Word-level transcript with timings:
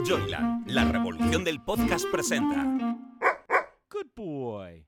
Joyland, 0.00 0.68
la 0.68 0.84
revolución 0.84 1.44
del 1.44 1.60
podcast 1.62 2.06
presenta. 2.10 2.64
Good 3.90 4.06
boy. 4.16 4.86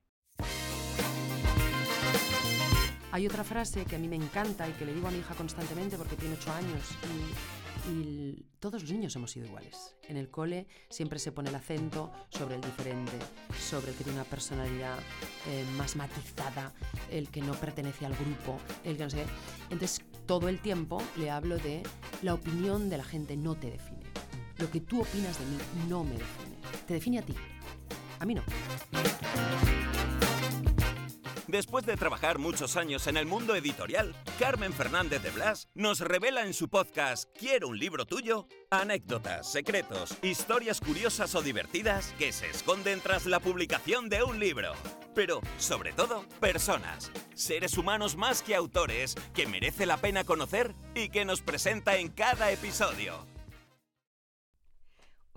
Hay 3.11 3.27
otra 3.27 3.43
frase 3.43 3.85
que 3.85 3.95
a 3.95 3.99
mí 3.99 4.09
me 4.09 4.17
encanta 4.17 4.67
y 4.67 4.73
que 4.73 4.85
le 4.85 4.93
digo 4.93 5.07
a 5.07 5.11
mi 5.11 5.19
hija 5.19 5.33
constantemente 5.35 5.95
porque 5.97 6.17
tiene 6.17 6.35
ocho 6.35 6.51
años 6.51 6.83
y, 7.87 7.91
y 7.91 8.45
todos 8.59 8.81
los 8.81 8.91
niños 8.91 9.15
hemos 9.15 9.31
sido 9.31 9.45
iguales. 9.45 9.95
En 10.09 10.17
el 10.17 10.29
cole 10.29 10.67
siempre 10.89 11.19
se 11.19 11.31
pone 11.31 11.49
el 11.49 11.55
acento 11.55 12.11
sobre 12.29 12.55
el 12.55 12.61
diferente, 12.61 13.17
sobre 13.57 13.91
el 13.91 13.97
que 13.97 14.03
tiene 14.03 14.19
una 14.19 14.29
personalidad 14.29 14.97
eh, 15.47 15.63
más 15.77 15.95
matizada, 15.95 16.73
el 17.09 17.29
que 17.29 17.41
no 17.41 17.53
pertenece 17.53 18.05
al 18.05 18.15
grupo, 18.15 18.59
el 18.83 18.97
que 18.97 19.03
no 19.03 19.09
sé 19.09 19.17
qué. 19.17 19.25
Entonces 19.69 20.03
todo 20.25 20.49
el 20.49 20.59
tiempo 20.59 21.01
le 21.15 21.29
hablo 21.29 21.57
de 21.57 21.83
la 22.21 22.33
opinión 22.33 22.89
de 22.89 22.97
la 22.97 23.03
gente 23.05 23.37
no 23.37 23.55
te 23.55 23.71
define. 23.71 23.94
Lo 24.57 24.71
que 24.71 24.79
tú 24.79 25.01
opinas 25.01 25.37
de 25.39 25.45
mí 25.45 25.57
no 25.89 26.03
me 26.03 26.11
define. 26.11 26.57
Te 26.87 26.93
define 26.93 27.19
a 27.19 27.21
ti. 27.21 27.35
A 28.19 28.25
mí 28.25 28.35
no. 28.35 28.43
Después 31.47 31.85
de 31.85 31.95
trabajar 31.95 32.39
muchos 32.39 32.75
años 32.75 33.07
en 33.07 33.17
el 33.17 33.25
mundo 33.25 33.55
editorial, 33.55 34.15
Carmen 34.39 34.73
Fernández 34.73 35.21
de 35.21 35.29
Blas 35.29 35.69
nos 35.73 35.99
revela 35.99 36.45
en 36.45 36.53
su 36.53 36.69
podcast 36.69 37.29
Quiero 37.37 37.67
un 37.67 37.77
libro 37.77 38.05
tuyo 38.05 38.47
anécdotas, 38.71 39.51
secretos, 39.51 40.17
historias 40.21 40.81
curiosas 40.81 41.35
o 41.35 41.41
divertidas 41.41 42.13
que 42.17 42.31
se 42.31 42.49
esconden 42.49 42.99
tras 42.99 43.25
la 43.25 43.39
publicación 43.39 44.09
de 44.09 44.23
un 44.23 44.39
libro. 44.39 44.73
Pero, 45.13 45.39
sobre 45.57 45.93
todo, 45.93 46.25
personas, 46.39 47.11
seres 47.35 47.77
humanos 47.77 48.17
más 48.17 48.41
que 48.41 48.55
autores 48.55 49.15
que 49.33 49.47
merece 49.47 49.85
la 49.85 49.97
pena 49.97 50.23
conocer 50.23 50.75
y 50.93 51.09
que 51.09 51.25
nos 51.25 51.41
presenta 51.41 51.95
en 51.97 52.09
cada 52.09 52.51
episodio. 52.51 53.34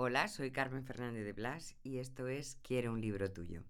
Hola, 0.00 0.28
soy 0.28 0.52
Carmen 0.52 0.84
Fernández 0.84 1.24
de 1.24 1.32
Blas 1.32 1.74
y 1.82 1.98
esto 1.98 2.28
es 2.28 2.56
Quiero 2.62 2.92
un 2.92 3.00
libro 3.00 3.32
tuyo. 3.32 3.64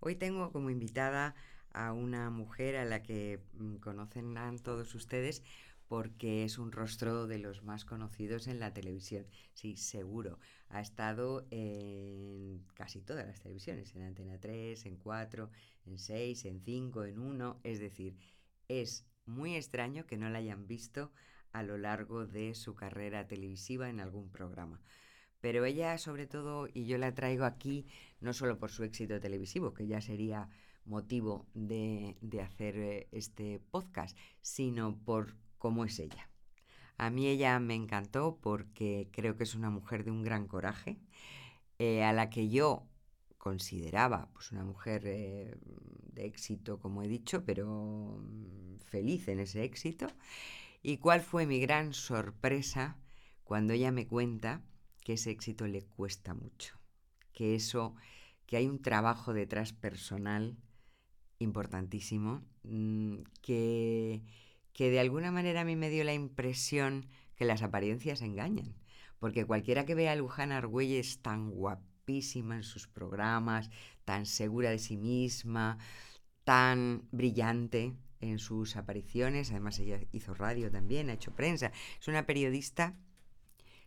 Hoy 0.00 0.16
tengo 0.16 0.50
como 0.50 0.70
invitada 0.70 1.34
a 1.74 1.92
una 1.92 2.30
mujer 2.30 2.76
a 2.76 2.86
la 2.86 3.02
que 3.02 3.42
mm, 3.52 3.74
conocerán 3.76 4.58
todos 4.60 4.94
ustedes 4.94 5.42
porque 5.86 6.44
es 6.44 6.56
un 6.56 6.72
rostro 6.72 7.26
de 7.26 7.38
los 7.38 7.64
más 7.64 7.84
conocidos 7.84 8.46
en 8.46 8.60
la 8.60 8.72
televisión. 8.72 9.26
Sí, 9.52 9.76
seguro. 9.76 10.38
Ha 10.70 10.80
estado 10.80 11.46
en 11.50 12.64
casi 12.72 13.02
todas 13.02 13.26
las 13.26 13.42
televisiones, 13.42 13.94
en 13.94 14.04
Antena 14.04 14.40
3, 14.40 14.86
en 14.86 14.96
4, 14.96 15.50
en 15.84 15.98
6, 15.98 16.46
en 16.46 16.62
5, 16.62 17.04
en 17.04 17.18
1. 17.18 17.60
Es 17.62 17.78
decir, 17.78 18.16
es 18.68 19.04
muy 19.26 19.54
extraño 19.54 20.06
que 20.06 20.16
no 20.16 20.30
la 20.30 20.38
hayan 20.38 20.66
visto 20.66 21.12
a 21.52 21.62
lo 21.62 21.76
largo 21.76 22.26
de 22.26 22.54
su 22.54 22.74
carrera 22.74 23.28
televisiva 23.28 23.90
en 23.90 24.00
algún 24.00 24.30
programa. 24.30 24.80
Pero 25.40 25.64
ella 25.64 25.98
sobre 25.98 26.26
todo, 26.26 26.68
y 26.72 26.86
yo 26.86 26.98
la 26.98 27.14
traigo 27.14 27.44
aquí 27.44 27.86
no 28.20 28.32
solo 28.32 28.58
por 28.58 28.70
su 28.70 28.84
éxito 28.84 29.20
televisivo, 29.20 29.72
que 29.72 29.86
ya 29.86 30.00
sería 30.00 30.48
motivo 30.84 31.46
de, 31.54 32.16
hacer 32.42 32.76
eh, 32.76 33.08
este 33.12 33.60
podcast, 33.70 34.16
sino 34.40 34.96
por 34.96 35.36
cómo 35.58 35.84
es 35.84 35.98
ella. 35.98 36.28
A 36.96 37.10
mí 37.10 37.28
ella 37.28 37.60
me 37.60 37.74
encantó 37.74 38.38
porque 38.40 39.08
creo 39.12 39.36
que 39.36 39.44
es 39.44 39.54
una 39.54 39.70
mujer 39.70 40.04
de 40.04 40.10
un 40.10 40.24
gran 40.24 40.48
coraje, 40.48 40.98
eh, 41.78 42.02
a 42.02 42.12
la 42.12 42.30
que 42.30 42.48
yo 42.48 42.88
consideraba 43.36 44.30
pues, 44.32 44.50
una 44.50 44.64
mujer 44.64 45.02
eh, 45.06 45.54
de 46.12 46.26
éxito, 46.26 46.80
como 46.80 47.02
he 47.02 47.08
dicho, 47.08 47.44
pero 47.44 48.18
mm, 48.20 48.78
feliz 48.78 49.28
en 49.28 49.38
ese 49.38 49.62
éxito. 49.62 50.08
¿Y 50.82 50.96
cuál 50.98 51.20
fue 51.20 51.46
mi 51.46 51.60
gran 51.60 51.92
sorpresa 51.92 52.98
cuando 53.44 53.72
ella 53.74 53.92
me 53.92 54.08
cuenta 54.08 54.62
que 55.08 55.14
ese 55.14 55.30
éxito 55.30 55.66
le 55.66 55.86
cuesta 55.86 56.34
mucho? 56.34 56.78
Que 57.32 57.54
eso, 57.54 57.94
que 58.44 58.58
hay 58.58 58.66
un 58.66 58.82
trabajo 58.82 59.32
detrás 59.32 59.72
personal 59.72 60.58
importantísimo, 61.38 62.44
mm, 62.64 63.20
que, 63.40 64.22
que 64.74 64.90
de 64.90 65.00
alguna 65.00 65.32
manera 65.32 65.62
a 65.62 65.64
mí 65.64 65.76
me 65.76 65.88
dio 65.88 66.04
la 66.04 66.12
impresión 66.12 67.08
que 67.36 67.46
las 67.46 67.62
apariencias 67.62 68.20
engañan. 68.20 68.74
Porque 69.18 69.46
cualquiera 69.46 69.86
que 69.86 69.94
vea 69.94 70.12
a 70.12 70.16
Luján 70.16 70.52
Argüelles 70.52 71.22
tan 71.22 71.52
guapísima 71.52 72.56
en 72.56 72.62
sus 72.62 72.86
programas, 72.86 73.70
tan 74.04 74.26
segura 74.26 74.68
de 74.68 74.78
sí 74.78 74.98
misma, 74.98 75.78
tan 76.44 77.08
brillante 77.12 77.96
en 78.20 78.38
sus 78.38 78.76
apariciones, 78.76 79.52
además 79.52 79.78
ella 79.78 80.00
hizo 80.12 80.34
radio 80.34 80.70
también, 80.70 81.08
ha 81.08 81.14
hecho 81.14 81.34
prensa, 81.34 81.72
es 81.98 82.08
una 82.08 82.26
periodista, 82.26 82.94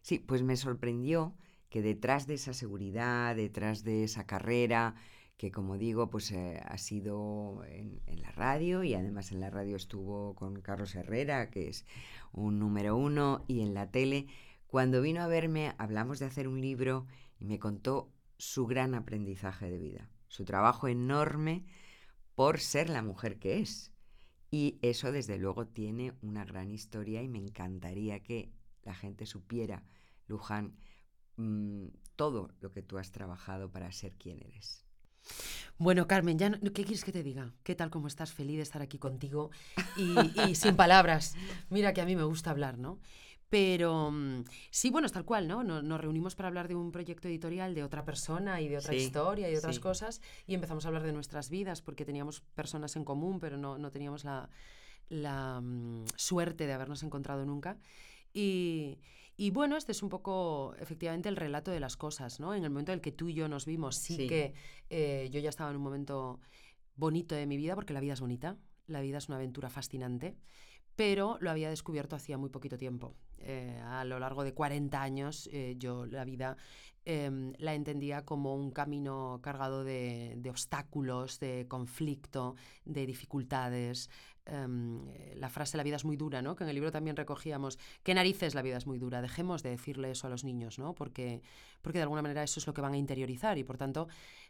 sí, 0.02 0.20
pues 0.20 0.44
me 0.44 0.58
sorprendió 0.58 1.36
que 1.70 1.82
detrás 1.82 2.28
de 2.28 2.36
esa 2.36 2.54
seguridad, 2.54 3.36
detrás 3.36 3.84
de 3.84 4.04
esa 4.04 4.26
carrera, 4.26 4.96
que 5.38 5.52
como 5.52 5.78
digo, 5.78 6.10
pues 6.10 6.32
eh, 6.32 6.62
ha 6.64 6.78
sido 6.78 7.64
en, 7.66 8.02
en, 8.06 8.22
la 8.22 8.32
radio 8.32 8.84
y 8.84 8.94
además 8.94 9.32
en 9.32 9.40
la 9.40 9.50
radio 9.50 9.76
estuvo 9.76 10.36
con 10.36 10.62
Carlos 10.62 10.94
Herrera, 10.94 11.50
que 11.50 11.68
es 11.70 11.86
un 12.32 12.60
número 12.60 12.96
uno, 12.96 13.44
y 13.48 13.62
en 13.62 13.74
la 13.74 13.90
tele. 13.90 14.28
Cuando 14.68 15.02
vino 15.02 15.22
a 15.22 15.28
verme, 15.28 15.74
hablamos 15.78 16.20
de 16.20 16.26
hacer 16.26 16.48
un 16.48 16.62
libro 16.62 17.08
y 17.40 17.46
me 17.46 17.58
contó 17.58 18.12
su 18.38 18.68
gran 18.68 18.96
aprendizaje 18.96 19.70
de 19.70 19.78
vida, 19.78 20.10
su 20.28 20.46
trabajo 20.46 20.88
enorme 20.88 21.66
por 22.36 22.60
ser 22.60 22.90
la 22.90 23.02
mujer 23.02 23.40
que 23.40 23.60
es. 23.60 23.92
Y 24.50 24.80
eso 24.82 25.12
desde 25.12 25.38
luego 25.38 25.68
tiene 25.68 26.14
una 26.22 26.44
gran 26.44 26.72
historia 26.72 27.22
y 27.22 27.28
me 27.28 27.40
encantaría 27.40 28.22
que 28.22 28.52
la 28.84 28.94
gente 28.94 29.26
supiera, 29.26 29.84
Luján, 30.28 30.76
mmm, 31.38 31.88
todo 32.16 32.52
lo 32.60 32.72
que 32.72 32.82
tú 32.82 32.98
has 32.98 33.12
trabajado 33.12 33.72
para 33.72 33.92
ser 33.92 34.14
quien 34.14 34.40
eres. 34.42 34.86
Bueno, 35.78 36.08
Carmen, 36.08 36.38
ya 36.38 36.50
no, 36.50 36.60
¿qué 36.60 36.84
quieres 36.84 37.04
que 37.04 37.12
te 37.12 37.24
diga? 37.24 37.54
¿Qué 37.64 37.76
tal 37.76 37.90
como 37.90 38.08
estás? 38.08 38.32
Feliz 38.34 38.58
de 38.58 38.64
estar 38.64 38.82
aquí 38.82 38.98
contigo 38.98 39.50
y, 39.98 40.16
y 40.50 40.56
sin 40.56 40.76
palabras. 40.76 41.36
Mira 41.70 41.94
que 41.94 42.02
a 42.02 42.06
mí 42.06 42.16
me 42.16 42.24
gusta 42.24 42.52
hablar, 42.52 42.78
¿no? 42.78 43.00
Pero 43.50 44.12
mm, 44.12 44.46
sí, 44.70 44.92
bueno, 44.92 45.08
es 45.08 45.12
tal 45.12 45.26
cual, 45.26 45.48
¿no? 45.48 45.64
Nos, 45.64 45.84
nos, 45.84 46.00
reunimos 46.00 46.36
para 46.36 46.48
hablar 46.48 46.68
de 46.68 46.76
un 46.76 46.92
proyecto 46.92 47.28
editorial 47.28 47.76
de 47.76 47.84
otra 47.84 48.06
persona 48.06 48.62
y 48.62 48.70
de 48.70 48.78
otra 48.78 48.94
sí, 48.94 49.00
historia 49.00 49.50
y 49.50 49.52
de 49.52 49.58
otras 49.58 49.76
sí. 49.76 49.82
cosas 49.82 50.22
y 50.48 50.54
empezamos 50.54 50.86
a 50.86 50.88
hablar 50.88 51.04
de 51.04 51.12
nuestras 51.12 51.50
vidas 51.50 51.82
porque 51.82 52.06
teníamos 52.06 52.42
personas 52.56 52.96
en 52.96 53.04
común, 53.04 53.40
pero 53.40 53.58
no, 53.58 53.78
no 53.78 53.92
teníamos 53.92 54.24
la, 54.24 54.50
la 55.10 55.60
um, 55.60 56.06
suerte 56.16 56.66
de 56.66 56.74
habernos 56.74 57.04
encontrado 57.04 57.46
nunca. 57.46 57.78
Y, 58.34 59.00
y, 59.38 59.52
bueno, 59.52 59.78
este 59.78 59.92
es 59.92 60.04
un 60.04 60.10
poco 60.10 60.76
efectivamente 60.80 61.30
el 61.30 61.36
relato 61.36 61.72
de 61.72 61.80
las 61.80 61.98
cosas, 61.98 62.40
¿no? 62.40 62.54
En 62.54 62.64
el 62.64 62.70
momento 62.70 62.92
en 62.92 62.98
el 62.98 63.02
que 63.02 63.12
tú 63.12 63.30
y 63.30 63.34
yo 63.34 63.48
nos 63.48 63.66
vimos, 63.66 63.96
sí, 63.96 64.16
sí. 64.16 64.28
que 64.28 64.54
eh, 64.90 65.30
yo 65.32 65.40
ya 65.40 65.50
estaba 65.50 65.70
en 65.70 65.78
un 65.78 65.84
momento 65.84 66.40
bonito 66.96 67.36
de 67.36 67.46
mi 67.46 67.58
vida, 67.58 67.76
porque 67.76 67.94
la 67.94 68.00
vida 68.00 68.14
es 68.14 68.22
bonita, 68.22 68.58
la 68.88 69.02
vida 69.02 69.18
es 69.18 69.28
una 69.28 69.38
aventura 69.38 69.70
fascinante, 69.70 70.38
pero 70.96 71.38
lo 71.40 71.50
había 71.50 71.70
descubierto 71.70 72.16
hacía 72.16 72.38
muy 72.38 72.50
poquito 72.50 72.78
tiempo. 72.78 73.16
Eh, 73.40 73.80
a 73.84 74.04
lo 74.06 74.20
largo 74.20 74.44
de 74.44 74.54
40 74.54 75.02
años 75.02 75.50
eh, 75.52 75.76
yo 75.80 76.06
la 76.06 76.24
vida 76.26 76.58
eh, 77.06 77.54
la 77.58 77.74
entendía 77.74 78.24
como 78.24 78.56
un 78.56 78.70
camino 78.70 79.40
cargado 79.42 79.84
de, 79.84 80.36
de 80.38 80.50
obstáculos, 80.52 81.40
de 81.40 81.66
conflicto, 81.68 82.56
de 82.86 83.08
dificultades, 83.08 84.12
Um, 84.50 85.06
la 85.36 85.50
frase 85.50 85.78
la 85.78 85.84
vida 85.84 85.98
es 85.98 86.04
muy 86.04 86.18
dura, 86.18 86.42
¿no? 86.42 86.56
Que 86.56 86.64
en 86.64 86.70
el 86.70 86.76
libro 86.76 86.92
también 86.92 87.16
recogíamos, 87.16 87.78
¿qué 88.02 88.16
narices 88.16 88.56
la 88.56 88.64
vida 88.64 88.78
es 88.78 88.88
muy 88.88 88.98
dura? 88.98 89.22
Dejemos 89.22 89.62
de 89.62 89.70
decirle 89.70 90.10
eso 90.10 90.26
a 90.26 90.30
los 90.32 90.44
niños, 90.44 90.80
¿no? 90.80 90.96
Porque, 90.96 91.44
porque 91.82 92.00
de 92.00 92.04
alguna 92.04 92.24
manera 92.24 92.42
eso 92.42 92.60
es 92.60 92.66
lo 92.66 92.74
que 92.74 92.82
van 92.82 92.94
a 92.94 92.98
interiorizar 92.98 93.60
y 93.60 93.64
por 93.64 93.78
tanto 93.78 94.08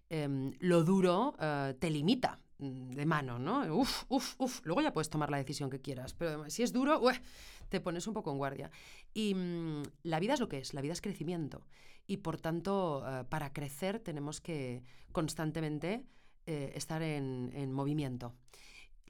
um, 0.09 0.53
lo 0.59 0.83
duro 0.83 1.35
uh, 1.37 1.73
te 1.73 1.89
limita 1.89 2.39
mm, 2.59 2.91
de 2.91 3.05
mano, 3.05 3.37
¿no? 3.37 3.75
Uf, 3.75 4.05
uf, 4.07 4.35
uf. 4.39 4.61
Luego 4.63 4.81
ya 4.81 4.93
puedes 4.93 5.09
tomar 5.09 5.29
la 5.29 5.37
decisión 5.37 5.69
que 5.69 5.81
quieras, 5.81 6.13
pero 6.13 6.49
si 6.49 6.63
es 6.63 6.71
duro, 6.71 6.97
ueh, 6.99 7.21
te 7.67 7.81
pones 7.81 8.07
un 8.07 8.13
poco 8.13 8.31
en 8.31 8.37
guardia. 8.37 8.71
Y 9.13 9.33
um, 9.33 9.83
la 10.03 10.21
vida 10.21 10.35
es 10.35 10.39
lo 10.39 10.47
que 10.47 10.59
es, 10.59 10.73
la 10.73 10.81
vida 10.81 10.93
es 10.93 11.01
crecimiento 11.01 11.67
y 12.07 12.17
por 12.17 12.39
tanto 12.39 13.03
uh, 13.05 13.25
para 13.27 13.51
crecer 13.51 13.99
tenemos 13.99 14.39
que 14.39 14.83
constantemente 15.11 16.05
eh, 16.47 16.71
estar 16.75 17.01
en, 17.01 17.51
en 17.53 17.71
movimiento 17.71 18.33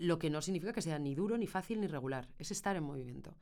lo 0.02 0.18
que 0.18 0.30
no 0.30 0.42
significa 0.42 0.74
que 0.74 0.82
sea 0.82 0.98
ni 1.00 1.14
duro, 1.14 1.38
ni 1.38 1.48
fácil, 1.48 1.80
ni 1.80 1.88
regular, 1.88 2.28
es 2.40 2.52
estar 2.52 2.76
en 2.76 2.84
movimiento. 2.84 3.38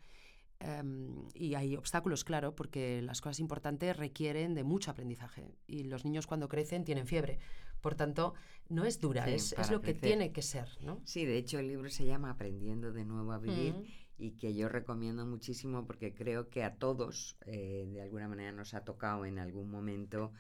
Um, 0.62 1.26
y 1.34 1.56
hay 1.56 1.78
obstáculos, 1.78 2.26
claro, 2.26 2.54
porque 2.54 3.02
las 3.02 3.22
cosas 3.22 3.40
importantes 3.40 3.96
requieren 3.96 4.56
de 4.56 4.66
mucho 4.66 4.92
aprendizaje 4.92 5.56
y 5.68 5.86
los 5.86 6.04
niños 6.04 6.28
cuando 6.28 6.50
crecen 6.50 6.84
tienen 6.84 7.08
fiebre. 7.08 7.40
Por 7.80 7.96
tanto, 7.96 8.34
no 8.68 8.84
es 8.84 9.00
dura, 9.00 9.24
sí, 9.24 9.32
es, 9.32 9.54
es, 9.54 9.72
lo 9.72 9.80
crecer. 9.80 10.02
que 10.02 10.08
tiene 10.08 10.32
que 10.34 10.42
ser. 10.42 10.68
¿no? 10.82 11.02
Sí, 11.06 11.24
de 11.24 11.38
hecho 11.38 11.60
el 11.60 11.70
libro 11.70 11.90
se 11.90 12.06
llama 12.06 12.30
Aprendiendo 12.30 12.92
de 12.92 13.06
nuevo 13.06 13.32
a 13.32 13.40
vivir 13.40 13.74
mm. 13.74 13.84
y 14.18 14.32
que 14.32 14.54
yo 14.54 14.68
recomiendo 14.68 15.26
muchísimo 15.26 15.88
porque 15.88 16.14
creo 16.14 16.50
que 16.50 16.66
a 16.66 16.76
todos 16.76 17.38
eh, 17.46 17.88
de 17.90 18.02
alguna 18.02 18.28
manera 18.28 18.52
nos 18.52 18.74
ha 18.74 18.84
tocado 18.84 19.24
en 19.24 19.40
algún 19.40 19.72
momento 19.72 20.34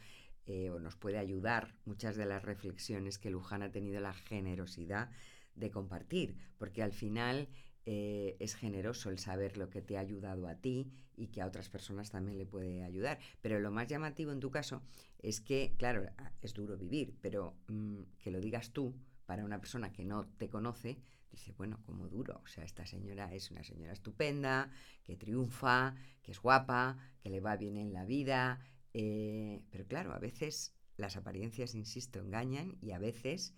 eh, 0.47 0.69
o 0.69 0.79
nos 0.79 0.97
puede 0.97 1.17
ayudar 1.17 1.75
muchas 1.85 2.17
de 2.17 2.25
las 2.25 2.43
reflexiones 2.43 3.19
que 3.19 3.29
Luján 3.29 3.63
ha 3.63 3.71
tenido 3.71 4.01
la 4.01 4.13
generosidad 4.13 5.11
de 5.59 5.71
compartir, 5.71 6.35
porque 6.57 6.81
al 6.81 6.93
final 6.93 7.49
eh, 7.85 8.37
es 8.39 8.55
generoso 8.55 9.09
el 9.09 9.17
saber 9.17 9.57
lo 9.57 9.69
que 9.69 9.81
te 9.81 9.97
ha 9.97 10.01
ayudado 10.01 10.47
a 10.47 10.55
ti 10.55 10.91
y 11.15 11.27
que 11.27 11.41
a 11.41 11.47
otras 11.47 11.69
personas 11.69 12.11
también 12.11 12.37
le 12.37 12.45
puede 12.45 12.83
ayudar. 12.83 13.19
Pero 13.41 13.59
lo 13.59 13.71
más 13.71 13.87
llamativo 13.87 14.31
en 14.31 14.39
tu 14.39 14.51
caso 14.51 14.83
es 15.17 15.41
que, 15.41 15.75
claro, 15.77 16.05
es 16.41 16.53
duro 16.53 16.77
vivir, 16.77 17.15
pero 17.21 17.55
mm, 17.67 18.01
que 18.19 18.31
lo 18.31 18.39
digas 18.39 18.71
tú 18.71 18.95
para 19.25 19.43
una 19.43 19.59
persona 19.59 19.91
que 19.91 20.05
no 20.05 20.27
te 20.37 20.49
conoce, 20.49 20.99
dice, 21.31 21.53
bueno, 21.57 21.79
como 21.83 22.07
duro. 22.07 22.41
O 22.43 22.47
sea, 22.47 22.63
esta 22.63 22.85
señora 22.85 23.33
es 23.33 23.51
una 23.51 23.63
señora 23.63 23.93
estupenda, 23.93 24.69
que 25.03 25.15
triunfa, 25.15 25.95
que 26.21 26.31
es 26.31 26.39
guapa, 26.39 26.97
que 27.21 27.29
le 27.29 27.39
va 27.39 27.55
bien 27.57 27.77
en 27.77 27.93
la 27.93 28.05
vida. 28.05 28.59
Eh, 28.93 29.63
pero 29.71 29.87
claro, 29.87 30.13
a 30.13 30.19
veces 30.19 30.75
las 30.97 31.15
apariencias, 31.15 31.75
insisto, 31.75 32.19
engañan 32.19 32.77
y 32.81 32.91
a 32.91 32.99
veces 32.99 33.55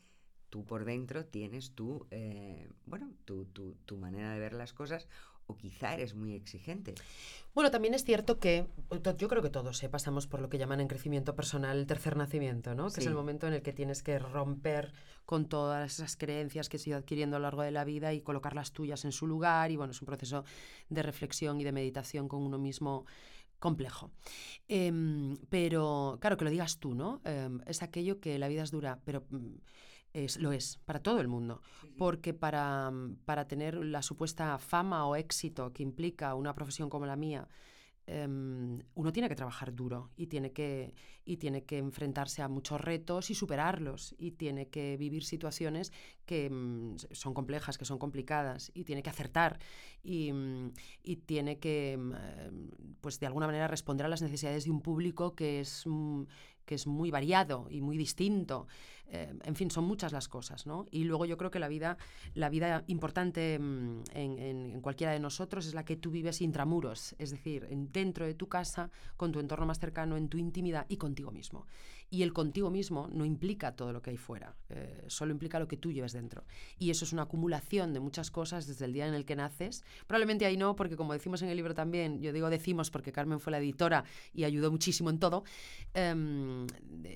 tú 0.51 0.65
por 0.65 0.85
dentro 0.85 1.25
tienes 1.25 1.71
tu, 1.71 2.05
eh, 2.11 2.69
bueno, 2.85 3.09
tu, 3.25 3.45
tu, 3.45 3.77
tu, 3.85 3.97
manera 3.97 4.33
de 4.33 4.39
ver 4.39 4.53
las 4.53 4.73
cosas 4.73 5.07
o 5.47 5.55
quizá 5.55 5.93
eres 5.93 6.13
muy 6.13 6.33
exigente. 6.33 6.93
Bueno, 7.55 7.71
también 7.71 7.93
es 7.93 8.03
cierto 8.03 8.37
que 8.37 8.67
yo 9.17 9.27
creo 9.27 9.41
que 9.41 9.49
todos 9.49 9.81
¿eh? 9.81 9.89
pasamos 9.89 10.27
por 10.27 10.41
lo 10.41 10.49
que 10.49 10.57
llaman 10.57 10.81
en 10.81 10.87
crecimiento 10.87 11.35
personal 11.35 11.77
el 11.77 11.87
tercer 11.87 12.17
nacimiento, 12.17 12.75
¿no? 12.75 12.91
Que 12.91 12.99
es 12.99 13.07
el 13.07 13.15
momento 13.15 13.47
en 13.47 13.53
el 13.53 13.61
que 13.61 13.73
tienes 13.73 14.03
que 14.03 14.19
romper 14.19 14.93
con 15.25 15.47
todas 15.47 15.93
esas 15.93 16.17
creencias 16.17 16.67
que 16.67 16.77
has 16.77 16.85
ido 16.85 16.97
adquiriendo 16.97 17.37
a 17.37 17.39
lo 17.39 17.43
largo 17.43 17.63
de 17.63 17.71
la 17.71 17.85
vida 17.85 18.13
y 18.13 18.21
colocar 18.21 18.53
las 18.53 18.73
tuyas 18.73 19.05
en 19.05 19.13
su 19.13 19.27
lugar 19.27 19.71
y 19.71 19.77
bueno, 19.77 19.91
es 19.91 20.01
un 20.01 20.05
proceso 20.05 20.43
de 20.89 21.01
reflexión 21.01 21.59
y 21.61 21.63
de 21.63 21.71
meditación 21.71 22.27
con 22.27 22.43
uno 22.43 22.57
mismo 22.57 23.05
complejo. 23.59 24.11
Em, 24.67 25.37
pero, 25.49 26.17
claro, 26.19 26.35
que 26.35 26.45
lo 26.45 26.51
digas 26.51 26.79
tú, 26.79 26.93
¿no? 26.93 27.21
Em, 27.23 27.61
es 27.67 27.83
aquello 27.83 28.19
que 28.19 28.37
la 28.39 28.49
vida 28.49 28.63
es 28.63 28.71
dura, 28.71 28.99
pero 29.05 29.23
mm, 29.29 29.55
es, 30.13 30.37
lo 30.37 30.51
es 30.51 30.77
para 30.85 30.99
todo 30.99 31.19
el 31.19 31.27
mundo. 31.27 31.61
Porque 31.97 32.33
para, 32.33 32.91
para 33.25 33.47
tener 33.47 33.75
la 33.75 34.01
supuesta 34.01 34.57
fama 34.57 35.05
o 35.05 35.15
éxito 35.15 35.73
que 35.73 35.83
implica 35.83 36.35
una 36.35 36.53
profesión 36.53 36.89
como 36.89 37.05
la 37.05 37.15
mía, 37.15 37.47
Em, 38.07 38.81
uno 38.95 39.13
tiene 39.13 39.29
que 39.29 39.35
trabajar 39.35 39.73
duro 39.73 40.09
y 40.17 40.27
tiene 40.27 40.51
que, 40.51 40.95
y 41.23 41.37
tiene 41.37 41.63
que 41.63 41.77
enfrentarse 41.77 42.41
a 42.41 42.47
muchos 42.47 42.81
retos 42.81 43.29
y 43.29 43.35
superarlos 43.35 44.15
y 44.17 44.31
tiene 44.31 44.69
que 44.69 44.97
vivir 44.97 45.23
situaciones 45.23 45.93
que 46.25 46.49
mm, 46.49 46.97
son 47.11 47.33
complejas, 47.33 47.77
que 47.77 47.85
son 47.85 47.99
complicadas 47.99 48.71
y 48.73 48.85
tiene 48.85 49.03
que 49.03 49.11
acertar 49.11 49.59
y, 50.03 50.31
y, 51.03 51.17
tiene 51.17 51.59
que, 51.59 51.97
mm, 51.97 52.95
pues 53.01 53.19
de 53.19 53.27
alguna 53.27 53.45
manera, 53.45 53.67
responder 53.67 54.05
a 54.07 54.09
las 54.09 54.21
necesidades 54.23 54.65
de 54.65 54.71
un 54.71 54.81
público 54.81 55.35
que 55.35 55.59
es, 55.59 55.85
que 56.65 56.75
es 56.75 56.87
muy 56.87 57.11
variado 57.11 57.67
y 57.69 57.81
muy 57.81 57.97
distinto. 57.97 58.67
Eh, 59.13 59.33
en 59.43 59.55
fin, 59.55 59.69
son 59.69 59.83
muchas 59.83 60.13
las 60.13 60.29
cosas, 60.29 60.65
¿no? 60.65 60.85
Y 60.89 61.03
luego 61.03 61.25
yo 61.25 61.37
creo 61.37 61.51
que 61.51 61.59
la 61.59 61.67
vida, 61.67 61.97
la 62.33 62.47
vida 62.47 62.83
importante 62.87 63.55
en, 63.55 64.03
en, 64.13 64.79
cualquiera 64.79 65.11
de 65.11 65.19
nosotros 65.19 65.67
es 65.67 65.73
la 65.73 65.83
que 65.83 65.97
tú 65.97 66.11
vives 66.11 66.41
intramuros, 66.41 67.13
es 67.19 67.31
decir, 67.31 67.67
dentro 67.69 68.25
de 68.25 68.33
tu 68.33 68.47
casa, 68.47 68.89
con 69.17 69.33
tu 69.33 69.41
entorno 69.41 69.65
más 69.65 69.79
cercano, 69.79 70.15
en 70.15 70.29
tu 70.29 70.37
intimidad 70.37 70.85
y 70.87 70.95
contigo 70.95 71.29
mismo. 71.29 71.67
Y 72.09 72.23
el 72.23 72.33
contigo 72.33 72.69
mismo 72.69 73.07
no 73.11 73.23
implica 73.23 73.73
todo 73.73 73.93
lo 73.93 74.01
que 74.01 74.09
hay 74.09 74.17
fuera, 74.17 74.55
eh, 74.69 75.05
solo 75.07 75.31
implica 75.31 75.59
lo 75.59 75.67
que 75.67 75.77
tú 75.77 75.91
lleves 75.91 76.11
dentro. 76.11 76.43
Y 76.77 76.89
eso 76.89 77.05
es 77.05 77.13
una 77.13 77.23
acumulación 77.23 77.93
de 77.93 78.01
muchas 78.01 78.31
cosas 78.31 78.67
desde 78.67 78.83
el 78.85 78.93
día 78.93 79.07
en 79.07 79.13
el 79.13 79.23
que 79.23 79.35
naces. 79.35 79.83
Probablemente 80.07 80.45
ahí 80.45 80.57
no, 80.57 80.75
porque 80.75 80.97
como 80.97 81.13
decimos 81.13 81.41
en 81.41 81.49
el 81.49 81.55
libro 81.55 81.73
también, 81.73 82.21
yo 82.21 82.33
digo 82.33 82.49
decimos 82.49 82.91
porque 82.91 83.11
Carmen 83.11 83.39
fue 83.39 83.51
la 83.51 83.59
editora 83.59 84.03
y 84.33 84.43
ayudó 84.43 84.71
muchísimo 84.71 85.09
en 85.09 85.19
todo, 85.19 85.43
em, 85.93 86.67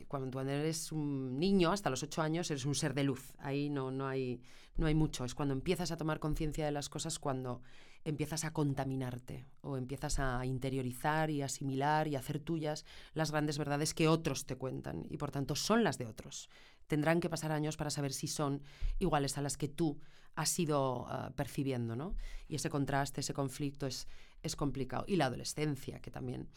cuando 0.07 0.41
eres 0.41 0.93
un 0.93 1.39
niño, 1.39 1.71
hasta 1.71 1.84
los 1.89 2.03
ocho 2.03 2.21
años, 2.21 2.49
eres 2.51 2.65
un 2.65 2.75
ser 2.75 2.93
de 2.93 3.03
luz. 3.03 3.33
Ahí 3.37 3.69
no, 3.69 3.91
no, 3.91 4.07
hay, 4.07 4.41
no 4.77 4.87
hay 4.87 4.95
mucho. 4.95 5.25
Es 5.25 5.35
cuando 5.35 5.53
empiezas 5.53 5.91
a 5.91 5.97
tomar 5.97 6.19
conciencia 6.19 6.65
de 6.65 6.71
las 6.71 6.89
cosas, 6.89 7.19
cuando 7.19 7.61
empiezas 8.03 8.45
a 8.45 8.53
contaminarte 8.53 9.45
o 9.61 9.77
empiezas 9.77 10.19
a 10.19 10.45
interiorizar 10.45 11.31
y 11.31 11.41
asimilar 11.41 12.07
y 12.07 12.15
hacer 12.15 12.39
tuyas 12.39 12.85
las 13.13 13.31
grandes 13.31 13.57
verdades 13.57 13.93
que 13.93 14.07
otros 14.07 14.45
te 14.45 14.55
cuentan 14.55 15.05
y 15.09 15.17
por 15.17 15.31
tanto 15.31 15.55
son 15.55 15.83
las 15.83 15.97
de 15.97 16.05
otros. 16.05 16.49
Tendrán 16.87 17.19
que 17.19 17.29
pasar 17.29 17.51
años 17.51 17.77
para 17.77 17.89
saber 17.89 18.13
si 18.13 18.27
son 18.27 18.61
iguales 18.99 19.37
a 19.39 19.41
las 19.41 19.57
que 19.57 19.67
tú 19.67 19.99
has 20.35 20.57
ido 20.59 21.07
ah, 21.07 21.31
percibiendo, 21.35 21.95
¿no? 21.95 22.15
Y 22.47 22.55
ese 22.55 22.69
contraste, 22.69 23.21
ese 23.21 23.33
conflicto 23.33 23.87
es, 23.87 24.07
es 24.43 24.55
complicado. 24.55 25.05
Y 25.07 25.15
la 25.15 25.25
adolescencia, 25.25 25.99
que 25.99 26.11
también 26.11 26.47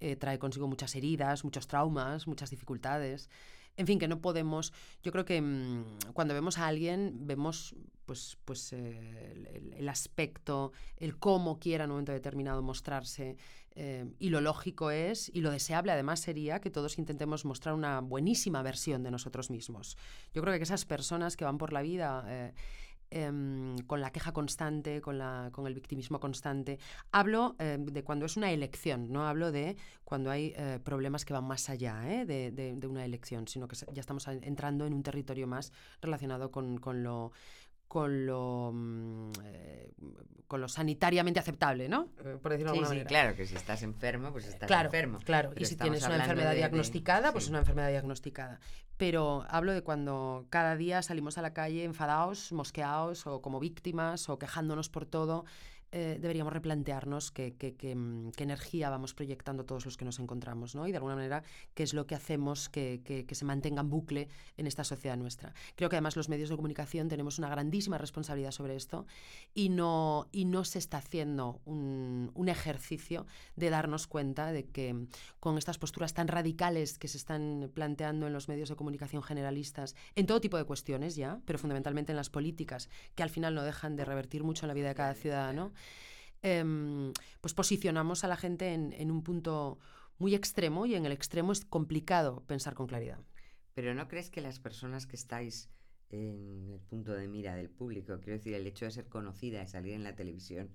eh, 0.00 0.16
trae 0.16 0.38
consigo 0.38 0.68
muchas 0.68 0.94
heridas, 0.94 1.42
muchos 1.44 1.66
traumas, 1.66 2.26
muchas 2.26 2.50
dificultades. 2.50 3.28
En 3.76 3.86
fin, 3.86 3.98
que 3.98 4.08
no 4.08 4.20
podemos. 4.20 4.72
Yo 5.02 5.12
creo 5.12 5.24
que 5.24 5.40
mm, 5.40 6.12
cuando 6.12 6.34
vemos 6.34 6.58
a 6.58 6.66
alguien, 6.66 7.26
vemos 7.26 7.74
pues, 8.04 8.36
pues 8.44 8.72
eh, 8.72 9.72
el, 9.76 9.88
aspecto, 9.88 10.72
el 10.96 11.18
cómo 11.18 11.58
quiera 11.58 11.84
en 11.84 11.90
un 11.90 11.94
momento 11.96 12.12
determinado 12.12 12.62
mostrarse. 12.62 13.36
Eh, 13.74 14.04
y 14.18 14.28
lo 14.28 14.42
lógico 14.42 14.90
es, 14.90 15.30
y 15.32 15.40
lo 15.40 15.50
deseable 15.50 15.92
además 15.92 16.20
sería 16.20 16.60
que 16.60 16.70
todos 16.70 16.98
intentemos 16.98 17.46
mostrar 17.46 17.74
una 17.74 18.00
buenísima 18.00 18.62
versión 18.62 19.02
de 19.02 19.10
nosotros 19.10 19.50
mismos. 19.50 19.96
Yo 20.34 20.42
creo 20.42 20.54
que 20.54 20.62
esas 20.62 20.84
personas 20.84 21.36
que 21.36 21.46
van 21.46 21.56
por 21.56 21.72
la 21.72 21.80
vida 21.80 22.52
Em, 23.14 23.76
con 23.86 24.00
la 24.00 24.10
queja 24.10 24.32
constante, 24.32 25.02
con, 25.02 25.18
la, 25.18 25.50
con 25.52 25.66
el 25.66 25.74
victimismo 25.74 26.18
constante. 26.18 26.78
Hablo 27.10 27.56
em, 27.58 27.84
de 27.84 28.02
cuando 28.02 28.24
es 28.24 28.38
una 28.38 28.50
elección, 28.50 29.12
no 29.12 29.28
hablo 29.28 29.52
de 29.52 29.76
cuando 30.02 30.30
hay 30.30 30.54
eh, 30.56 30.78
problemas 30.82 31.26
que 31.26 31.34
van 31.34 31.44
más 31.44 31.68
allá 31.68 32.10
¿eh? 32.10 32.24
de, 32.24 32.50
de, 32.50 32.86
una 32.86 33.04
elección, 33.04 33.46
sino 33.48 33.68
que 33.68 33.76
ya 33.92 34.00
estamos 34.00 34.26
entrando 34.28 34.86
en 34.86 34.94
un 34.94 35.02
territorio 35.02 35.46
más 35.46 35.74
relacionado 36.00 36.50
con, 36.50 36.78
con 36.78 37.02
lo 37.02 37.32
con 37.92 38.24
lo, 38.24 38.70
mm, 38.72 39.32
eh, 39.44 39.90
con 40.46 40.62
lo 40.62 40.66
sanitariamente 40.66 41.40
aceptable, 41.40 41.90
¿no? 41.90 42.08
Eh, 42.24 42.38
por 42.40 42.52
decirlo 42.52 42.72
de 42.72 42.78
alguna 42.78 42.88
manera. 42.88 43.06
Sí, 43.06 43.14
claro, 43.14 43.36
que 43.36 43.44
si 43.44 43.54
estás 43.54 43.82
enfermo, 43.82 44.32
pues 44.32 44.46
estás 44.46 44.66
claro, 44.66 44.86
enfermo. 44.86 45.18
Claro, 45.26 45.52
y 45.58 45.66
si 45.66 45.76
tienes 45.76 46.02
una 46.06 46.16
enfermedad 46.16 46.54
diagnosticada, 46.54 47.32
pues 47.32 47.50
una 47.50 47.58
enfermedad 47.58 47.90
diagnosticada. 47.90 48.60
Pero 48.96 49.44
hablo 49.50 49.74
de 49.74 49.82
cuando 49.82 50.46
cada 50.48 50.74
día 50.74 51.02
salimos 51.02 51.36
a 51.36 51.42
la 51.42 51.52
calle 51.52 51.84
enfadados, 51.84 52.50
mosqueados 52.52 53.26
o 53.26 53.42
como 53.42 53.60
víctimas 53.60 54.30
o 54.30 54.38
quejándonos 54.38 54.88
por 54.88 55.04
todo 55.04 55.44
eh, 55.94 56.16
deberíamos 56.18 56.54
replantearnos 56.54 57.32
mm, 57.32 58.30
qué, 58.30 58.42
energía 58.42 58.88
vamos 58.88 59.12
proyectando 59.12 59.66
todos 59.66 59.84
los 59.84 59.98
que 59.98 60.06
nos 60.06 60.18
encontramos, 60.18 60.74
¿no? 60.74 60.86
Y 60.86 60.90
de 60.90 60.96
alguna 60.96 61.16
manera, 61.16 61.42
qué 61.74 61.82
es 61.82 61.92
lo 61.92 62.06
que 62.06 62.14
hacemos 62.14 62.70
que, 62.70 63.26
se 63.30 63.44
mantenga 63.44 63.82
en 63.82 63.90
bucle 63.90 64.28
en 64.56 64.66
esta 64.66 64.84
sociedad 64.84 65.18
nuestra. 65.18 65.52
Creo 65.76 65.90
que 65.90 65.96
además 65.96 66.16
los 66.16 66.30
medios 66.30 66.48
de 66.48 66.56
comunicación 66.56 67.08
tenemos 67.08 67.38
una 67.38 67.50
grandísima 67.50 67.98
responsabilidad 67.98 68.52
sobre 68.52 68.74
esto 68.74 69.06
y 69.54 69.68
no, 69.68 70.28
y 70.32 70.46
no 70.46 70.64
se 70.64 70.78
está 70.78 70.96
haciendo 70.96 71.60
un, 71.66 72.30
un 72.34 72.48
ejercicio 72.48 73.26
de 73.56 73.68
darnos 73.68 74.06
cuenta 74.06 74.50
de 74.50 74.64
que 74.64 74.94
mm, 74.94 75.08
con 75.40 75.58
estas 75.58 75.76
posturas 75.76 76.14
tan 76.14 76.26
radicales 76.26 76.98
que 76.98 77.08
se 77.08 77.18
están 77.18 77.70
planteando 77.74 78.26
en 78.26 78.32
los 78.32 78.48
medios 78.48 78.70
de 78.70 78.76
comunicación 78.76 79.22
generalistas, 79.22 79.94
en 80.14 80.24
todo 80.26 80.40
tipo 80.40 80.56
de 80.56 80.64
cuestiones 80.64 81.16
ya, 81.16 81.38
pero 81.44 81.58
fundamentalmente 81.58 82.12
en 82.12 82.16
las 82.16 82.30
políticas, 82.30 82.88
que 83.14 83.22
al 83.22 83.30
final 83.30 83.54
no 83.54 83.62
dejan 83.62 83.94
de 83.94 84.06
revertir 84.06 84.42
mucho 84.42 84.64
en 84.64 84.68
la 84.68 84.74
vida 84.74 84.88
de 84.88 84.94
cada 84.94 85.12
ciudadano, 85.12 85.72
Em, 86.42 87.12
pues 87.40 87.54
posicionamos 87.54 88.24
a 88.24 88.28
la 88.28 88.36
gente 88.36 88.74
en, 88.74 89.10
un 89.10 89.22
punto 89.22 89.78
muy 90.18 90.34
extremo 90.34 90.86
y 90.86 90.96
en 90.96 91.06
el 91.06 91.12
extremo 91.12 91.52
es 91.52 91.64
complicado 91.64 92.42
pensar 92.46 92.74
con 92.74 92.88
claridad. 92.88 93.20
Pero 93.74 93.94
¿no 93.94 94.08
crees 94.08 94.28
que 94.28 94.40
las 94.40 94.58
personas 94.58 95.06
que 95.06 95.16
estáis 95.16 95.70
en 96.10 96.68
el 96.70 96.80
punto 96.80 97.12
de 97.12 97.28
mira 97.28 97.54
del 97.54 97.70
público, 97.70 98.18
quiero 98.18 98.38
decir, 98.38 98.54
el 98.54 98.66
hecho 98.66 98.84
de 98.84 98.90
ser 98.90 99.08
conocida, 99.08 99.60
de 99.60 99.66
salir 99.68 99.94
en 99.94 100.02
la 100.02 100.16
televisión, 100.16 100.70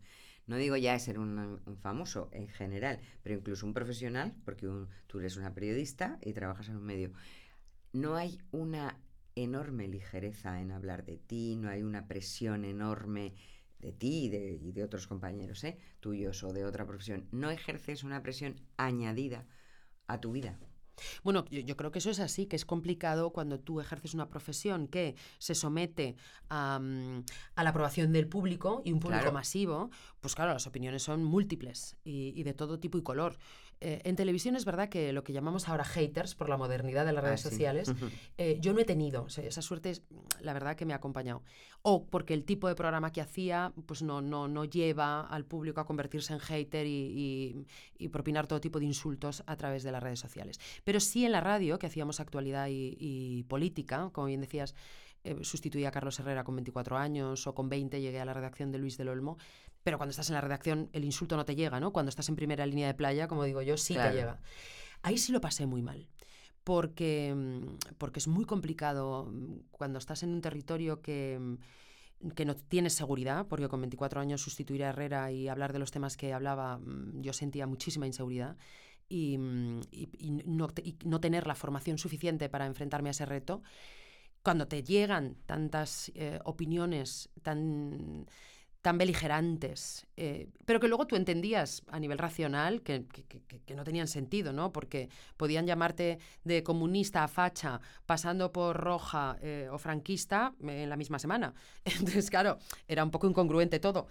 no 0.47 0.55
digo 0.55 0.77
ya 0.77 0.93
de 0.93 0.99
ser 0.99 1.19
un, 1.19 1.59
famoso 1.81 2.29
en 2.31 2.47
general, 2.47 2.99
pero 3.21 3.35
incluso 3.35 3.65
un 3.65 3.73
profesional, 3.73 4.33
porque 4.45 4.67
tú 5.05 5.19
eres 5.19 5.35
una 5.35 5.53
periodista 5.53 6.17
y 6.23 6.31
trabajas 6.31 6.69
en 6.69 6.77
un 6.77 6.85
medio, 6.85 7.11
no 7.91 8.15
hay 8.15 8.39
una 8.51 8.97
enorme 9.35 9.87
ligereza 9.87 10.61
en 10.61 10.71
hablar 10.71 11.05
de 11.05 11.17
ti, 11.17 11.57
no 11.57 11.69
hay 11.69 11.83
una 11.83 12.07
presión 12.07 12.63
enorme 12.63 13.33
de 13.79 13.91
ti 13.91 14.25
y 14.25 14.29
de, 14.29 14.60
y 14.62 14.72
de 14.72 14.84
otros 14.84 15.07
compañeros 15.07 15.63
¿eh? 15.63 15.77
tuyos 16.00 16.43
o 16.43 16.53
de 16.53 16.65
otra 16.65 16.86
profesión, 16.86 17.27
no 17.31 17.51
ejerces 17.51 18.03
una 18.03 18.22
presión 18.22 18.62
añadida 18.77 19.46
a 20.07 20.19
tu 20.19 20.31
vida. 20.31 20.60
Bueno, 21.24 21.46
yo, 21.50 21.77
creo 21.77 21.91
que 21.91 22.00
eso 22.00 22.10
es 22.10 22.19
así, 22.19 22.48
que 22.48 22.55
es 22.55 22.65
complicado 22.65 23.31
cuando 23.31 23.60
tú 23.60 23.79
ejerces 23.79 24.13
una 24.13 24.29
profesión 24.29 24.88
que 24.88 25.15
se 25.38 25.55
somete 25.55 26.15
a, 26.50 26.79
mm, 26.79 27.24
la 27.55 27.69
aprobación 27.69 28.12
del 28.12 28.27
público 28.27 28.81
y 28.84 28.91
un 28.91 29.00
público 29.00 29.31
masivo, 29.31 29.91
pues 30.22 30.36
claro, 30.36 30.53
las 30.53 30.65
opiniones 30.67 31.03
son 31.03 31.24
múltiples 31.24 31.98
y, 32.03 32.34
y 32.36 32.43
de 32.43 32.53
todo 32.53 32.79
tipo 32.79 32.98
y 32.98 33.03
color. 33.03 33.38
Eh, 33.79 34.01
en 34.05 34.15
televisión 34.15 34.55
es 34.55 34.65
verdad 34.65 34.89
que 34.89 35.13
lo 35.13 35.24
que 35.24 35.34
llamamos 35.34 35.69
ahora 35.69 35.84
haters 35.84 36.34
por 36.34 36.50
la 36.50 36.57
modernidad 36.57 37.05
de 37.05 37.13
las 37.13 37.24
redes 37.24 37.46
ah, 37.46 37.50
sociales, 37.50 37.91
eh, 38.38 38.57
yo 38.60 38.74
no 38.74 38.79
he 38.79 38.86
tenido, 38.86 39.27
esa 39.27 39.62
suerte 39.62 39.91
es 39.91 40.01
la 40.41 40.53
verdad 40.53 40.75
que 40.75 40.86
me 40.86 40.93
ha 40.93 40.98
acompañado. 40.98 41.43
O 41.84 42.05
porque 42.05 42.34
el 42.34 42.43
tipo 42.43 42.67
de 42.67 42.75
programa 42.75 43.12
que 43.12 43.22
hacía 43.22 43.74
pues 43.86 44.01
no, 44.01 44.22
no, 44.22 44.48
no 44.48 44.65
lleva 44.65 45.22
al 45.22 45.46
público 45.46 45.79
a 45.79 45.86
convertirse 45.86 46.34
en 46.34 46.39
hater 46.39 46.88
y, 46.88 47.65
y, 47.98 48.07
propinar 48.10 48.48
todo 48.48 48.60
tipo 48.60 48.79
de 48.79 48.86
insultos 48.86 49.43
a 49.46 49.55
través 49.55 49.84
de 49.84 49.91
las 49.91 50.01
redes 50.01 50.19
sociales. 50.19 50.60
Pero 50.84 51.00
sí 51.00 51.25
en 51.25 51.31
la 51.31 51.41
radio, 51.41 51.77
que 51.77 51.86
hacíamos 51.86 52.19
actualidad 52.19 52.67
y, 52.69 53.43
política, 53.48 54.10
como 54.12 54.27
bien 54.27 54.41
decías, 54.41 54.75
eh, 55.24 55.36
sustituí 55.43 55.86
a 55.86 55.91
Carlos 55.91 56.19
Herrera 56.19 56.43
con 56.43 56.55
24 56.55 56.97
años 56.97 57.47
o 57.47 57.53
con 57.55 57.69
20 57.69 58.00
llegué 58.01 58.19
a 58.19 58.25
la 58.25 58.33
redacción 58.33 58.71
de 58.71 58.77
Luis 58.77 58.97
del 58.97 59.09
Olmo, 59.09 59.38
pero 59.83 59.97
cuando 59.97 60.12
estás 60.12 60.29
en 60.29 60.36
la 60.36 60.41
redacción 60.41 60.89
el 60.93 61.03
insulto 61.05 61.36
no 61.38 61.45
te 61.45 61.55
llega, 61.55 61.79
¿no? 61.79 61.91
Cuando 61.93 62.09
estás 62.09 62.27
en 62.29 62.36
primera 62.36 62.65
línea 62.65 62.88
de 62.88 62.93
playa, 62.93 63.27
como 63.27 63.43
digo 63.43 63.62
yo, 63.62 63.77
sí 63.77 63.93
Claro. 63.93 64.09
te 64.12 64.15
llega. 64.17 64.41
Ahí 65.03 65.17
sí 65.17 65.31
lo 65.31 65.39
pasé 65.41 65.65
muy 65.65 65.81
mal. 65.81 66.07
Porque, 66.63 67.33
mm, 67.33 67.95
porque 67.97 68.19
es 68.19 68.27
muy 68.27 68.43
complicado 68.45 69.25
mm, 69.31 69.59
cuando 69.71 70.00
estás 70.00 70.24
en 70.24 70.29
un 70.33 70.41
territorio 70.41 71.01
que, 71.01 71.38
mm, 71.39 72.29
que 72.31 72.45
no 72.45 72.55
tienes 72.55 72.93
seguridad, 72.93 73.47
porque 73.47 73.69
con 73.69 73.79
24 73.79 74.19
años 74.19 74.41
sustituir 74.41 74.83
a 74.83 74.89
Herrera 74.89 75.31
y 75.31 75.47
hablar 75.47 75.71
de 75.71 75.79
los 75.79 75.91
temas 75.91 76.17
que 76.17 76.33
hablaba, 76.33 76.79
yo 77.13 77.31
sentía 77.31 77.67
muchísima 77.67 78.05
inseguridad. 78.07 78.57
Y, 79.07 79.38
y- 79.91 80.09
y 80.17 80.31
no, 80.45 80.67
y 80.83 80.97
no 81.05 81.21
tener 81.21 81.47
la 81.47 81.55
formación 81.55 81.97
suficiente 81.97 82.50
para 82.50 82.65
enfrentarme 82.65 83.09
a 83.09 83.12
ese 83.12 83.25
reto, 83.25 83.62
cuando 84.48 84.70
te 84.70 84.82
llegan 84.82 85.36
tantas 85.46 86.10
eh, 86.16 86.39
opiniones 86.46 87.30
tan, 87.42 88.25
beligerantes, 88.94 90.08
eh, 90.16 90.48
pero 90.63 90.80
que 90.80 90.88
luego 90.88 91.06
tú 91.06 91.18
entendías 91.18 91.84
a 91.89 92.00
nivel 92.00 92.18
racional 92.18 92.82
que, 92.82 93.04
no 93.75 93.84
tenían 93.84 94.08
sentido, 94.08 94.54
¿no? 94.54 94.72
Porque 94.72 95.10
podían 95.36 95.68
llamarte 95.68 96.20
de 96.46 96.63
comunista 96.63 97.25
a 97.25 97.27
facha, 97.27 97.82
pasando 98.06 98.54
por 98.54 98.77
roja 98.77 99.38
eh, 99.42 99.68
o 99.70 99.77
franquista 99.77 100.54
en 100.62 100.89
la 100.89 100.96
misma 100.96 101.20
semana. 101.20 101.54
Entonces, 101.84 102.30
claro, 102.30 102.58
era 102.88 103.04
un 103.04 103.12
poco 103.12 103.27
incongruente 103.27 103.82
todo, 103.82 104.08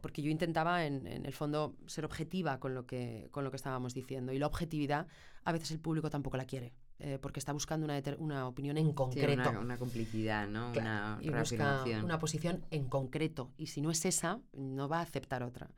porque 0.00 0.22
yo 0.22 0.30
intentaba, 0.32 0.86
en, 0.86 1.06
en 1.06 1.24
el 1.24 1.32
fondo, 1.32 1.76
ser 1.86 2.04
objetiva 2.04 2.58
con 2.58 2.74
lo, 2.74 2.84
que, 2.84 3.28
con 3.30 3.44
lo 3.44 3.52
que 3.52 3.56
estábamos 3.58 3.94
diciendo. 3.94 4.32
Y 4.32 4.40
la 4.40 4.48
objetividad, 4.48 5.06
a 5.44 5.52
veces 5.52 5.70
el 5.70 5.78
público 5.78 6.10
tampoco 6.10 6.36
la 6.36 6.46
quiere, 6.46 6.74
eh, 7.00 7.18
porque 7.20 7.38
está 7.38 7.52
buscando 7.52 7.84
una, 7.84 8.02
una 8.18 8.48
opinión 8.48 8.76
en 8.76 8.88
Sí, 8.88 8.94
concreto. 8.94 9.50
una, 9.50 9.60
una 9.60 9.76
complicidad, 9.78 10.48
¿no? 10.48 10.72
Claro, 10.72 11.16
una 11.16 11.24
y 11.24 11.30
busca 11.30 11.84
una 12.02 12.18
posición 12.18 12.64
en 12.70 12.88
concreto. 12.88 13.52
Y 13.56 13.66
si 13.66 13.80
no 13.80 13.90
es 13.90 14.04
esa, 14.04 14.40
no 14.52 14.88
va 14.88 14.98
a 14.98 15.02
aceptar 15.02 15.42
otra. 15.42 15.70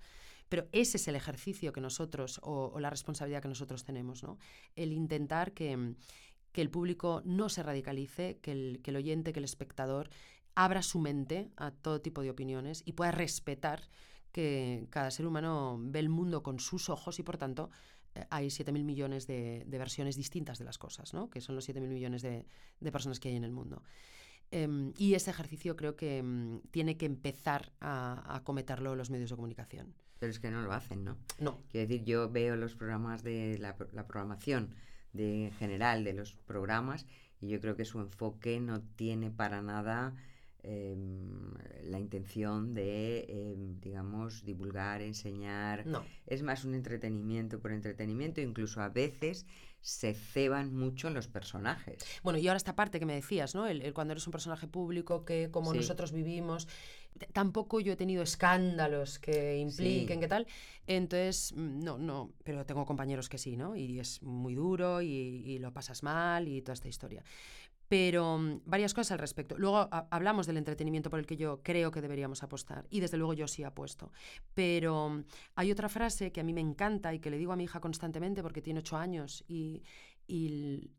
Pero 0.48 0.66
ese 0.72 0.96
es 0.96 1.06
el 1.08 1.14
ejercicio 1.16 1.72
que 1.72 1.80
nosotros, 1.80 2.40
o, 2.42 2.72
o 2.74 2.80
la 2.80 2.90
responsabilidad 2.90 3.42
que 3.42 3.48
nosotros 3.48 3.84
tenemos, 3.84 4.22
¿no? 4.22 4.38
El 4.74 4.92
intentar 4.92 5.52
que, 5.52 5.94
que 6.52 6.60
el 6.62 6.70
público 6.70 7.22
no 7.24 7.48
se 7.48 7.62
radicalice, 7.62 8.38
que 8.42 8.52
el, 8.52 8.80
que 8.82 8.90
el 8.90 8.96
oyente, 8.96 9.32
que 9.32 9.38
el 9.38 9.44
espectador 9.44 10.10
abra 10.56 10.82
su 10.82 10.98
mente 10.98 11.50
a 11.56 11.70
todo 11.70 12.00
tipo 12.00 12.22
de 12.22 12.30
opiniones 12.30 12.82
y 12.84 12.92
pueda 12.94 13.12
respetar 13.12 13.88
que 14.32 14.86
cada 14.90 15.10
ser 15.10 15.26
humano 15.26 15.78
ve 15.80 16.00
el 16.00 16.08
mundo 16.08 16.42
con 16.42 16.58
sus 16.58 16.88
ojos 16.88 17.18
y 17.18 17.22
por 17.22 17.36
tanto 17.36 17.70
hay 18.30 18.48
7.000 18.48 18.84
millones 18.84 19.26
de, 19.26 19.64
de 19.66 19.78
versiones 19.78 20.16
distintas 20.16 20.58
de 20.58 20.64
las 20.64 20.78
cosas, 20.78 21.14
¿no? 21.14 21.30
que 21.30 21.40
son 21.40 21.54
los 21.54 21.68
7.000 21.68 21.88
millones 21.88 22.22
de, 22.22 22.46
de 22.80 22.92
personas 22.92 23.20
que 23.20 23.28
hay 23.28 23.36
en 23.36 23.44
el 23.44 23.52
mundo. 23.52 23.82
Em, 24.50 24.92
y 24.96 25.14
ese 25.14 25.30
ejercicio 25.30 25.76
creo 25.76 25.96
que 25.96 26.18
em, 26.18 26.60
tiene 26.70 26.96
que 26.96 27.06
empezar 27.06 27.72
a, 27.80 28.32
a 28.32 28.36
acometerlo 28.36 28.96
los 28.96 29.10
medios 29.10 29.30
de 29.30 29.36
comunicación. 29.36 29.94
Pero 30.18 30.32
es 30.32 30.40
que 30.40 30.50
no 30.50 30.62
lo 30.62 30.72
hacen, 30.72 31.04
¿no? 31.04 31.16
No, 31.38 31.62
Quiero 31.70 31.88
decir, 31.88 32.04
yo 32.04 32.28
veo 32.28 32.56
los 32.56 32.74
programas 32.74 33.22
de 33.22 33.58
la, 33.58 33.76
la 33.92 34.06
programación 34.06 34.74
de, 35.12 35.46
en 35.46 35.52
general 35.52 36.04
de 36.04 36.12
los 36.12 36.34
programas 36.34 37.06
y 37.40 37.48
yo 37.48 37.60
creo 37.60 37.76
que 37.76 37.84
su 37.84 38.00
enfoque 38.00 38.60
no 38.60 38.82
tiene 38.82 39.30
para 39.30 39.62
nada 39.62 40.14
em, 40.62 41.52
la 41.84 41.98
intención 41.98 42.74
de, 42.74 43.26
em, 43.28 43.80
digamos, 43.80 44.44
divulgar, 44.44 45.02
enseñar. 45.02 45.86
no. 45.86 46.04
Es 46.26 46.42
más 46.42 46.64
un 46.64 46.74
entretenimiento 46.74 47.58
por 47.60 47.72
entretenimiento, 47.72 48.40
incluso 48.40 48.80
a 48.80 48.88
veces 48.88 49.46
se 49.80 50.12
ceban 50.14 50.74
mucho 50.74 51.08
en 51.08 51.14
los 51.14 51.26
personajes. 51.26 52.04
Bueno, 52.22 52.38
y 52.38 52.46
ahora 52.46 52.58
esta 52.58 52.76
parte 52.76 52.98
que 53.00 53.06
me 53.06 53.14
decías, 53.14 53.54
¿no? 53.54 53.66
El, 53.66 53.80
el 53.82 53.94
cuando 53.94 54.12
eres 54.12 54.26
un 54.26 54.30
personaje 54.32 54.66
público, 54.68 55.24
que 55.24 55.50
como 55.50 55.72
Sí. 55.72 55.78
nosotros 55.78 56.12
vivimos, 56.12 56.68
tampoco 57.32 57.80
yo 57.80 57.92
he 57.94 57.96
tenido 57.96 58.22
escándalos 58.22 59.18
que 59.18 59.56
impliquen, 59.58 60.18
Sí. 60.18 60.20
¿qué 60.20 60.28
tal? 60.28 60.46
Entonces, 60.86 61.52
mm, 61.56 61.80
no, 61.82 61.96
no, 61.98 62.30
pero 62.44 62.66
tengo 62.66 62.84
compañeros 62.84 63.28
que 63.28 63.38
sí, 63.38 63.56
¿no? 63.56 63.74
Y 63.74 63.98
es 64.00 64.22
muy 64.22 64.54
duro 64.54 65.00
y, 65.00 65.08
y 65.08 65.58
lo 65.58 65.72
pasas 65.72 66.02
mal 66.02 66.46
y 66.48 66.60
toda 66.62 66.74
esta 66.74 66.88
historia. 66.88 67.22
Pero 67.90 68.38
mm, 68.38 68.60
varias 68.66 68.94
cosas 68.94 69.10
al 69.10 69.18
respecto. 69.18 69.58
Luego 69.58 69.88
hablamos 69.90 70.46
del 70.46 70.58
entretenimiento 70.58 71.10
por 71.10 71.18
el 71.18 71.26
que 71.26 71.36
yo 71.36 71.60
creo 71.64 71.90
que 71.90 72.00
deberíamos 72.00 72.44
apostar. 72.44 72.86
Y 72.88 73.00
desde 73.00 73.16
luego 73.16 73.34
yo 73.34 73.48
sí 73.48 73.64
apuesto. 73.64 74.12
Pero 74.54 75.08
mm, 75.08 75.24
hay 75.56 75.72
otra 75.72 75.88
frase 75.88 76.30
que 76.30 76.40
a 76.40 76.44
mí 76.44 76.52
me 76.52 76.60
encanta 76.60 77.12
y 77.12 77.18
que 77.18 77.30
le 77.30 77.36
digo 77.36 77.52
a 77.52 77.56
mi 77.56 77.64
hija 77.64 77.80
constantemente 77.80 78.44
porque 78.44 78.62
tiene 78.62 78.78
ocho 78.78 78.96
años 78.96 79.44
y, 79.48 79.82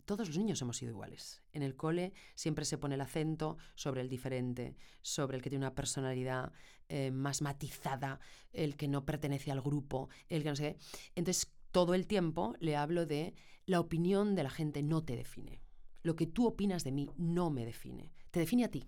todos 0.03 0.27
los 0.27 0.37
niños 0.37 0.61
hemos 0.61 0.75
sido 0.75 0.91
iguales. 0.91 1.41
En 1.53 1.63
el 1.63 1.77
cole 1.77 2.11
siempre 2.35 2.65
se 2.65 2.77
pone 2.77 2.95
el 2.95 3.01
acento 3.01 3.57
sobre 3.75 4.01
el 4.01 4.09
diferente, 4.09 4.75
sobre 5.01 5.37
el 5.37 5.41
que 5.41 5.49
tiene 5.49 5.63
una 5.63 5.73
personalidad 5.73 6.51
eh, 6.89 7.11
más 7.11 7.41
matizada, 7.41 8.19
el 8.51 8.75
que 8.75 8.89
no 8.89 9.05
pertenece 9.05 9.49
al 9.49 9.61
grupo, 9.61 10.09
el 10.27 10.43
que 10.43 10.49
no 10.49 10.55
sé 10.57 10.63
qué. 10.63 10.77
Entonces, 11.15 11.49
todo 11.71 11.93
el 11.93 12.07
tiempo 12.07 12.57
le 12.59 12.75
hablo 12.75 13.05
de 13.05 13.33
la 13.65 13.79
opinión 13.79 14.35
de 14.35 14.43
la 14.43 14.49
gente 14.49 14.83
no 14.83 15.01
te 15.01 15.15
define. 15.15 15.61
Lo 16.03 16.15
que 16.15 16.27
tú 16.27 16.47
opinas 16.47 16.83
de 16.83 16.91
mí 16.91 17.09
no 17.17 17.49
me 17.49 17.65
define. 17.65 18.11
Te 18.31 18.39
define 18.39 18.65
a 18.65 18.71
ti. 18.71 18.87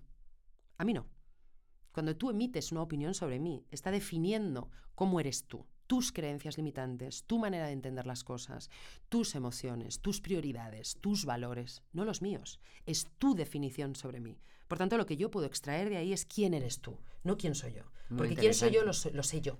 A 0.78 0.84
mí 0.84 0.92
no. 0.92 1.06
Cuando 1.92 2.16
tú 2.16 2.30
emites 2.30 2.72
una 2.72 2.82
opinión 2.82 3.14
sobre 3.14 3.38
mí, 3.38 3.64
está 3.70 3.90
definiendo 3.90 4.70
cómo 4.94 5.20
eres 5.20 5.46
tú, 5.46 5.66
tus 5.86 6.10
creencias 6.10 6.56
limitantes, 6.56 7.24
tu 7.24 7.38
manera 7.38 7.66
de 7.66 7.72
entender 7.72 8.06
las 8.06 8.24
cosas, 8.24 8.68
tus 9.08 9.34
emociones, 9.36 10.00
tus 10.00 10.20
prioridades, 10.20 10.98
tus 11.00 11.24
valores, 11.24 11.84
no 11.92 12.04
los 12.04 12.20
míos. 12.20 12.58
Es 12.86 13.06
tu 13.18 13.34
definición 13.34 13.94
sobre 13.94 14.20
mí. 14.20 14.40
Por 14.66 14.78
tanto, 14.78 14.96
lo 14.96 15.06
que 15.06 15.16
yo 15.16 15.30
puedo 15.30 15.46
extraer 15.46 15.88
de 15.88 15.98
ahí 15.98 16.12
es 16.12 16.24
quién 16.24 16.54
eres 16.54 16.80
tú, 16.80 16.98
no 17.22 17.36
quién 17.36 17.54
soy 17.54 17.74
yo. 17.74 17.84
Muy 18.08 18.18
Porque 18.18 18.36
quién 18.36 18.54
soy 18.54 18.72
yo 18.72 18.82
lo 18.84 18.92
sé 18.92 19.40
yo. 19.40 19.58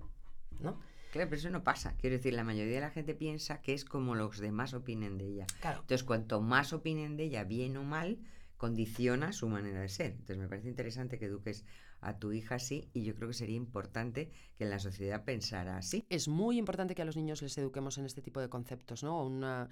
¿no? 0.60 0.80
Claro, 1.14 1.30
pero 1.30 1.38
eso 1.38 1.50
no 1.50 1.62
pasa. 1.62 1.94
Quiero 1.96 2.16
decir, 2.16 2.34
la 2.34 2.42
mayoría 2.42 2.74
de 2.74 2.80
la 2.80 2.90
gente 2.90 3.14
piensa 3.14 3.60
que 3.60 3.72
es 3.72 3.84
como 3.84 4.16
los 4.16 4.40
demás 4.40 4.74
opinen 4.74 5.16
de 5.16 5.26
ella. 5.26 5.46
Claro. 5.60 5.82
Entonces, 5.82 6.02
cuanto 6.02 6.40
más 6.40 6.72
opinen 6.72 7.16
de 7.16 7.22
ella, 7.22 7.44
bien 7.44 7.76
o 7.76 7.84
mal, 7.84 8.18
condiciona 8.56 9.32
su 9.32 9.48
manera 9.48 9.80
de 9.80 9.88
ser. 9.88 10.10
Entonces, 10.10 10.38
me 10.38 10.48
parece 10.48 10.66
interesante 10.66 11.16
que 11.16 11.26
eduques 11.26 11.64
a 12.00 12.18
tu 12.18 12.32
hija 12.32 12.56
así 12.56 12.90
y 12.92 13.04
yo 13.04 13.14
creo 13.14 13.28
que 13.28 13.34
sería 13.34 13.54
importante 13.54 14.32
que 14.58 14.64
en 14.64 14.70
la 14.70 14.80
sociedad 14.80 15.24
pensara 15.24 15.76
así. 15.76 16.04
Es 16.10 16.26
muy 16.26 16.58
importante 16.58 16.96
que 16.96 17.02
a 17.02 17.04
los 17.04 17.16
niños 17.16 17.42
les 17.42 17.56
eduquemos 17.58 17.96
en 17.96 18.06
este 18.06 18.20
tipo 18.20 18.40
de 18.40 18.48
conceptos, 18.48 19.04
¿no? 19.04 19.24
Una, 19.24 19.68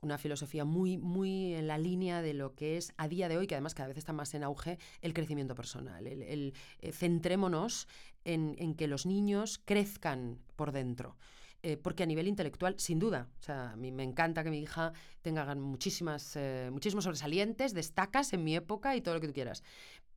una 0.00 0.18
filosofía 0.18 0.64
muy, 0.64 0.96
muy 0.96 1.54
en 1.54 1.66
la 1.66 1.78
línea 1.78 2.22
de 2.22 2.34
lo 2.34 2.54
que 2.54 2.76
es 2.76 2.92
a 2.96 3.08
día 3.08 3.28
de 3.28 3.36
hoy, 3.36 3.46
que 3.46 3.54
además 3.54 3.74
cada 3.74 3.88
vez 3.88 3.98
está 3.98 4.12
más 4.12 4.34
en 4.34 4.44
auge, 4.44 4.78
el 5.00 5.14
crecimiento 5.14 5.54
personal. 5.54 6.06
El, 6.06 6.54
eh, 6.80 6.92
centrémonos 6.92 7.88
en, 8.24 8.54
en 8.58 8.74
que 8.74 8.86
los 8.86 9.06
niños 9.06 9.60
crezcan 9.64 10.38
por 10.56 10.72
dentro. 10.72 11.16
Eh, 11.62 11.76
porque 11.76 12.04
a 12.04 12.06
nivel 12.06 12.28
intelectual, 12.28 12.78
sin 12.78 13.00
duda, 13.00 13.28
o 13.40 13.42
sea, 13.42 13.70
a 13.72 13.76
mí 13.76 13.90
me 13.90 14.04
encanta 14.04 14.44
que 14.44 14.50
mi 14.50 14.60
hija 14.60 14.92
tenga 15.22 15.52
muchísimas, 15.56 16.36
eh, 16.36 16.68
muchísimos 16.70 17.02
sobresalientes, 17.02 17.74
destacas 17.74 18.32
en 18.32 18.44
mi 18.44 18.54
época 18.54 18.94
y 18.94 19.00
todo 19.00 19.14
lo 19.14 19.20
que 19.20 19.26
tú 19.26 19.32
quieras. 19.32 19.64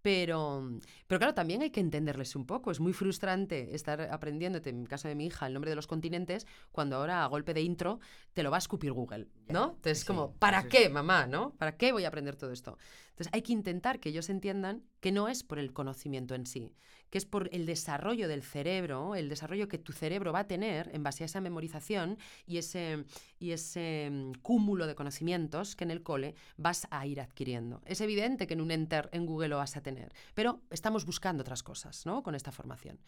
Pero, 0.02 0.70
pero 1.08 1.20
claro, 1.20 1.34
también 1.34 1.62
hay 1.62 1.70
que 1.70 1.80
entenderles 1.80 2.36
un 2.36 2.46
poco. 2.46 2.72
Es 2.72 2.80
muy 2.80 2.94
frustrante 2.94 3.76
estar 3.76 4.02
aprendiéndote, 4.02 4.70
en 4.70 4.82
el 4.82 4.88
caso 4.88 5.08
de 5.08 5.16
mi 5.16 5.28
hija, 5.28 5.48
el 5.48 5.54
nombre 5.54 5.70
de 5.70 5.76
los 5.76 5.88
continentes, 5.88 6.48
cuando 6.72 6.96
ahora 6.96 7.24
a 7.24 7.28
golpe 7.28 7.54
de 7.54 7.62
intro 7.62 8.00
te 8.34 8.44
lo 8.44 8.50
va 8.52 8.58
a 8.58 8.60
escupir 8.60 8.92
Google, 8.92 9.28
¿no? 9.48 9.76
Entonces, 9.76 10.00
sí, 10.00 10.06
como, 10.06 10.34
¿para 10.34 10.64
qué, 10.64 10.90
mamá, 10.90 11.28
no? 11.28 11.54
¿Para 11.58 11.78
qué 11.78 11.92
voy 11.92 12.06
a 12.06 12.08
aprender 12.08 12.36
todo 12.36 12.52
esto? 12.52 12.78
Entonces, 13.12 13.30
hay 13.34 13.42
que 13.42 13.54
intentar 13.54 14.00
que 14.00 14.10
ellos 14.10 14.30
entiendan 14.30 14.84
que 15.00 15.12
no 15.12 15.28
es 15.28 15.44
por 15.44 15.60
el 15.60 15.74
conocimiento 15.74 16.34
en 16.34 16.46
sí, 16.46 16.74
que 17.10 17.18
es 17.18 17.26
por 17.26 17.50
el 17.54 17.66
desarrollo 17.66 18.28
del 18.28 18.42
cerebro, 18.42 19.16
el 19.16 19.30
desarrollo 19.30 19.68
que 19.68 19.78
tu 19.78 19.92
cerebro 19.92 20.32
va 20.34 20.40
a 20.40 20.48
tener 20.48 20.90
en 20.94 21.04
base 21.04 21.24
a 21.24 21.26
esa 21.26 21.42
memorización 21.42 22.18
y 22.48 22.58
ese, 22.58 23.06
y 23.38 23.52
ese 23.52 24.10
mm, 24.12 24.32
cúmulo 24.42 24.88
de 24.88 24.96
conocimientos 24.96 25.76
que 25.76 25.84
en 25.84 25.92
el 25.92 26.04
cole 26.04 26.36
vas 26.58 26.88
a 26.90 27.06
ir 27.06 27.20
adquiriendo. 27.22 27.82
Es 27.86 28.02
evidente 28.02 28.48
que 28.48 28.54
en 28.54 28.62
un 28.62 28.72
enter 28.72 29.10
en 29.12 29.26
Google 29.26 29.50
lo 29.50 29.58
vas 29.58 29.76
a 29.78 29.82
tener, 29.82 30.14
pero 30.34 30.62
estamos 30.70 31.06
buscando 31.06 31.42
otras 31.42 31.64
cosas, 31.64 32.06
¿no? 32.06 32.24
Con 32.24 32.34
esta 32.34 32.52
formación. 32.52 33.00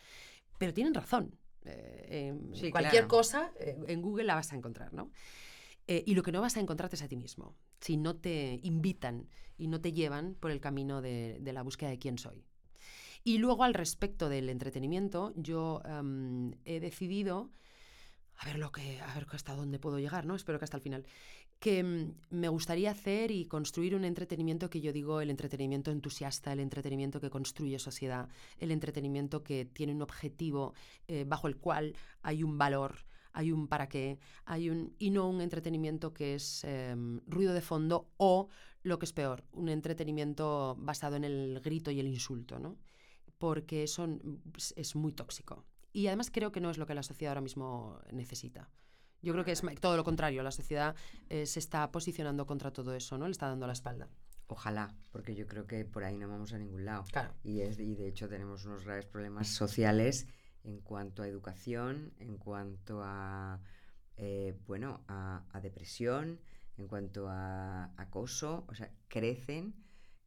Pero 0.58 0.74
tienen 0.74 0.94
razón. 0.94 1.38
Eh, 1.66 2.38
Sí, 2.54 2.72
cualquier 2.72 3.04
claro. 3.04 3.08
cosa 3.08 3.52
eh, 3.60 3.78
en 3.88 4.02
Google 4.02 4.26
la 4.26 4.36
vas 4.36 4.52
a 4.52 4.56
encontrar, 4.58 4.94
¿no? 4.94 5.10
Eh, 5.88 6.04
y 6.06 6.16
lo 6.16 6.24
que 6.24 6.32
no 6.32 6.42
vas 6.42 6.56
a 6.58 6.60
encontrarte 6.60 6.96
es 6.96 7.02
a 7.02 7.08
ti 7.08 7.16
mismo, 7.16 7.56
si 7.82 7.98
no 7.98 8.16
te 8.16 8.60
invitan 8.63 9.28
y 9.58 9.68
no 9.68 9.82
te 9.82 9.92
llevan 9.92 10.36
por 10.36 10.52
el 10.52 10.62
camino 10.62 11.02
de, 11.02 11.38
de 11.42 11.54
la 11.54 11.62
búsqueda 11.62 11.90
de 11.90 12.00
quién 12.00 12.18
soy. 12.18 12.46
Y 13.24 13.38
luego 13.38 13.63
al 13.63 13.74
respecto 13.74 14.28
del 14.28 14.50
entretenimiento, 14.50 15.34
yo 15.36 15.82
em, 15.86 16.54
he 16.66 16.82
decidido, 16.82 17.52
a 18.36 18.46
ver 18.46 18.60
lo 18.60 18.72
que, 18.72 19.00
a 19.00 19.13
ver 19.13 19.28
hasta 19.32 19.56
dónde 19.56 19.80
puedo 19.80 19.98
llegar, 19.98 20.25
¿no? 20.25 20.36
Espero 20.36 20.60
que 20.60 20.66
hasta 20.66 20.78
el 20.78 20.84
final, 20.84 21.06
que 21.60 21.80
em, 21.80 22.16
me 22.30 22.50
gustaría 22.50 22.92
hacer 22.92 23.32
y 23.32 23.46
construir 23.46 23.96
un 23.96 24.04
entretenimiento 24.04 24.70
que 24.70 24.82
yo 24.82 24.92
digo 24.92 25.22
el 25.22 25.30
entretenimiento 25.30 25.90
entusiasta, 25.92 26.52
el 26.52 26.60
entretenimiento 26.60 27.22
que 27.22 27.30
construye 27.30 27.80
sociedad, 27.80 28.28
el 28.60 28.72
entretenimiento 28.72 29.42
que 29.42 29.63
tiene 29.63 29.94
un 29.94 30.02
objetivo 30.02 30.74
eh, 31.08 31.24
bajo 31.25 31.48
el 31.48 31.56
cual 31.56 31.96
hay 32.24 32.44
un 32.44 32.58
valor, 32.58 33.06
hay 33.34 33.52
un 33.52 33.68
para 33.68 33.90
qué, 33.90 34.20
hay 34.46 34.70
un 34.70 34.96
y 34.98 35.10
no 35.10 35.30
un 35.30 35.42
entretenimiento 35.42 36.13
que 36.13 36.36
es 36.36 36.63
em, 36.63 37.20
ruido 37.28 37.54
de 37.54 37.62
fondo 37.62 38.12
o 38.18 38.48
lo 38.84 39.00
que 39.00 39.06
es 39.06 39.13
peor, 39.13 39.44
un 39.52 39.70
entretenimiento 39.70 40.75
basado 40.80 41.16
en 41.16 41.24
el 41.24 41.60
grito 41.62 41.92
y 41.92 42.00
el 42.00 42.08
insulto, 42.08 42.60
¿no? 42.60 42.78
Porque 43.38 43.84
eso 43.84 44.08
es, 44.58 44.74
es 44.78 44.96
muy 44.96 45.12
tóxico. 45.13 45.66
Y 45.92 46.08
además 46.08 46.32
creo 46.32 46.52
que 46.52 46.60
no 46.60 46.70
es 46.70 46.78
lo 46.78 46.86
que 46.86 46.94
la 46.94 47.04
sociedad 47.04 47.32
ahora 47.32 47.42
mismo 47.42 48.00
necesita. 48.12 48.70
Yo 49.22 49.32
creo 49.32 49.46
que 49.46 49.54
es 49.54 49.62
todo 49.80 49.96
lo 49.96 50.04
contrario. 50.04 50.44
La 50.44 50.52
sociedad 50.52 50.96
eh, 51.30 51.46
se 51.46 51.60
está 51.60 51.90
posicionando 51.92 52.46
contra 52.46 52.72
todo 52.72 52.94
eso, 52.94 53.18
¿no? 53.18 53.25
Le 53.25 53.32
está 53.32 53.48
dando 53.48 53.66
la 53.66 53.74
espalda. 53.74 54.10
Ojalá, 54.48 54.94
porque 55.12 55.34
yo 55.34 55.48
creo 55.48 55.66
que 55.66 55.86
por 55.86 56.04
ahí 56.04 56.18
no 56.18 56.28
vamos 56.28 56.52
a 56.52 56.58
ningún 56.58 56.84
lado. 56.84 57.06
Claro. 57.10 57.34
Y, 57.42 57.62
es, 57.62 57.80
y 57.80 57.96
de 57.96 58.10
hecho 58.10 58.28
tenemos 58.28 58.66
unos 58.66 58.84
graves 58.84 59.06
problemas 59.06 59.48
sociales 59.48 60.28
en 60.63 60.79
cuanto 60.82 61.24
a 61.24 61.27
educación, 61.27 62.13
en 62.20 62.38
cuanto 62.38 63.01
a, 63.03 63.62
eh, 64.17 64.55
bueno, 64.67 65.03
a, 65.08 65.43
depresión, 65.62 66.39
en 66.77 66.88
cuanto 66.88 67.27
a 67.29 67.91
acoso. 67.98 68.65
O 68.67 68.75
sea, 68.75 68.91
crecen, 69.08 69.74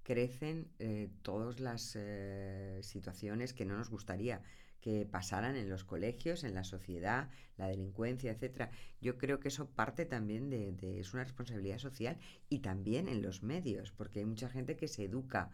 crecen 0.03 0.71
eh, 0.79 1.11
todas 1.23 1.61
las 1.61 1.93
eh, 1.97 2.81
situaciones 2.83 3.53
que 3.55 3.65
no 3.65 3.77
nos 3.77 3.91
gustaría 3.91 4.43
que 4.81 5.05
pasaran 5.05 5.57
en 5.57 5.69
los 5.69 5.83
colegios, 5.85 6.45
en 6.45 6.55
la 6.55 6.63
sociedad, 6.63 7.29
la 7.57 7.67
delincuencia, 7.67 8.31
etcétera. 8.31 8.71
Yo 9.01 9.19
creo 9.19 9.41
que 9.41 9.49
eso 9.49 9.69
parte 9.71 10.05
también 10.07 10.49
de, 10.49 10.73
de- 10.73 11.01
es 11.01 11.13
una 11.13 11.25
responsabilidad 11.25 11.79
social 11.79 12.19
y 12.49 12.61
también 12.61 13.09
en 13.09 13.21
los 13.23 13.43
medios, 13.43 13.91
porque 13.91 14.21
hay 14.21 14.27
mucha 14.27 14.49
gente 14.49 14.77
que 14.77 14.87
se 14.87 15.05
educa 15.05 15.51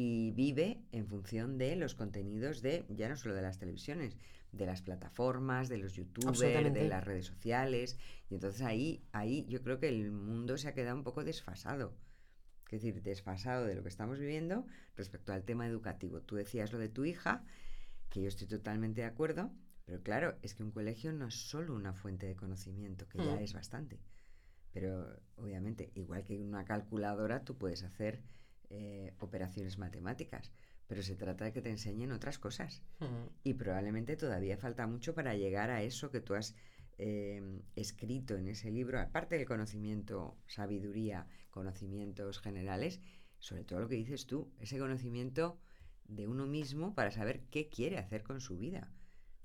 y 0.00 0.30
vive 0.30 0.80
en 0.92 1.08
función 1.08 1.58
de 1.58 1.74
los 1.74 1.96
contenidos 1.96 2.62
de, 2.62 2.84
ya 2.88 3.08
no 3.08 3.16
solo 3.16 3.34
de 3.34 3.42
las 3.42 3.58
televisiones, 3.58 4.16
de 4.52 4.64
las 4.64 4.80
plataformas, 4.80 5.68
de 5.68 5.78
los 5.78 5.94
youtubers, 5.94 6.72
de 6.72 6.88
las 6.88 7.02
redes 7.02 7.26
sociales. 7.26 7.98
Y 8.30 8.34
entonces 8.34 8.62
ahí, 8.62 9.02
ahí 9.10 9.44
yo 9.48 9.60
creo 9.60 9.80
que 9.80 9.88
el 9.88 10.12
mundo 10.12 10.56
se 10.56 10.68
ha 10.68 10.72
quedado 10.72 10.96
un 10.96 11.02
poco 11.02 11.24
desfasado. 11.24 11.96
Es 12.70 12.80
decir, 12.80 13.02
desfasado 13.02 13.66
de 13.66 13.74
lo 13.74 13.82
que 13.82 13.88
estamos 13.88 14.20
viviendo 14.20 14.66
respecto 14.94 15.32
al 15.32 15.42
tema 15.42 15.66
educativo. 15.66 16.20
Tú 16.22 16.36
decías 16.36 16.72
lo 16.72 16.78
de 16.78 16.90
tu 16.90 17.04
hija, 17.04 17.44
que 18.08 18.22
yo 18.22 18.28
estoy 18.28 18.46
totalmente 18.46 19.00
de 19.00 19.08
acuerdo, 19.08 19.50
pero 19.84 20.00
claro, 20.04 20.38
es 20.42 20.54
que 20.54 20.62
un 20.62 20.70
colegio 20.70 21.12
no 21.12 21.26
es 21.26 21.34
solo 21.34 21.74
una 21.74 21.92
fuente 21.92 22.26
de 22.28 22.36
conocimiento, 22.36 23.08
que 23.08 23.18
ya 23.18 23.34
Mm. 23.34 23.42
es 23.42 23.52
bastante. 23.52 23.98
Pero 24.72 25.18
obviamente, 25.34 25.90
igual 25.96 26.22
que 26.22 26.38
una 26.38 26.64
calculadora, 26.64 27.42
tú 27.42 27.58
puedes 27.58 27.82
hacer 27.82 28.22
eh, 28.70 29.14
operaciones 29.18 29.78
matemáticas, 29.78 30.52
pero 30.86 31.02
se 31.02 31.16
trata 31.16 31.44
de 31.44 31.52
que 31.52 31.62
te 31.62 31.70
enseñen 31.70 32.12
otras 32.12 32.38
cosas. 32.38 32.82
Y 33.44 33.54
probablemente 33.54 34.16
todavía 34.16 34.56
falta 34.56 34.86
mucho 34.86 35.14
para 35.14 35.34
llegar 35.34 35.70
a 35.70 35.82
eso 35.82 36.10
que 36.10 36.20
tú 36.20 36.34
has 36.34 36.54
eh, 36.98 37.60
escrito 37.76 38.36
en 38.36 38.48
ese 38.48 38.70
libro, 38.70 38.98
aparte 39.00 39.36
del 39.36 39.46
conocimiento, 39.46 40.36
sabiduría, 40.46 41.26
conocimientos 41.50 42.40
generales, 42.40 43.00
sobre 43.38 43.64
todo 43.64 43.80
lo 43.80 43.88
que 43.88 43.94
dices 43.96 44.26
tú, 44.26 44.50
ese 44.58 44.78
conocimiento 44.78 45.58
de 46.08 46.26
uno 46.26 46.46
mismo 46.46 46.94
para 46.94 47.10
saber 47.10 47.42
qué 47.50 47.68
quiere 47.68 47.98
hacer 47.98 48.22
con 48.22 48.40
su 48.40 48.56
vida. 48.58 48.90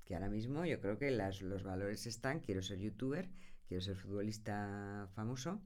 Que 0.04 0.14
ahora 0.14 0.28
mismo 0.30 0.64
yo 0.64 0.80
creo 0.80 0.98
que 0.98 1.10
las- 1.10 1.42
los 1.42 1.62
valores 1.62 2.06
están, 2.06 2.40
quiero 2.40 2.60
ser 2.62 2.78
youtuber, 2.78 3.28
quiero 3.68 3.80
ser 3.82 3.96
futbolista 3.96 5.08
famoso, 5.14 5.60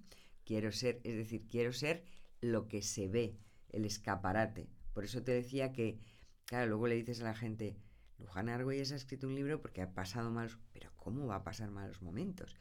quiero 0.45 0.73
ser, 0.73 1.01
es 1.05 1.17
decir, 1.17 1.47
quiero 1.49 1.73
ser 1.73 2.05
lo 2.41 2.69
que 2.69 2.83
se 2.83 3.09
ve, 3.09 3.37
el 3.71 3.85
escaparate. 3.85 4.69
Por 4.93 5.05
eso 5.05 5.23
te 5.23 5.33
decía 5.33 5.73
que, 5.73 5.99
claro, 6.45 6.67
luego 6.67 6.89
le 6.89 6.97
dices 6.97 7.21
a 7.21 7.25
la 7.25 7.35
gente, 7.35 7.77
Luján 8.19 8.49
Argüelles 8.49 8.93
ha 8.93 8.97
escrito 8.97 9.27
un 9.27 9.35
libro 9.35 9.61
porque 9.61 9.83
ha 9.83 9.95
pasado 9.95 10.31
malos, 10.31 10.59
pero 10.73 10.91
¿cómo 10.97 11.27
va 11.27 11.37
a 11.37 11.45
pasar 11.45 11.71
malos 11.71 12.03
momentos? 12.03 12.57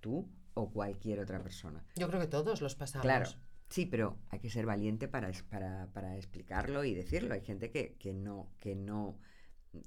¿Tú 0.00 0.30
o 0.54 0.70
cualquier 0.70 1.20
otra 1.20 1.42
persona? 1.42 1.84
Yo 1.96 2.08
creo 2.08 2.20
que 2.20 2.26
todos 2.26 2.60
los 2.60 2.74
pasamos. 2.74 3.02
Claro, 3.02 3.30
sí, 3.68 3.86
pero 3.86 4.18
hay 4.28 4.40
que 4.40 4.50
ser 4.50 4.66
valiente 4.66 5.08
para, 5.08 5.30
para, 5.48 5.86
para 5.92 6.16
explicarlo 6.16 6.84
y 6.84 6.94
decirlo. 6.94 7.34
Hay 7.34 7.42
gente 7.42 7.70
que, 7.70 7.94
que 7.98 8.12
no, 8.12 8.50
que 8.58 8.74
no, 8.74 9.18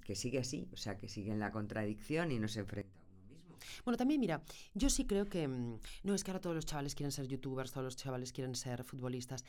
que 0.03 0.15
sigue 0.15 0.39
así, 0.39 0.67
o 0.71 0.77
sea, 0.77 0.97
que 0.97 1.07
sigue 1.07 1.31
en 1.31 1.39
la 1.39 1.51
contradicción 1.51 2.31
y 2.31 2.39
no 2.39 2.47
se 2.47 2.61
enfrenta 2.61 2.97
a 2.99 3.03
uno 3.11 3.23
mismo. 3.27 3.57
Bueno, 3.85 3.97
también 3.97 4.19
mira, 4.19 4.43
yo 4.73 4.89
sí 4.89 5.05
creo 5.05 5.25
que 5.25 5.47
mm, 5.47 5.79
no 6.03 6.15
es 6.15 6.23
que 6.23 6.31
ahora 6.31 6.41
todos 6.41 6.55
los 6.55 6.65
chavales 6.65 6.95
quieren 6.95 7.11
ser 7.11 7.27
youtubers, 7.27 7.71
todos 7.71 7.85
los 7.85 7.97
chavales 7.97 8.31
quieren 8.33 8.55
ser 8.55 8.83
futbolistas. 8.83 9.43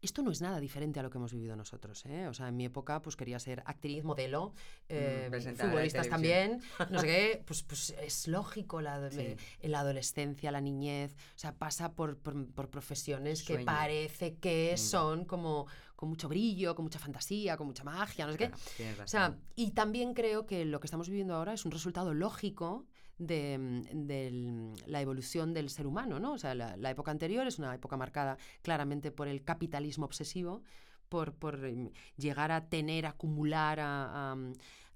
Esto 0.00 0.22
no 0.22 0.30
es 0.30 0.40
nada 0.40 0.60
diferente 0.60 1.00
a 1.00 1.02
lo 1.02 1.10
que 1.10 1.18
hemos 1.18 1.32
vivido 1.32 1.56
nosotros, 1.56 2.06
¿eh? 2.06 2.28
O 2.28 2.34
sea, 2.34 2.46
en 2.48 2.56
mi 2.56 2.64
época 2.64 3.02
pues 3.02 3.16
quería 3.16 3.38
ser 3.40 3.62
actriz, 3.66 4.04
modelo, 4.04 4.52
eh, 4.88 5.26
presentadora 5.28 5.64
de 5.66 5.70
futbolistas 5.90 6.08
también, 6.08 6.60
no 6.90 7.00
sé 7.00 7.06
qué, 7.06 7.42
pues, 7.46 7.62
pues 7.64 7.90
es 8.00 8.28
lógico 8.28 8.80
la, 8.80 9.10
Sí. 9.10 9.34
la 9.62 9.80
adolescencia, 9.80 10.52
la 10.52 10.60
niñez, 10.60 11.14
o 11.34 11.38
sea, 11.38 11.52
pasa 11.56 11.92
por, 11.94 12.16
por- 12.16 12.46
por 12.52 12.70
profesiones 12.70 13.42
que 13.42 13.58
parece 13.64 14.36
que 14.36 14.74
Mm. 14.74 14.78
son 14.78 15.24
como 15.24 15.66
con 15.96 16.08
mucho 16.10 16.28
brillo, 16.28 16.76
con 16.76 16.84
mucha 16.84 17.00
fantasía, 17.00 17.56
con 17.56 17.66
mucha 17.66 17.82
magia, 17.82 18.24
no 18.26 18.32
sé 18.32 18.38
qué. 18.38 18.50
Claro, 18.76 19.02
O 19.02 19.08
sea, 19.08 19.36
y 19.56 19.72
también 19.72 20.14
creo 20.14 20.46
que 20.46 20.64
lo 20.64 20.78
que 20.78 20.86
estamos 20.86 21.08
viviendo 21.08 21.34
ahora 21.34 21.54
es 21.54 21.64
un 21.64 21.72
resultado 21.72 22.14
lógico 22.14 22.86
de, 23.18 23.58
mm, 23.58 24.06
del- 24.06 24.72
la 24.86 25.00
evolución 25.00 25.52
del 25.54 25.70
ser 25.70 25.86
humano, 25.86 26.18
¿no? 26.20 26.32
O 26.34 26.38
sea, 26.38 26.54
la, 26.54 26.76
la 26.76 26.90
época 26.90 27.10
anterior 27.10 27.46
es 27.46 27.58
una 27.58 27.74
época 27.74 27.96
marcada 27.96 28.38
claramente 28.62 29.10
por 29.10 29.28
el 29.28 29.42
capitalismo 29.44 30.04
obsesivo, 30.06 30.62
por, 31.08 31.34
por 31.34 31.64
em, 31.64 31.90
llegar 32.16 32.52
a 32.52 32.68
tener, 32.68 33.06
acumular 33.06 33.80
a, 33.80 34.32
a- 34.32 34.36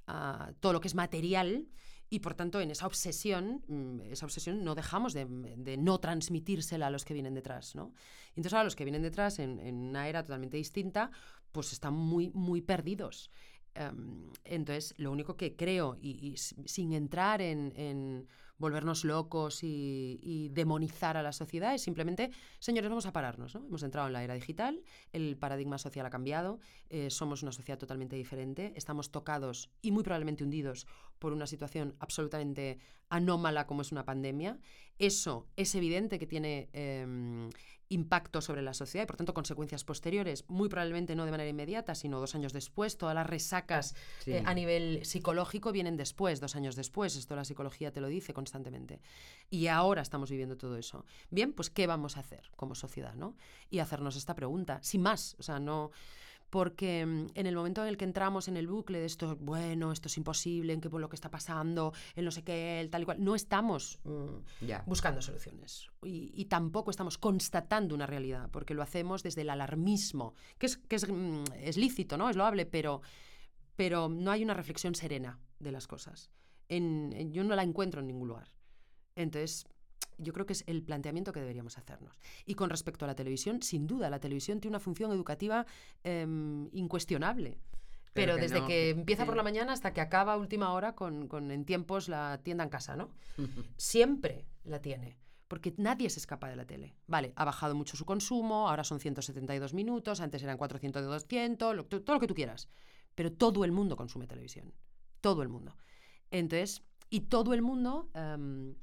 a 0.06 0.52
todo 0.60 0.72
lo 0.72 0.80
que 0.80 0.88
es 0.88 0.94
material. 0.94 1.68
Y 2.10 2.20
por 2.20 2.34
tanto, 2.34 2.60
en 2.60 2.70
esa 2.70 2.86
obsesión, 2.86 3.62
mm, 3.68 4.00
esa 4.12 4.26
obsesión 4.26 4.62
no 4.64 4.74
dejamos 4.74 5.14
de, 5.14 5.24
de 5.56 5.76
no 5.78 5.98
transmitírsela 5.98 6.88
a 6.88 6.90
los 6.90 7.04
que 7.06 7.14
vienen 7.14 7.34
detrás, 7.34 7.74
¿no? 7.74 7.94
Y 8.34 8.40
entonces 8.40 8.52
ahora 8.52 8.64
los 8.64 8.76
que 8.76 8.84
vienen 8.84 9.02
detrás 9.02 9.38
en, 9.38 9.58
en 9.60 9.76
una 9.76 10.08
era 10.08 10.22
totalmente 10.22 10.58
distinta, 10.58 11.10
pues 11.52 11.72
están 11.72 11.94
muy, 11.94 12.30
muy 12.34 12.60
perdidos. 12.60 13.30
Em, 13.74 14.30
entonces, 14.44 14.94
lo 14.98 15.10
único 15.10 15.36
que 15.36 15.56
creo, 15.56 15.96
y, 16.00 16.34
sin 16.36 16.92
entrar 16.92 17.40
en, 17.40 18.28
volvernos 18.58 19.04
locos 19.04 19.64
y, 19.64 20.20
y 20.22 20.48
demonizar 20.50 21.16
a 21.16 21.22
la 21.22 21.32
sociedad, 21.32 21.74
es 21.74 21.82
simplemente, 21.82 22.30
señores, 22.60 22.90
vamos 22.90 23.06
a 23.06 23.12
pararnos. 23.12 23.56
¿no? 23.56 23.66
Hemos 23.66 23.82
entrado 23.82 24.06
en 24.06 24.12
la 24.12 24.22
era 24.22 24.34
digital, 24.34 24.84
el 25.12 25.36
paradigma 25.36 25.78
social 25.78 26.06
ha 26.06 26.10
cambiado, 26.10 26.60
eh, 26.88 27.10
somos 27.10 27.42
una 27.42 27.50
sociedad 27.50 27.76
totalmente 27.76 28.14
diferente, 28.14 28.72
estamos 28.76 29.10
tocados 29.10 29.68
y 29.80 29.90
muy 29.90 30.04
probablemente 30.04 30.44
hundidos 30.44 30.86
por 31.18 31.32
una 31.32 31.48
situación 31.48 31.96
absolutamente 31.98 32.78
anómala 33.08 33.66
como 33.66 33.82
es 33.82 33.90
una 33.90 34.04
pandemia. 34.04 34.60
Eso 34.98 35.48
es 35.56 35.74
evidente 35.74 36.20
que 36.20 36.28
tiene 36.28 36.68
em, 36.72 37.50
impacto 37.92 38.40
sobre 38.40 38.62
la 38.62 38.74
sociedad 38.74 39.04
y 39.04 39.06
por 39.06 39.16
tanto 39.16 39.34
consecuencias 39.34 39.84
posteriores, 39.84 40.44
muy 40.48 40.68
probablemente 40.68 41.14
no 41.14 41.24
de 41.24 41.30
manera 41.30 41.48
inmediata, 41.50 41.94
sino 41.94 42.20
dos 42.20 42.34
años 42.34 42.52
después. 42.52 42.96
Todas 42.96 43.14
las 43.14 43.26
resacas 43.26 43.94
Sí. 44.20 44.32
eh, 44.32 44.42
a 44.44 44.54
nivel 44.54 45.04
psicológico 45.04 45.72
vienen 45.72 45.96
después, 45.96 46.40
dos 46.40 46.56
años 46.56 46.74
después. 46.76 47.16
Esto 47.16 47.36
la 47.36 47.44
psicología 47.44 47.92
te 47.92 48.00
lo 48.00 48.08
dice 48.08 48.32
constantemente. 48.32 49.00
Y 49.50 49.66
ahora 49.66 50.02
estamos 50.02 50.30
viviendo 50.30 50.56
todo 50.56 50.76
eso. 50.76 51.04
Bien, 51.30 51.52
pues 51.52 51.70
¿qué 51.70 51.86
vamos 51.86 52.16
a 52.16 52.20
hacer 52.20 52.50
como 52.56 52.74
sociedad? 52.74 53.14
¿no? 53.14 53.36
Y 53.70 53.78
hacernos 53.80 54.16
esta 54.16 54.34
pregunta, 54.34 54.78
sin 54.82 55.02
más. 55.02 55.36
O 55.38 55.42
sea, 55.42 55.58
no 55.58 55.90
porque 56.52 57.06
mm, 57.06 57.26
en 57.34 57.46
el 57.46 57.56
momento 57.56 57.80
en 57.82 57.88
el 57.88 57.96
que 57.96 58.04
entramos 58.04 58.46
en 58.46 58.58
el 58.58 58.68
bucle 58.68 58.98
de 59.00 59.06
esto, 59.06 59.36
bueno, 59.40 59.90
esto 59.90 60.08
es 60.08 60.18
imposible, 60.18 60.74
en 60.74 60.82
qué 60.82 60.90
lo 60.90 61.08
que 61.08 61.16
está 61.16 61.30
pasando, 61.30 61.94
en 62.14 62.26
no 62.26 62.30
sé 62.30 62.44
qué, 62.44 62.78
el 62.78 62.90
tal 62.90 63.02
y 63.02 63.04
cual, 63.06 63.24
no 63.24 63.34
estamos 63.34 63.98
mm, 64.04 64.36
buscando 64.84 65.22
soluciones 65.22 65.88
y, 66.02 66.30
y 66.34 66.44
tampoco 66.44 66.90
estamos 66.90 67.16
constatando 67.16 67.94
una 67.94 68.04
realidad, 68.06 68.50
porque 68.50 68.74
lo 68.74 68.82
hacemos 68.82 69.22
desde 69.22 69.40
el 69.40 69.48
alarmismo, 69.48 70.34
que 70.58 70.66
es, 70.66 70.76
que 70.76 70.96
es, 70.96 71.08
mm, 71.08 71.44
es 71.56 71.78
lícito, 71.78 72.18
¿no? 72.18 72.28
Es 72.28 72.36
loable, 72.36 72.66
pero, 72.66 73.00
pero 73.74 74.10
no 74.10 74.30
hay 74.30 74.44
una 74.44 74.52
reflexión 74.52 74.94
serena 74.94 75.38
de 75.58 75.72
las 75.72 75.86
cosas. 75.86 76.30
En- 76.68 77.14
en- 77.16 77.32
yo 77.32 77.44
no 77.44 77.56
la 77.56 77.62
encuentro 77.62 78.02
en 78.02 78.08
ningún 78.08 78.28
lugar. 78.28 78.52
Entonces, 79.16 79.64
yo 80.18 80.32
creo 80.32 80.46
que 80.46 80.52
es 80.52 80.64
el 80.66 80.82
planteamiento 80.82 81.32
que 81.32 81.40
deberíamos 81.40 81.78
hacernos. 81.78 82.18
Y 82.46 82.54
con 82.54 82.70
respecto 82.70 83.04
a 83.04 83.08
la 83.08 83.14
televisión, 83.14 83.62
sin 83.62 83.86
duda, 83.86 84.10
la 84.10 84.20
televisión 84.20 84.60
tiene 84.60 84.76
una 84.76 84.80
función 84.80 85.10
educativa 85.12 85.66
em, 86.04 86.68
incuestionable. 86.72 87.58
Pero, 88.14 88.34
Pero 88.34 88.36
que 88.36 88.42
desde 88.42 88.60
no, 88.60 88.66
que 88.66 88.90
empieza 88.90 89.24
por 89.24 89.34
sí. 89.34 89.36
la 89.38 89.42
mañana 89.42 89.72
hasta 89.72 89.92
que 89.94 90.00
acaba 90.02 90.36
última 90.36 90.72
hora 90.74 90.94
con, 90.94 91.28
con 91.28 91.50
en 91.50 91.64
tiempos 91.64 92.08
la 92.08 92.40
tienda 92.42 92.62
en 92.64 92.70
casa, 92.70 92.94
¿no? 92.94 93.08
Siempre 93.76 94.46
la 94.64 94.80
tiene. 94.80 95.16
Porque 95.48 95.74
nadie 95.76 96.08
se 96.08 96.18
escapa 96.18 96.48
de 96.48 96.56
la 96.56 96.66
tele. 96.66 96.94
Vale, 97.06 97.32
ha 97.36 97.44
bajado 97.44 97.74
mucho 97.74 97.96
su 97.96 98.04
consumo, 98.06 98.68
ahora 98.68 98.84
son 98.84 99.00
172 99.00 99.74
minutos, 99.74 100.20
antes 100.20 100.42
eran 100.42 100.56
400 100.56 101.02
de 101.02 101.08
200, 101.08 101.76
lo- 101.76 101.84
todo 101.86 102.14
lo 102.14 102.20
que 102.20 102.26
tú 102.26 102.34
quieras. 102.34 102.68
Pero 103.14 103.32
todo 103.32 103.64
el 103.64 103.72
mundo 103.72 103.96
consume 103.96 104.26
televisión. 104.26 104.72
Todo 105.20 105.42
el 105.42 105.48
mundo. 105.50 105.76
Entonces, 106.30 106.82
y 107.10 107.20
todo 107.22 107.52
el 107.52 107.60
mundo 107.60 108.10
em, 108.14 108.74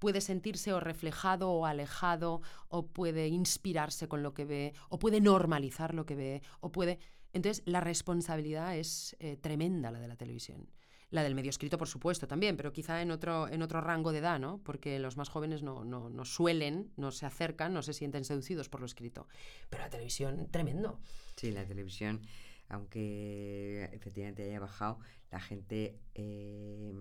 puede 0.00 0.20
sentirse 0.20 0.72
o 0.72 0.80
reflejado 0.80 1.52
o 1.52 1.66
alejado, 1.66 2.40
o 2.68 2.88
puede 2.88 3.28
inspirarse 3.28 4.08
con 4.08 4.24
lo 4.24 4.34
que 4.34 4.44
ve, 4.44 4.74
o 4.88 4.98
puede 4.98 5.20
normalizar 5.20 5.94
lo 5.94 6.06
que 6.06 6.16
ve, 6.16 6.42
o 6.58 6.72
puede... 6.72 6.98
Entonces, 7.32 7.62
la 7.66 7.80
responsabilidad 7.80 8.76
es 8.76 9.14
eh, 9.20 9.36
tremenda 9.36 9.92
la 9.92 10.00
de 10.00 10.08
la 10.08 10.16
televisión. 10.16 10.68
La 11.10 11.22
del 11.22 11.34
medio 11.34 11.50
escrito, 11.50 11.76
por 11.76 11.88
supuesto, 11.88 12.26
también, 12.26 12.56
pero 12.56 12.72
quizá 12.72 13.02
en 13.02 13.10
otro, 13.10 13.48
en 13.48 13.62
otro 13.62 13.80
rango 13.80 14.10
de 14.10 14.18
edad, 14.18 14.40
¿no? 14.40 14.58
Porque 14.64 14.98
los 14.98 15.16
más 15.16 15.28
jóvenes 15.28 15.62
no, 15.62 15.84
no, 15.84 16.08
no 16.08 16.24
suelen, 16.24 16.92
no 16.96 17.10
se 17.10 17.26
acercan, 17.26 17.74
no 17.74 17.82
se 17.82 17.92
sienten 17.92 18.24
seducidos 18.24 18.68
por 18.68 18.80
lo 18.80 18.86
escrito. 18.86 19.28
Pero 19.68 19.82
la 19.82 19.90
televisión, 19.90 20.48
tremendo. 20.50 21.00
Sí, 21.36 21.50
la 21.50 21.66
televisión, 21.66 22.22
aunque 22.68 23.90
efectivamente 23.92 24.44
haya 24.44 24.60
bajado, 24.60 24.98
la 25.30 25.40
gente 25.40 25.98
eh, 26.14 26.94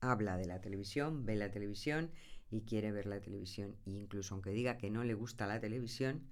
habla 0.00 0.36
de 0.36 0.46
la 0.46 0.60
televisión, 0.60 1.24
ve 1.24 1.36
la 1.36 1.50
televisión 1.50 2.10
y 2.50 2.62
quiere 2.62 2.92
ver 2.92 3.06
la 3.06 3.20
televisión. 3.20 3.76
E 3.86 3.90
incluso 3.90 4.34
aunque 4.34 4.50
diga 4.50 4.76
que 4.78 4.90
no 4.90 5.04
le 5.04 5.14
gusta 5.14 5.46
la 5.46 5.60
televisión, 5.60 6.26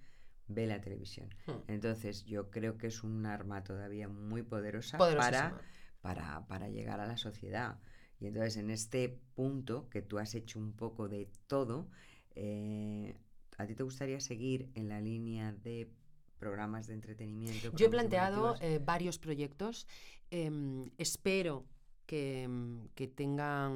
ve 0.48 0.66
la 0.66 0.80
televisión. 0.80 1.28
Hmm. 1.46 1.62
Entonces 1.68 2.24
yo 2.24 2.50
creo 2.50 2.78
que 2.78 2.88
es 2.88 3.02
un 3.04 3.26
arma 3.26 3.62
todavía 3.64 4.08
muy 4.08 4.42
poderosa 4.42 4.98
para, 4.98 5.60
para, 6.00 6.46
para 6.46 6.68
llegar 6.68 7.00
a 7.00 7.06
la 7.06 7.16
sociedad. 7.16 7.78
Y 8.20 8.26
entonces 8.26 8.56
en 8.56 8.70
este 8.70 9.20
punto 9.34 9.88
que 9.90 10.02
tú 10.02 10.18
has 10.18 10.34
hecho 10.34 10.58
un 10.58 10.72
poco 10.72 11.08
de 11.08 11.30
todo, 11.46 11.88
eh, 12.34 13.16
¿a 13.56 13.66
ti 13.66 13.74
te 13.74 13.82
gustaría 13.82 14.20
seguir 14.20 14.70
en 14.74 14.88
la 14.88 15.00
línea 15.00 15.52
de 15.52 15.88
programas 16.38 16.88
de 16.88 16.94
entretenimiento? 16.94 17.70
Yo 17.76 17.86
he 17.86 17.90
planteado 17.90 18.56
eh, 18.60 18.80
varios 18.84 19.18
proyectos. 19.18 19.86
em, 20.30 20.90
espero 20.98 21.64
que, 22.08 22.44
em, 22.48 22.88
que 22.96 23.06
tengan. 23.20 23.72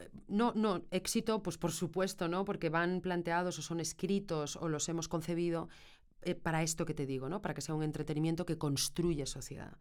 eh, 0.00 0.10
No, 0.28 0.52
no, 0.54 0.70
éxito, 1.00 1.42
pues 1.44 1.56
por 1.58 1.72
supuesto, 1.72 2.28
¿no? 2.28 2.44
Porque 2.48 2.68
van 2.70 3.00
planteados 3.06 3.58
o 3.58 3.62
son 3.62 3.80
escritos 3.80 4.56
o 4.62 4.68
los 4.68 4.88
hemos 4.88 5.08
concebido 5.08 5.68
eh, 6.22 6.34
para 6.34 6.62
esto 6.62 6.84
que 6.86 6.94
te 6.94 7.06
digo, 7.06 7.28
¿no? 7.28 7.40
Para 7.42 7.54
que 7.54 7.60
sea 7.60 7.74
un 7.74 7.82
entretenimiento 7.84 8.46
que 8.46 8.56
construye 8.58 9.26
sociedad, 9.26 9.74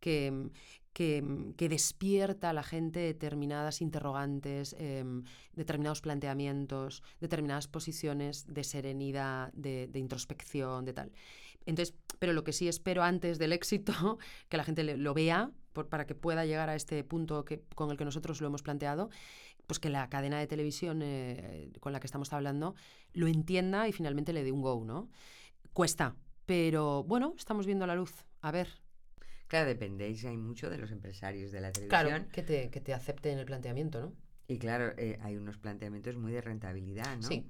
que, 0.00 0.26
em, 0.26 0.50
que, 0.92 1.18
em, 1.18 1.52
que 1.58 1.68
despierta 1.68 2.50
a 2.50 2.52
la 2.52 2.62
gente 2.72 2.98
determinadas 3.00 3.80
interrogantes, 3.80 4.74
em, 4.78 5.22
determinados 5.54 6.00
planteamientos, 6.00 7.02
determinadas 7.20 7.66
posiciones 7.68 8.46
de 8.46 8.64
serenidad, 8.64 9.52
de 9.54 9.98
introspección, 9.98 10.84
de 10.84 10.92
tal. 10.92 11.10
Entonces, 11.66 11.94
pero 12.18 12.32
lo 12.32 12.44
que 12.44 12.52
sí 12.52 12.68
espero 12.68 13.02
antes 13.02 13.38
del 13.38 13.52
éxito, 13.52 13.92
que 14.48 14.56
la 14.56 14.64
gente 14.64 14.82
lo 14.96 15.14
vea, 15.14 15.50
por- 15.72 15.88
para 15.88 16.06
que 16.06 16.14
pueda 16.14 16.44
llegar 16.44 16.68
a 16.68 16.74
este 16.74 17.02
punto 17.04 17.44
que, 17.44 17.62
con 17.74 17.90
el 17.90 17.96
que 17.96 18.04
nosotros 18.04 18.40
lo 18.40 18.46
hemos 18.48 18.62
planteado, 18.62 19.10
pues 19.66 19.78
que 19.78 19.88
la 19.88 20.08
cadena 20.08 20.38
de 20.38 20.46
televisión 20.46 21.00
eh, 21.02 21.70
con 21.80 21.92
la 21.92 22.00
que 22.00 22.06
estamos 22.06 22.32
hablando 22.32 22.74
lo 23.12 23.26
entienda 23.28 23.88
y 23.88 23.92
finalmente 23.92 24.32
le 24.32 24.42
dé 24.44 24.52
un 24.52 24.60
go, 24.60 24.84
¿no? 24.84 25.08
Cuesta, 25.72 26.14
pero 26.46 27.04
bueno, 27.04 27.34
estamos 27.38 27.66
viendo 27.66 27.86
la 27.86 27.94
luz. 27.94 28.12
A 28.40 28.50
ver, 28.50 28.68
Claro, 29.46 29.68
dependéis, 29.68 30.24
hay 30.24 30.38
mucho 30.38 30.70
de 30.70 30.78
los 30.78 30.90
empresarios 30.90 31.52
de 31.52 31.60
la 31.60 31.70
claro, 31.72 32.08
televisión. 32.08 32.28
que 32.32 32.42
te, 32.42 32.70
que 32.70 32.80
te 32.80 32.94
acepten 32.94 33.38
el 33.38 33.44
planteamiento, 33.44 34.00
¿no? 34.00 34.12
Y 34.48 34.58
claro, 34.58 34.94
eh, 34.96 35.18
hay 35.22 35.36
unos 35.36 35.58
planteamientos 35.58 36.16
muy 36.16 36.32
de 36.32 36.40
rentabilidad, 36.40 37.16
¿no? 37.18 37.28
Sí, 37.28 37.46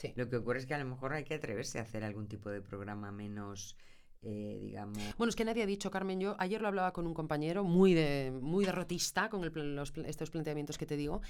sí. 0.00 0.12
Lo 0.16 0.28
que 0.28 0.36
ocurre 0.36 0.58
es 0.58 0.66
que 0.66 0.74
a 0.74 0.78
lo 0.78 0.84
mejor 0.86 1.12
hay 1.12 1.24
que 1.24 1.34
atreverse 1.34 1.78
a 1.78 1.82
hacer 1.82 2.02
algún 2.04 2.26
tipo 2.28 2.48
de 2.50 2.60
programa 2.62 3.12
menos, 3.12 3.76
eh, 4.22 4.58
digamos... 4.60 4.98
Bueno, 5.16 5.28
es 5.30 5.36
que 5.36 5.44
nadie 5.44 5.62
ha 5.62 5.66
dicho, 5.66 5.90
Carmen, 5.90 6.20
yo 6.20 6.36
ayer 6.38 6.60
lo 6.60 6.68
hablaba 6.68 6.92
con 6.92 7.06
un 7.06 7.14
compañero 7.14 7.64
muy, 7.64 7.94
de, 7.94 8.32
muy 8.40 8.64
derrotista 8.64 9.28
con 9.28 9.44
el 9.44 9.74
los 9.76 9.92
estos 10.04 10.30
planteamientos 10.30 10.76
que 10.78 10.86
te 10.86 10.96
digo. 10.96 11.20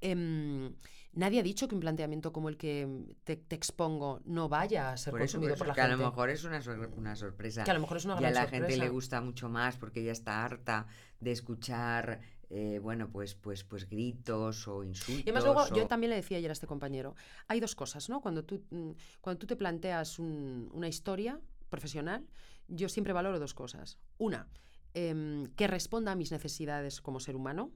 Em, 0.00 0.72
nadie 1.12 1.40
ha 1.40 1.42
dicho 1.42 1.68
que 1.68 1.74
un 1.74 1.80
planteamiento 1.80 2.32
como 2.32 2.48
el 2.48 2.56
que 2.56 2.88
te, 3.24 3.36
te 3.36 3.54
expongo 3.56 4.20
no 4.24 4.48
vaya 4.48 4.90
a 4.92 4.96
ser 4.96 5.12
Por 5.12 5.22
eso, 5.22 5.38
por 5.38 5.48
consumido 5.48 5.54
eso 5.54 5.58
por 5.58 5.68
la 5.68 5.74
que 5.74 5.80
a 5.80 5.84
gente. 5.86 6.02
lo 6.02 6.08
mejor 6.10 6.30
es 6.30 6.44
una, 6.44 6.60
sor- 6.62 6.90
una 6.96 7.14
sorpresa. 7.16 7.64
Que 7.64 7.70
a 7.70 7.74
lo 7.74 7.80
mejor 7.80 7.96
es 7.98 8.04
una 8.04 8.14
y 8.14 8.16
a 8.18 8.20
gran 8.20 8.34
la 8.34 8.40
sorpresa. 8.42 8.66
gente 8.66 8.76
le 8.84 8.88
gusta 8.88 9.20
mucho 9.20 9.48
más 9.48 9.76
porque 9.76 10.02
ya 10.02 10.12
está 10.12 10.44
harta 10.44 10.86
de 11.20 11.30
escuchar, 11.32 12.20
eh, 12.54 12.78
bueno, 12.80 13.08
pues, 13.10 13.34
pues, 13.34 13.64
pues 13.64 13.88
gritos 13.88 14.68
o 14.68 14.84
insultos. 14.84 15.20
Y 15.26 15.30
además 15.30 15.44
luego, 15.44 15.60
yo 15.74 15.86
también 15.88 16.10
le 16.10 16.16
decía 16.16 16.36
ayer 16.36 16.50
a 16.50 16.52
este 16.52 16.66
compañero, 16.66 17.14
hay 17.48 17.60
dos 17.60 17.74
cosas, 17.74 18.08
¿no? 18.10 18.20
Cuando 18.20 18.44
tú, 18.44 18.62
mm, 18.70 18.90
cuando 19.22 19.38
tú 19.38 19.46
te 19.46 19.56
planteas 19.56 20.18
un- 20.18 20.68
una 20.74 20.86
historia 20.86 21.40
profesional, 21.70 22.26
yo 22.68 22.88
siempre 22.90 23.12
valoro 23.14 23.38
dos 23.38 23.54
cosas. 23.54 23.98
Una, 24.18 24.48
em, 24.92 25.46
que 25.56 25.66
responda 25.66 26.12
a 26.12 26.14
mis 26.14 26.30
necesidades 26.30 27.00
como 27.00 27.20
ser 27.20 27.36
humano, 27.36 27.72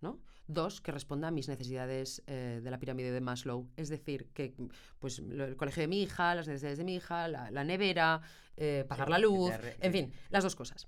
¿no? 0.00 0.20
Dos, 0.46 0.80
que 0.80 0.92
responda 0.92 1.28
a 1.28 1.30
mis 1.32 1.48
necesidades 1.48 2.22
eh, 2.28 2.60
de 2.62 2.70
la 2.70 2.78
pirámide 2.78 3.10
de 3.10 3.20
Maslow. 3.20 3.68
Es 3.76 3.88
decir, 3.88 4.28
que 4.34 4.54
pues, 5.00 5.18
el 5.18 5.56
colegio 5.56 5.80
de 5.80 5.88
mi 5.88 6.00
hija, 6.02 6.34
las 6.36 6.46
necesidades 6.46 6.78
de 6.78 6.84
mi 6.84 6.94
hija, 6.94 7.26
la, 7.26 7.50
la 7.50 7.64
nevera, 7.64 8.20
eh, 8.56 8.84
pagar 8.88 9.08
la 9.08 9.18
luz, 9.18 9.50
en 9.80 9.92
fin, 9.92 10.12
las 10.30 10.44
dos 10.44 10.54
cosas. 10.54 10.86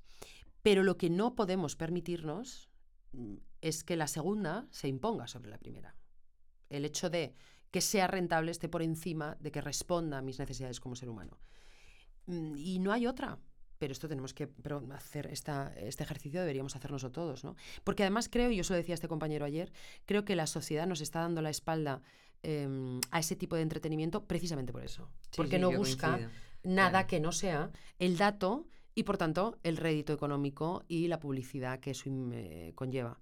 Pero 0.63 0.83
lo 0.85 0.97
que 0.97 1.11
no 1.11 1.35
podemos 1.35 1.75
permitirnos 1.77 2.69
es 3.61 3.85
que 3.85 3.97
la 3.97 4.07
segunda 4.07 4.67
se 4.71 4.89
imponga 4.89 5.27
sobre 5.27 5.51
la 5.51 5.59
primera. 5.59 5.95
El 6.69 6.85
hecho 6.85 7.11
de 7.11 7.35
que 7.71 7.81
sea 7.81 8.07
rentable 8.07 8.51
esté 8.51 8.69
por 8.69 8.83
encima 8.83 9.37
de 9.41 9.51
que 9.51 9.61
responda 9.61 10.19
a 10.19 10.23
mis 10.23 10.39
necesidades 10.39 10.81
como 10.81 10.95
ser 10.97 11.09
humano. 11.09 11.39
Mm, 12.27 12.57
Y 12.57 12.79
no 12.79 12.93
hay 12.93 13.07
otra. 13.07 13.39
Pero 13.79 13.93
esto 13.93 14.09
tenemos 14.09 14.33
que 14.33 14.47
pero 14.47 14.83
hacer 14.93 15.27
esta, 15.27 15.75
este 15.77 16.05
ejercicio 16.05 16.41
deberíamos 16.41 16.77
hacernoslo 16.77 17.11
todos, 17.11 17.43
¿no? 17.43 17.57
Porque 17.83 18.05
además 18.05 18.29
creo, 18.31 18.51
y 18.51 18.57
yo 18.57 18.65
se 18.65 18.73
lo 18.73 18.77
decía 18.77 18.93
a 18.95 18.97
este 18.97 19.09
compañero 19.09 19.45
ayer, 19.45 19.73
creo 20.07 20.25
que 20.25 20.37
la 20.37 20.47
sociedad 20.47 20.87
nos 20.87 21.01
está 21.01 21.21
dando 21.21 21.43
la 21.43 21.51
espalda 21.51 22.01
em, 22.43 23.01
a 23.11 23.19
ese 23.19 23.35
tipo 23.35 23.57
de 23.57 23.63
entretenimiento 23.63 24.25
precisamente 24.27 24.73
por 24.73 24.85
eso. 24.85 25.11
Sí, 25.23 25.31
porque 25.37 25.57
sí, 25.57 25.61
no 25.63 25.73
busca 25.73 26.11
coincido. 26.13 26.31
nada 26.63 26.91
claro. 26.91 27.07
que 27.09 27.21
no 27.21 27.33
sea 27.33 27.73
el 27.99 28.17
dato 28.17 28.69
y 28.95 29.03
por 29.05 29.19
tanto 29.19 29.59
el 29.63 29.77
rédito 29.77 30.13
económico 30.13 30.85
y 30.89 31.09
la 31.09 31.19
publicidad 31.19 31.81
que 31.81 31.91
eso 31.91 32.11
eh, 32.33 32.73
conlleva. 32.75 33.21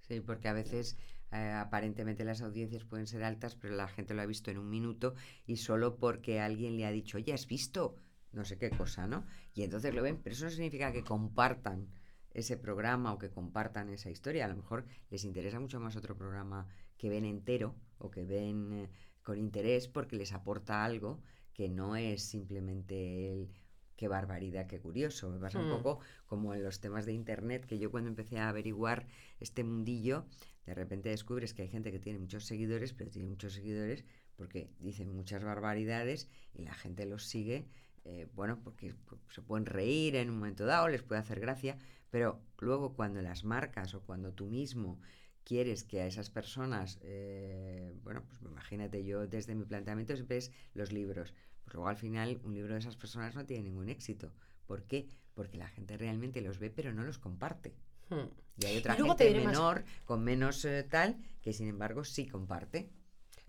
Sí, 0.00 0.20
porque 0.20 0.48
a 0.48 0.52
veces 0.52 0.96
eh, 1.32 1.52
aparentemente 1.52 2.24
las 2.24 2.42
audiencias 2.42 2.84
pueden 2.84 3.06
ser 3.06 3.24
altas, 3.24 3.56
pero 3.56 3.74
la 3.74 3.88
gente 3.88 4.14
lo 4.14 4.22
ha 4.22 4.26
visto 4.26 4.50
en 4.50 4.58
un 4.58 4.70
minuto 4.70 5.14
y 5.46 5.56
solo 5.56 5.96
porque 5.96 6.40
alguien 6.40 6.76
le 6.76 6.86
ha 6.86 6.90
dicho, 6.90 7.18
oye, 7.18 7.32
¿has 7.32 7.46
visto? 7.46 7.96
No 8.32 8.44
sé 8.44 8.58
qué 8.58 8.70
cosa, 8.70 9.06
¿no? 9.06 9.26
Y 9.54 9.62
entonces 9.62 9.94
lo 9.94 10.02
ven, 10.02 10.20
pero 10.22 10.34
eso 10.34 10.44
no 10.44 10.50
significa 10.50 10.92
que 10.92 11.02
compartan 11.02 11.88
ese 12.30 12.56
programa 12.58 13.12
o 13.14 13.18
que 13.18 13.30
compartan 13.30 13.88
esa 13.88 14.10
historia. 14.10 14.44
A 14.44 14.48
lo 14.48 14.56
mejor 14.56 14.84
les 15.10 15.24
interesa 15.24 15.58
mucho 15.58 15.80
más 15.80 15.96
otro 15.96 16.16
programa 16.16 16.68
que 16.98 17.08
ven 17.08 17.24
entero 17.24 17.74
o 17.98 18.10
que 18.10 18.24
ven 18.24 18.72
eh, 18.72 18.90
con 19.22 19.38
interés 19.38 19.88
porque 19.88 20.16
les 20.16 20.32
aporta 20.32 20.84
algo 20.84 21.22
que 21.54 21.68
no 21.68 21.96
es 21.96 22.22
simplemente 22.22 23.32
el 23.32 23.50
qué 23.96 24.08
barbaridad, 24.08 24.66
qué 24.66 24.78
curioso. 24.78 25.30
Me 25.30 25.38
pasa 25.38 25.58
un 25.58 25.66
Hmm. 25.66 25.70
poco 25.70 26.00
como 26.26 26.54
en 26.54 26.62
los 26.62 26.80
temas 26.80 27.06
de 27.06 27.12
internet, 27.12 27.64
que 27.66 27.78
yo 27.78 27.90
cuando 27.90 28.08
empecé 28.10 28.38
a 28.38 28.48
averiguar 28.48 29.06
este 29.40 29.64
mundillo, 29.64 30.26
de 30.66 30.74
repente 30.74 31.08
descubres 31.08 31.54
que 31.54 31.62
hay 31.62 31.68
gente 31.68 31.90
que 31.92 31.98
tiene 31.98 32.18
muchos 32.18 32.44
seguidores, 32.44 32.92
pero 32.92 33.10
tiene 33.10 33.28
muchos 33.28 33.52
seguidores 33.54 34.04
porque 34.36 34.70
dicen 34.80 35.14
muchas 35.14 35.42
barbaridades 35.42 36.28
y 36.52 36.62
la 36.62 36.74
gente 36.74 37.06
los 37.06 37.24
sigue, 37.24 37.66
eh, 38.04 38.28
bueno, 38.34 38.60
porque 38.62 38.94
se 39.30 39.42
pueden 39.42 39.64
reír 39.66 40.16
en 40.16 40.28
un 40.30 40.36
momento 40.38 40.66
dado, 40.66 40.88
les 40.88 41.02
puede 41.02 41.20
hacer 41.20 41.40
gracia, 41.40 41.78
pero 42.10 42.40
luego 42.58 42.94
cuando 42.94 43.22
las 43.22 43.44
marcas 43.44 43.94
o 43.94 44.02
cuando 44.02 44.32
tú 44.32 44.46
mismo 44.46 45.00
quieres 45.42 45.84
que 45.84 46.00
a 46.00 46.06
esas 46.06 46.28
personas, 46.28 46.98
eh, 47.02 47.94
bueno, 48.02 48.24
pues 48.26 48.42
imagínate, 48.42 49.04
yo 49.04 49.26
desde 49.26 49.54
mi 49.54 49.64
planteamiento 49.64 50.14
siempre 50.14 50.36
es 50.38 50.52
los 50.74 50.92
libros, 50.92 51.34
pues 51.66 51.74
luego 51.74 51.88
al 51.88 51.96
final 51.96 52.40
un 52.44 52.54
libro 52.54 52.74
de 52.74 52.78
esas 52.78 52.96
personas 52.96 53.34
no 53.34 53.44
tiene 53.44 53.64
ningún 53.64 53.88
éxito. 53.88 54.32
¿Por 54.66 54.84
qué? 54.84 55.08
Porque 55.34 55.58
la 55.58 55.66
gente 55.66 55.96
realmente 55.96 56.40
los 56.40 56.60
ve 56.60 56.70
pero 56.70 56.92
no 56.92 57.02
los 57.02 57.18
comparte. 57.18 57.74
Hmm. 58.08 58.28
Y 58.58 58.66
hay 58.66 58.76
otra 58.76 58.94
Y 58.94 59.02
gente 59.02 59.26
diré 59.26 59.40
más. 59.40 59.52
menor, 59.52 59.84
con 60.04 60.22
menos 60.22 60.64
eh, 60.64 60.84
tal, 60.84 61.16
que 61.42 61.52
sin 61.52 61.66
embargo 61.66 62.04
sí 62.04 62.28
comparte. 62.28 62.88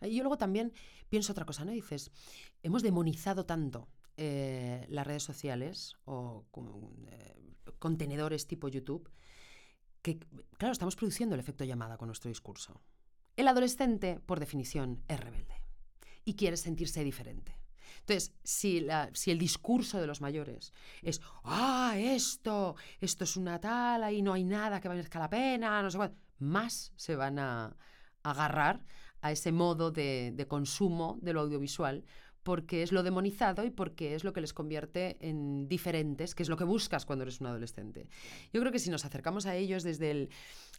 Y 0.02 0.16
yo 0.16 0.24
luego 0.24 0.40
también 0.40 0.74
pienso 1.10 1.32
otra 1.32 1.46
cosa, 1.46 1.64
¿no? 1.64 1.72
Dices, 1.72 2.12
hemos 2.64 2.82
demonizado 2.82 3.46
tanto 3.46 3.88
eh, 4.18 4.88
las 4.90 5.06
redes 5.06 5.22
sociales 5.22 5.96
o 6.06 6.48
eh, 7.06 7.54
contenedores 7.78 8.48
tipo 8.48 8.68
YouTube 8.68 9.12
que, 10.02 10.18
claro, 10.58 10.72
estamos 10.72 10.96
produciendo 10.96 11.36
el 11.36 11.40
efecto 11.40 11.66
llamada 11.66 11.98
con 11.98 12.08
nuestro 12.08 12.30
discurso. 12.30 12.82
El 13.36 13.48
adolescente, 13.48 14.20
por 14.26 14.40
definición, 14.40 15.04
es 15.08 15.20
rebelde 15.20 15.62
y 16.26 16.36
quiere 16.36 16.58
sentirse 16.58 17.04
diferente. 17.04 17.60
Entonces, 18.00 18.34
si, 18.44 18.82
la- 18.82 19.10
si 19.14 19.32
el 19.32 19.38
discurso 19.40 20.00
de 20.00 20.08
los 20.08 20.22
mayores 20.22 20.74
es, 21.02 21.22
ah, 21.44 21.94
esto, 21.98 22.76
esto 23.00 23.24
es 23.24 23.38
una 23.38 23.60
tal, 23.60 24.04
ahí 24.04 24.22
no 24.22 24.34
hay 24.34 24.44
nada 24.44 24.80
que 24.82 24.90
merezca 24.90 25.20
la 25.20 25.30
pena, 25.30 25.82
no 25.82 25.90
sé 25.92 25.98
cuánto, 25.98 26.18
más 26.40 26.94
se 26.96 27.16
van 27.16 27.40
a 27.40 27.76
agarrar 28.24 28.84
a 29.22 29.32
ese 29.32 29.52
modo 29.52 29.92
de, 29.92 30.32
de 30.36 30.48
consumo 30.48 31.18
de 31.22 31.34
lo 31.34 31.42
audiovisual 31.42 32.06
porque 32.48 32.82
es 32.82 32.94
lo 32.94 33.04
demonizado 33.04 33.66
y 33.66 33.72
porque 33.72 34.16
es 34.16 34.24
lo 34.24 34.32
que 34.32 34.40
les 34.40 34.54
convierte 34.54 35.18
en 35.20 35.68
diferentes, 35.68 36.34
que 36.34 36.44
es 36.44 36.48
lo 36.50 36.56
que 36.56 36.64
buscas 36.64 37.06
cuando 37.06 37.24
eres 37.24 37.42
un 37.42 37.48
adolescente. 37.48 38.08
Yo 38.54 38.62
creo 38.62 38.72
que 38.72 38.80
si 38.80 38.90
nos 38.90 39.04
acercamos 39.04 39.46
a 39.46 39.54
ellos 39.58 39.84
desde 39.84 40.12
el, 40.12 40.30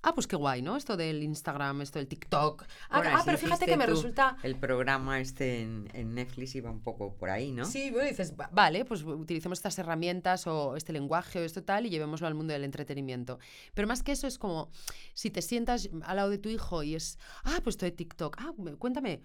ah, 0.01 0.15
pues 0.15 0.27
qué 0.27 0.37
guay, 0.37 0.63
¿no? 0.63 0.79
Esto 0.79 0.97
del 0.97 1.23
Instagram, 1.23 1.83
esto 1.83 1.99
del 1.99 2.09
TikTok. 2.09 2.65
Ah, 2.89 3.01
Bueno, 3.01 3.19
ah, 3.19 3.23
pero 3.23 3.37
fíjate 3.37 3.67
que 3.67 3.77
me 3.77 3.85
tú 3.85 3.91
resulta... 3.91 4.39
El 4.43 4.57
programa 4.57 5.21
este 5.21 5.61
en, 5.61 5.91
en 5.93 6.15
Netflix 6.15 6.55
iba 6.55 6.71
un 6.71 6.81
poco 6.81 7.13
por 7.17 7.29
ahí, 7.29 7.53
¿no? 7.53 7.67
Sí, 7.67 7.91
bueno, 7.91 8.09
dices, 8.09 8.33
"Va- 8.41 8.49
vale, 8.51 8.87
pues 8.87 9.03
utilicemos 9.03 9.59
estas 9.59 9.79
herramientas 9.79 10.47
o 10.47 10.75
este 10.75 10.95
lenguaje 10.95 11.39
o 11.39 11.43
esto 11.45 11.63
tal 11.63 11.85
y 11.85 11.91
llevémoslo 11.91 12.27
al 12.27 12.35
mundo 12.35 12.55
del 12.55 12.65
entretenimiento. 12.65 13.39
Pero 13.75 13.87
más 13.87 14.03
que 14.03 14.13
eso 14.13 14.27
es 14.27 14.39
como, 14.39 14.71
si 15.13 15.29
te 15.29 15.43
sientas 15.43 15.91
al 16.05 16.17
lado 16.17 16.31
de 16.31 16.39
tu 16.39 16.49
hijo 16.49 16.83
y 16.83 16.95
es, 16.95 17.19
ah, 17.45 17.61
pues 17.63 17.75
esto 17.75 17.85
de 17.85 17.93
TikTok, 17.93 18.37
ah, 18.41 18.53
me- 18.57 18.75
cuéntame, 18.77 19.21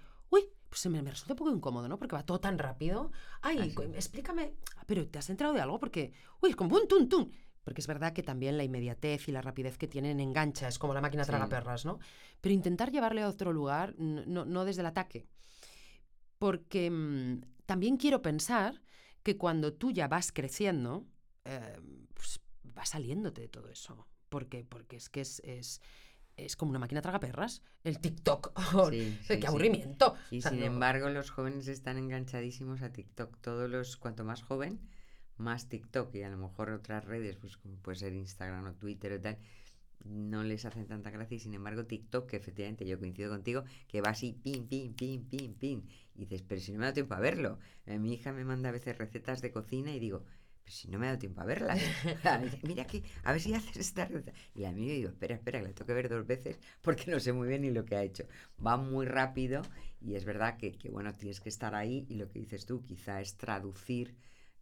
pues 0.74 0.88
me, 0.88 1.04
me 1.04 1.12
resulta 1.12 1.34
un 1.34 1.38
poco 1.38 1.52
incómodo, 1.52 1.88
¿no? 1.88 2.00
Porque 2.00 2.16
va 2.16 2.26
todo 2.26 2.40
tan 2.40 2.58
rápido. 2.58 3.12
Ay, 3.44 3.76
explícame, 3.94 4.56
"Ah, 4.78 4.84
pero 4.88 5.08
¿te 5.08 5.20
has 5.20 5.30
enterado 5.30 5.54
de 5.54 5.62
algo? 5.62 5.80
Porque, 5.80 6.14
uy, 6.42 6.50
es 6.50 6.56
como, 6.56 6.76
tum, 6.80 6.88
tum, 6.88 7.08
tum. 7.10 7.32
Porque 7.64 7.80
es 7.80 7.86
verdad 7.86 8.12
que 8.12 8.24
también 8.24 8.58
la 8.58 8.64
inmediatez 8.64 9.28
y 9.28 9.32
la 9.32 9.44
rapidez 9.44 9.78
que 9.78 9.88
tienen 9.88 10.20
engancha, 10.20 10.68
es 10.68 10.80
como 10.80 10.96
la 10.96 11.00
máquina 11.02 11.26
Sí. 11.26 11.30
traga 11.30 11.48
perras, 11.48 11.86
¿no? 11.86 12.00
Pero 12.42 12.56
intentar 12.56 12.92
llevarle 12.92 13.22
a 13.22 13.30
otro 13.30 13.54
lugar, 13.54 13.94
no, 14.00 14.46
no 14.46 14.66
desde 14.66 14.82
el 14.82 14.88
ataque. 14.88 15.28
Porque 16.40 16.90
mm, 16.90 17.42
también 17.68 17.98
quiero 17.98 18.24
pensar 18.24 18.82
que 19.22 19.38
cuando 19.38 19.74
tú 19.74 19.92
ya 19.92 20.08
vas 20.08 20.32
creciendo, 20.32 21.06
eh, 21.46 21.80
pues 22.16 22.40
va 22.76 22.84
saliéndote 22.84 23.42
de 23.42 23.48
todo 23.48 23.70
eso. 23.70 24.08
Porque, 24.30 24.66
porque 24.66 24.96
es 24.96 25.10
que 25.10 25.22
es, 25.22 25.40
es, 25.46 25.82
es 26.38 26.56
como 26.56 26.70
una 26.72 26.80
máquina 26.80 27.02
traga 27.02 27.20
perras. 27.20 27.62
El 27.84 28.00
TikTok. 28.00 28.52
Sí, 28.92 29.18
¡Qué 29.28 29.38
sí. 29.42 29.46
aburrimiento! 29.46 30.16
Y 30.32 30.40
O 30.40 30.42
sea, 30.42 30.52
sin 30.52 30.60
no- 30.62 30.66
embargo, 30.66 31.10
los 31.10 31.30
jóvenes 31.32 31.68
están 31.68 31.98
enganchadísimos 31.98 32.82
a 32.82 32.92
TikTok. 32.92 33.38
Todos 33.42 33.70
los, 33.70 33.98
cuanto 33.98 34.24
más 34.24 34.42
joven, 34.44 34.80
más 35.38 35.70
TikTok. 35.70 36.14
Y 36.16 36.24
a 36.24 36.30
lo 36.30 36.38
mejor 36.38 36.70
otras 36.72 37.06
redes, 37.06 37.36
pues 37.38 37.58
como 37.58 37.76
puede 37.78 37.98
ser 37.98 38.14
Instagram 38.14 38.66
o 38.68 38.74
Twitter 38.74 39.14
o 39.14 39.22
tal, 39.22 39.38
no 40.06 40.44
les 40.44 40.66
hacen 40.66 40.86
tanta 40.88 41.12
gracia. 41.12 41.36
Y 41.36 41.40
sin 41.40 41.54
embargo, 41.54 41.86
TikTok, 41.86 42.28
que 42.30 42.38
efectivamente 42.38 42.86
yo 42.86 43.00
coincido 43.00 43.30
contigo, 43.30 43.64
que 43.88 44.02
va 44.02 44.10
así, 44.10 44.34
pin, 44.34 44.68
pin, 44.68 44.94
pin, 44.94 45.24
pin, 45.30 45.54
pin. 45.54 45.88
Y 46.16 46.22
dices, 46.26 46.42
pero 46.42 46.60
si 46.60 46.72
no 46.74 46.80
me 46.80 46.86
da 46.86 46.94
tiempo 46.94 47.14
a 47.14 47.20
verlo. 47.20 47.60
Eh, 47.86 48.00
mi 48.00 48.14
hija 48.14 48.32
me 48.34 48.44
manda 48.44 48.70
a 48.70 48.72
veces 48.74 48.98
recetas 48.98 49.42
de 49.42 49.52
cocina 49.52 49.92
y 49.92 50.00
digo, 50.00 50.26
pero 50.64 50.76
si 50.76 50.88
no 50.90 51.00
me 51.00 51.08
da 51.08 51.18
tiempo 51.20 51.42
a 51.42 51.46
verlas. 51.46 51.80
Dice, 52.42 52.60
Mira 52.64 52.84
aquí, 52.84 53.04
a 53.24 53.32
ver 53.32 53.42
si 53.42 53.54
haces 53.54 53.78
esta 53.78 54.06
receta. 54.06 54.34
Y 54.56 54.62
la 54.62 54.72
miro 54.72 54.94
y 54.94 54.98
digo, 54.98 55.10
espera, 55.10 55.36
espera, 55.36 55.60
que 55.60 55.68
la 55.68 55.74
tengo 55.74 55.88
que 55.88 55.94
ver 55.94 56.10
dos 56.10 56.26
veces 56.26 56.60
porque 56.82 57.12
no 57.12 57.20
sé 57.20 57.34
muy 57.34 57.48
bien 57.48 57.62
ni 57.62 57.72
lo 57.72 57.86
que 57.86 57.96
ha 57.96 58.04
hecho. 58.04 58.26
Va 58.66 58.78
muy 58.78 59.06
rápido 59.06 59.62
y 60.02 60.16
es 60.16 60.26
verdad 60.26 60.58
que, 60.58 60.74
que, 60.74 60.90
bueno, 60.90 61.14
tienes 61.16 61.40
que 61.40 61.50
estar 61.50 61.76
ahí 61.76 62.06
y 62.10 62.16
lo 62.16 62.30
que 62.30 62.40
dices 62.40 62.66
tú 62.66 62.84
quizá 62.84 63.22
es 63.22 63.38
traducir, 63.38 64.16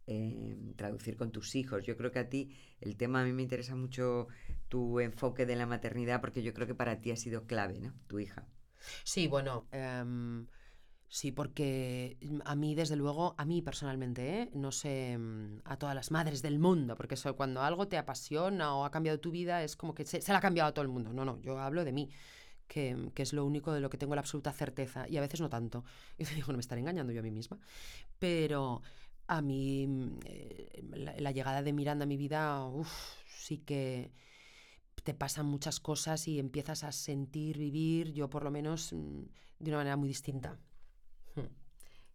eh, 0.06 0.56
traducir 0.76 1.16
con 1.16 1.30
tus 1.32 1.54
hijos. 1.54 1.84
Yo 1.84 1.96
creo 1.96 2.10
que 2.12 2.18
a 2.18 2.28
ti 2.28 2.56
el 2.80 2.96
tema, 2.96 3.22
a 3.22 3.24
mí 3.24 3.32
me 3.32 3.42
interesa 3.42 3.74
mucho 3.76 4.28
tu 4.68 5.00
enfoque 5.00 5.46
de 5.46 5.56
la 5.56 5.66
maternidad 5.66 6.20
porque 6.20 6.42
yo 6.42 6.52
creo 6.54 6.66
que 6.66 6.74
para 6.74 7.00
ti 7.00 7.10
ha 7.10 7.16
sido 7.16 7.46
clave, 7.46 7.78
¿no? 7.80 7.94
Tu 8.06 8.20
hija. 8.20 8.46
Sí, 9.04 9.28
bueno, 9.28 9.68
em, 9.72 10.46
sí, 11.12 11.30
porque 11.30 12.16
a 12.46 12.54
mí, 12.56 12.74
desde 12.74 12.96
luego, 12.96 13.34
a 13.36 13.44
mí 13.44 13.60
personalmente, 13.60 14.40
¿eh? 14.40 14.50
no 14.54 14.72
sé 14.72 15.18
mm, 15.18 15.60
a 15.64 15.76
todas 15.76 15.94
las 15.94 16.10
madres 16.10 16.40
del 16.40 16.58
mundo, 16.58 16.96
porque 16.96 17.16
eso, 17.16 17.36
cuando 17.36 17.60
algo 17.60 17.86
te 17.86 17.98
apasiona 17.98 18.74
o 18.74 18.86
ha 18.86 18.90
cambiado 18.90 19.20
tu 19.20 19.30
vida, 19.30 19.62
es 19.62 19.76
como 19.76 19.94
que 19.94 20.06
se, 20.06 20.20
la 20.32 20.38
ha 20.38 20.40
cambiado 20.40 20.70
a 20.70 20.72
todo 20.72 20.84
el 20.84 20.88
mundo. 20.88 21.12
No, 21.12 21.26
no, 21.26 21.38
yo 21.42 21.58
hablo 21.58 21.84
de 21.84 21.92
mí. 21.92 22.08
Que, 22.66 23.10
que 23.14 23.22
es 23.22 23.34
lo 23.34 23.44
único 23.44 23.74
de 23.74 23.80
lo 23.80 23.90
que 23.90 23.98
tengo 23.98 24.14
la 24.14 24.22
absoluta 24.22 24.50
certeza, 24.50 25.06
y 25.06 25.18
a 25.18 25.20
veces 25.20 25.42
no 25.42 25.50
tanto. 25.50 25.84
Y 26.18 26.24
digo, 26.24 26.52
no 26.52 26.56
me 26.56 26.62
estaré 26.62 26.80
engañando 26.80 27.12
yo 27.12 27.20
a 27.20 27.22
mí 27.22 27.30
misma. 27.30 27.58
Pero 28.18 28.80
a 29.26 29.42
mí, 29.42 29.86
mm, 29.86 30.18
eh, 30.24 30.82
la, 30.96 31.14
la 31.18 31.30
llegada 31.32 31.62
de 31.62 31.72
Miranda 31.74 32.04
a 32.04 32.06
mi 32.06 32.16
vida, 32.16 32.64
uf, 32.66 32.90
sí 33.26 33.58
que 33.58 34.12
te 35.04 35.12
pasan 35.14 35.46
muchas 35.46 35.80
cosas 35.80 36.26
y 36.28 36.38
empiezas 36.38 36.84
a 36.84 36.92
sentir, 36.92 37.58
vivir, 37.58 38.12
yo 38.12 38.30
por 38.30 38.44
lo 38.44 38.50
menos, 38.50 38.92
mm, 38.94 39.22
de 39.58 39.70
una 39.70 39.78
manera 39.78 39.96
muy 39.96 40.08
distinta. 40.08 40.58
Hmm. 41.36 41.48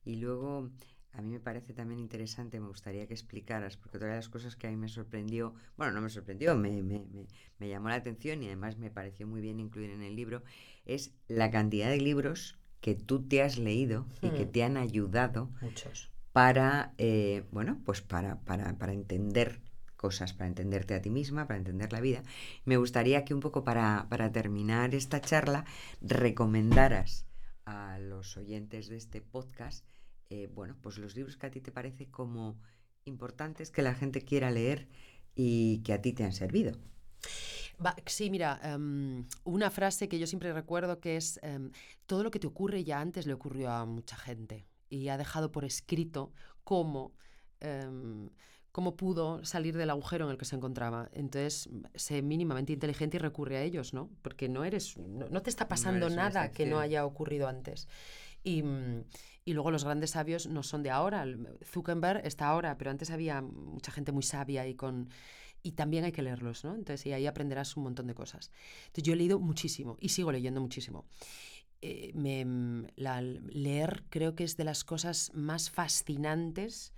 Y 0.06 0.15
luego, 0.17 0.69
a 1.13 1.21
mí 1.21 1.30
me 1.32 1.39
parece 1.39 1.73
también 1.73 1.99
interesante, 1.99 2.60
me 2.60 2.67
gustaría 2.67 3.08
que 3.08 3.13
explicaras, 3.13 3.77
porque 3.77 3.97
otra 3.97 4.10
de 4.10 4.15
las 4.15 4.30
cosas 4.30 4.56
que 4.56 4.67
a 4.67 4.69
mí 4.71 4.77
me 4.77 4.89
sorprendió, 4.89 5.53
bueno, 5.77 5.93
no 5.93 6.01
me 6.01 6.10
sorprendió, 6.10 6.56
me, 6.56 6.82
me, 6.84 7.06
me, 7.13 7.27
me 7.60 7.69
llamó 7.69 7.89
la 7.89 7.95
atención 7.95 8.43
y 8.43 8.47
además 8.47 8.77
me 8.77 8.91
pareció 8.91 9.27
muy 9.27 9.41
bien 9.41 9.60
incluir 9.60 9.91
en 9.91 10.03
el 10.03 10.15
libro, 10.15 10.43
es 10.86 11.13
la 11.27 11.51
cantidad 11.51 11.89
de 11.89 12.01
libros 12.01 12.58
que 12.82 12.95
tú 12.95 13.23
te 13.27 13.41
has 13.41 13.58
leído 13.58 14.08
y 14.21 14.32
que 14.32 14.45
Hmm. 14.45 14.51
te 14.51 14.63
han 14.63 14.77
ayudado 14.77 15.49
Muchos. 15.62 16.12
para, 16.34 16.93
eh, 16.97 17.43
bueno, 17.51 17.82
pues 17.86 18.01
para, 18.01 18.39
para, 18.41 18.77
para 18.77 18.93
entender 18.93 19.62
cosas, 19.97 20.34
para 20.34 20.47
entenderte 20.47 20.93
a 20.95 21.01
ti 21.01 21.10
misma, 21.10 21.47
para 21.47 21.58
entender 21.58 21.91
la 21.91 22.01
vida. 22.01 22.23
Me 22.65 22.77
gustaría 22.77 23.25
que 23.25 23.34
un 23.34 23.39
poco 23.41 23.63
para, 23.63 24.08
para 24.10 24.32
terminar 24.32 24.93
esta 24.95 25.21
charla 25.21 25.65
recomendaras 26.01 27.26
a 27.67 27.99
los 27.99 28.38
oyentes 28.38 28.88
de 28.88 28.95
este 28.95 29.21
podcast, 29.21 29.86
eh, 30.30 30.47
bueno, 30.47 30.77
pues 30.82 30.97
los 30.97 31.15
libros 31.15 31.36
que 31.36 31.47
a 31.47 31.51
ti 31.51 31.60
te 31.60 31.71
parece 31.73 32.10
como 32.10 32.58
importantes 33.03 33.71
que 33.71 33.82
la 33.82 33.93
gente 33.93 34.21
quiera 34.21 34.51
leer 34.51 34.88
y 35.36 35.84
que 35.84 35.91
a 35.91 36.01
ti 36.01 36.13
te 36.13 36.23
han 36.23 36.32
servido. 36.32 36.77
Sí, 38.06 38.30
mira, 38.30 38.60
em, 38.63 39.27
una 39.43 39.69
frase 39.69 40.08
que 40.08 40.17
yo 40.17 40.25
siempre 40.25 40.51
recuerdo 40.53 40.99
que 40.99 41.17
es, 41.17 41.39
em, 41.43 41.71
todo 42.06 42.23
lo 42.23 42.32
que 42.32 42.39
te 42.39 42.47
ocurre 42.47 42.84
ya 42.84 43.01
antes 43.01 43.27
le 43.27 43.34
ocurrió 43.34 43.69
a 43.69 43.86
mucha 43.86 44.15
gente 44.15 44.65
y 44.89 45.10
ha 45.10 45.17
dejado 45.17 45.51
por 45.51 45.65
escrito 45.65 46.32
cómo, 46.63 47.13
em, 47.60 48.30
cómo 48.77 48.95
pudo 48.95 49.43
salir 49.43 49.75
del 49.75 49.89
agujero 49.89 50.25
en 50.25 50.31
el 50.31 50.37
que 50.37 50.45
se 50.45 50.55
encontraba. 50.55 51.09
Entonces, 51.11 51.67
sé 51.95 52.21
mínimamente 52.21 52.73
inteligente 52.73 53.17
y 53.17 53.19
recurre 53.19 53.57
a 53.57 53.63
ellos, 53.63 53.91
¿no? 53.91 54.11
Porque 54.21 54.49
no 54.49 54.63
eres, 54.63 54.95
no, 54.99 55.27
no 55.29 55.41
te 55.41 55.49
está 55.49 55.67
pasando 55.67 56.05
una 56.05 56.15
nada 56.15 56.51
que 56.51 56.67
no 56.67 56.75
excepción. 56.75 56.81
haya 56.83 57.03
ocurrido 57.07 57.47
antes. 57.47 57.87
Y, 58.43 58.61
mm, 58.61 59.03
y 59.45 59.53
luego 59.53 59.71
los 59.71 59.83
grandes 59.83 60.11
sabios 60.11 60.45
no 60.45 60.61
son 60.61 60.83
de 60.83 60.91
ahora. 60.91 61.25
Zuckerberg 61.65 62.21
está 62.23 62.49
ahora, 62.49 62.77
pero 62.77 62.91
antes 62.91 63.09
había 63.09 63.41
mucha 63.41 63.91
gente 63.91 64.11
muy 64.11 64.21
sabia 64.21 64.67
y 64.67 64.75
con 64.75 65.09
y 65.63 65.71
también 65.71 66.03
hay 66.05 66.11
que 66.11 66.21
leerlos, 66.21 66.63
¿no? 66.63 66.75
Entonces, 66.75 67.03
y 67.07 67.13
ahí 67.13 67.25
aprenderás 67.25 67.75
un 67.77 67.83
montón 67.83 68.05
de 68.05 68.13
cosas. 68.13 68.51
Entonces, 68.89 69.03
yo 69.05 69.13
he 69.13 69.15
leído 69.15 69.39
muchísimo 69.39 69.97
y 69.99 70.09
sigo 70.09 70.31
leyendo 70.31 70.61
muchísimo. 70.61 71.05
Eh, 71.81 72.11
me- 72.13 72.45
mm, 72.45 72.85
la- 72.95 73.21
leer 73.23 74.03
creo 74.11 74.35
que 74.35 74.43
es 74.43 74.55
de 74.55 74.65
las 74.65 74.83
cosas 74.83 75.31
más 75.33 75.71
fascinantes 75.71 76.93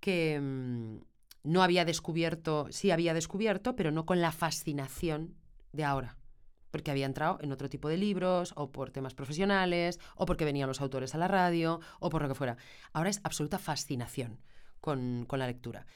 que 0.00 0.40
mm, 0.40 0.98
no 1.44 1.62
había 1.62 1.84
descubierto, 1.84 2.66
sí 2.70 2.90
había 2.90 3.14
descubierto, 3.14 3.76
pero 3.76 3.90
no 3.90 4.06
con 4.06 4.20
la 4.20 4.32
fascinación 4.32 5.34
de 5.72 5.84
ahora. 5.84 6.16
Porque 6.70 6.90
había 6.90 7.06
entrado 7.06 7.38
en 7.40 7.52
otro 7.52 7.68
tipo 7.68 7.88
de 7.88 7.96
libros, 7.96 8.52
o 8.56 8.70
por 8.70 8.90
temas 8.90 9.14
profesionales, 9.14 9.98
o 10.16 10.26
porque 10.26 10.44
venían 10.44 10.68
los 10.68 10.80
autores 10.80 11.14
a 11.14 11.18
la 11.18 11.28
radio, 11.28 11.80
o 12.00 12.10
por 12.10 12.22
lo 12.22 12.28
que 12.28 12.34
fuera. 12.34 12.56
Ahora 12.92 13.10
es 13.10 13.20
absoluta 13.22 13.58
fascinación 13.58 14.40
con, 14.80 15.24
con 15.26 15.38
la 15.38 15.46
lectura. 15.46 15.86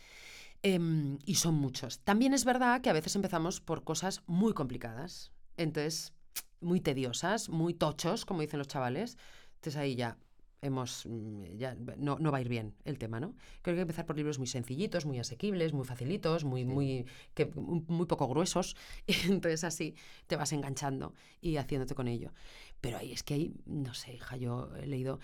Em, 0.63 1.19
y 1.25 1.37
son 1.37 1.55
muchos. 1.55 2.01
También 2.01 2.35
es 2.35 2.45
verdad 2.45 2.81
que 2.81 2.91
a 2.91 2.95
veces 2.95 3.17
empezamos 3.17 3.61
por 3.61 3.83
cosas 3.83 4.23
muy 4.27 4.53
complicadas. 4.53 5.33
Entonces, 5.57 6.15
muy 6.61 6.81
tediosas, 6.81 7.49
muy 7.49 7.75
tochos, 7.75 8.25
como 8.25 8.43
dicen 8.43 8.59
los 8.59 8.69
chavales. 8.69 9.17
Entonces 9.57 9.77
ahí 9.77 9.95
ya 9.95 10.17
hemos 10.63 11.07
mm, 11.07 11.57
ya 11.57 11.75
no, 11.97 12.19
no 12.19 12.31
va 12.31 12.39
a 12.39 12.41
ir 12.41 12.49
bien 12.49 12.75
el 12.85 12.99
tema, 12.99 13.21
¿no? 13.21 13.35
Creo 13.63 13.63
que 13.63 13.71
hay 13.71 13.77
que 13.77 13.83
empezar 13.83 14.07
por 14.07 14.17
libros 14.17 14.39
muy 14.39 14.47
sencillitos, 14.47 15.07
muy 15.07 15.19
asequibles, 15.19 15.73
muy 15.73 15.85
facilitos, 15.85 16.45
muy, 16.45 16.63
Sí. 16.63 16.67
muy, 16.67 17.07
que, 17.35 17.47
muy, 17.47 18.07
poco 18.07 18.29
gruesos. 18.29 18.77
Y 19.07 19.15
entonces 19.31 19.65
así 19.65 19.95
te 20.27 20.37
vas 20.37 20.53
enganchando 20.53 21.15
y 21.41 21.57
haciéndote 21.57 21.95
con 21.95 22.09
ello. 22.09 22.33
Pero 22.81 22.99
ahí 22.99 23.13
es 23.13 23.23
que 23.23 23.35
hay, 23.35 23.55
no 23.67 23.95
sé, 23.95 24.15
hija, 24.15 24.37
yo 24.37 24.71
he 24.77 24.87
leído, 24.87 25.19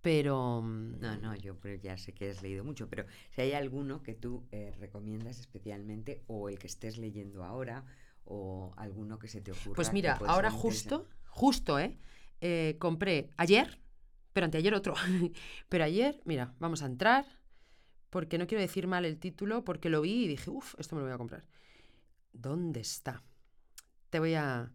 pero... 0.00 0.62
mm, 0.62 1.00
No, 1.00 1.16
no, 1.18 1.36
yo 1.36 1.56
ya 1.82 1.96
sé 1.98 2.12
que 2.12 2.30
has 2.30 2.42
leído 2.42 2.64
mucho, 2.64 2.88
pero 2.88 3.04
si 3.30 3.42
hay 3.42 3.52
alguno 3.52 4.02
que 4.02 4.14
tú 4.14 4.44
eh, 4.52 4.72
recomiendas 4.78 5.38
especialmente 5.38 6.22
o 6.26 6.48
el 6.48 6.58
que 6.58 6.66
estés 6.66 6.98
leyendo 6.98 7.44
ahora 7.44 7.84
o 8.24 8.72
alguno 8.76 9.18
que 9.18 9.28
se 9.28 9.40
te 9.40 9.52
ocurra. 9.52 9.74
Pues 9.74 9.92
mira, 9.92 10.18
ahora 10.26 10.50
justo, 10.50 11.06
justo, 11.26 11.78
¿eh? 11.78 11.98
Eh, 12.40 12.76
Compré 12.78 13.30
ayer, 13.36 13.80
pero 14.32 14.44
anteayer 14.44 14.74
otro. 14.74 14.94
pero 15.68 15.84
ayer, 15.84 16.20
mira, 16.24 16.54
vamos 16.58 16.82
a 16.82 16.86
entrar, 16.86 17.26
porque 18.10 18.38
no 18.38 18.46
quiero 18.46 18.62
decir 18.62 18.86
mal 18.86 19.04
el 19.04 19.18
título, 19.18 19.64
porque 19.64 19.90
lo 19.90 20.00
vi 20.00 20.24
y 20.24 20.28
dije, 20.28 20.50
uff, 20.50 20.74
esto 20.78 20.94
me 20.96 21.00
lo 21.00 21.06
voy 21.06 21.14
a 21.14 21.18
comprar. 21.18 21.44
¿Dónde 22.32 22.80
está? 22.80 23.22
Te 24.10 24.18
voy 24.18 24.34
a... 24.34 24.70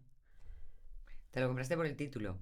Te 1.30 1.40
lo 1.40 1.48
compraste 1.48 1.76
por 1.76 1.86
el 1.86 1.96
título. 1.96 2.38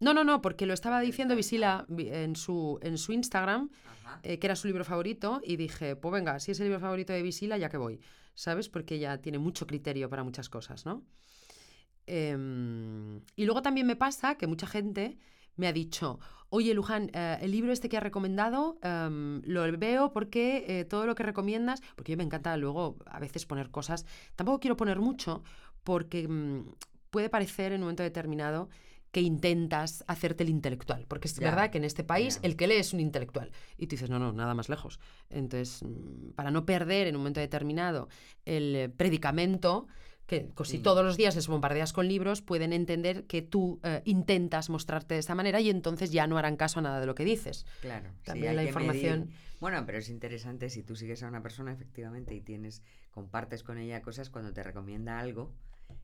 No, 0.00 0.12
no, 0.14 0.24
no, 0.24 0.40
porque 0.42 0.66
lo 0.66 0.74
estaba 0.74 1.00
diciendo 1.00 1.36
Visila 1.36 1.86
vi- 1.88 2.08
en 2.08 2.36
su, 2.36 2.78
en 2.82 2.98
su 2.98 3.12
Instagram, 3.12 3.70
eh, 4.22 4.38
que 4.38 4.46
era 4.46 4.56
su 4.56 4.66
libro 4.66 4.84
favorito, 4.84 5.40
y 5.44 5.56
dije, 5.56 5.96
pues 5.96 6.12
venga, 6.12 6.40
si 6.40 6.50
es 6.52 6.60
el 6.60 6.66
libro 6.66 6.80
favorito 6.80 7.12
de 7.12 7.22
Visila, 7.22 7.58
ya 7.58 7.68
que 7.68 7.76
voy, 7.76 8.00
¿sabes? 8.34 8.68
Porque 8.68 8.96
ella 8.96 9.20
tiene 9.20 9.38
mucho 9.38 9.66
criterio 9.66 10.08
para 10.10 10.24
muchas 10.24 10.48
cosas, 10.48 10.84
¿no? 10.84 11.04
Em, 12.06 13.20
y 13.36 13.44
luego 13.44 13.62
también 13.62 13.86
me 13.86 13.96
pasa 13.96 14.36
que 14.36 14.46
mucha 14.46 14.66
gente 14.66 15.18
me 15.56 15.66
ha 15.66 15.72
dicho, 15.72 16.18
oye 16.48 16.74
Luján, 16.74 17.10
eh, 17.12 17.38
el 17.40 17.50
libro 17.50 17.72
este 17.72 17.88
que 17.88 17.96
has 17.96 18.02
recomendado 18.02 18.78
em, 18.82 19.42
lo 19.44 19.70
veo 19.78 20.12
porque 20.12 20.64
eh, 20.68 20.84
todo 20.84 21.06
lo 21.06 21.14
que 21.14 21.22
recomiendas, 21.22 21.80
porque 21.96 22.12
yo 22.12 22.18
me 22.18 22.24
encanta 22.24 22.56
luego 22.56 22.96
a 23.06 23.18
veces 23.18 23.46
poner 23.46 23.70
cosas, 23.70 24.06
tampoco 24.36 24.60
quiero 24.60 24.76
poner 24.76 25.00
mucho 25.00 25.42
porque 25.82 26.28
mm, 26.28 26.74
puede 27.10 27.28
parecer 27.28 27.72
en 27.72 27.80
un 27.80 27.82
momento 27.82 28.02
determinado 28.02 28.68
que 29.14 29.20
intentas 29.20 30.02
hacerte 30.08 30.42
el 30.42 30.50
intelectual, 30.50 31.06
porque 31.06 31.28
es 31.28 31.38
verdad 31.38 31.70
que 31.70 31.78
en 31.78 31.84
este 31.84 32.02
país 32.02 32.40
el 32.42 32.56
que 32.56 32.66
lee 32.66 32.74
es 32.74 32.92
un 32.92 32.98
intelectual 32.98 33.52
y 33.78 33.86
tú 33.86 33.90
dices, 33.94 34.10
no, 34.10 34.18
no, 34.18 34.32
nada 34.32 34.54
más 34.54 34.68
lejos. 34.68 34.98
Entonces, 35.30 35.84
mm, 35.84 36.32
para 36.34 36.50
no 36.50 36.66
perder 36.66 37.06
en 37.06 37.14
un 37.14 37.20
momento 37.20 37.38
determinado 37.38 38.08
el 38.44 38.74
eh, 38.74 38.88
predicamento, 38.88 39.86
que 40.26 40.48
co- 40.54 40.64
si 40.64 40.78
Sí. 40.78 40.82
todos 40.82 41.04
los 41.04 41.16
días 41.16 41.34
les 41.34 41.48
bombardeas 41.48 41.92
con 41.92 42.08
libros, 42.08 42.40
pueden 42.42 42.72
entender 42.72 43.24
que 43.24 43.42
tú 43.42 43.80
eh, 43.82 44.00
intentas 44.04 44.70
mostrarte 44.70 45.14
de 45.14 45.20
esta 45.20 45.34
manera 45.34 45.60
y 45.60 45.70
entonces 45.70 46.10
ya 46.12 46.26
no 46.26 46.38
harán 46.38 46.56
caso 46.56 46.78
a 46.78 46.82
nada 46.82 47.00
de 47.00 47.06
lo 47.06 47.14
que 47.14 47.24
dices. 47.24 47.66
Claro, 47.80 48.10
También 48.24 48.56
la 48.56 48.64
información. 48.64 49.20
medir. 49.26 49.34
Bueno, 49.60 49.82
pero 49.86 49.98
es 49.98 50.08
interesante 50.08 50.68
si 50.70 50.82
tú 50.82 50.96
sigues 50.96 51.22
a 51.22 51.28
una 51.28 51.42
persona 51.42 51.72
efectivamente 51.72 52.34
y 52.34 52.40
tienes, 52.40 52.82
compartes 53.10 53.62
con 53.62 53.78
ella 53.78 54.02
cosas 54.02 54.30
cuando 54.30 54.52
te 54.52 54.62
recomienda 54.62 55.18
algo 55.18 55.52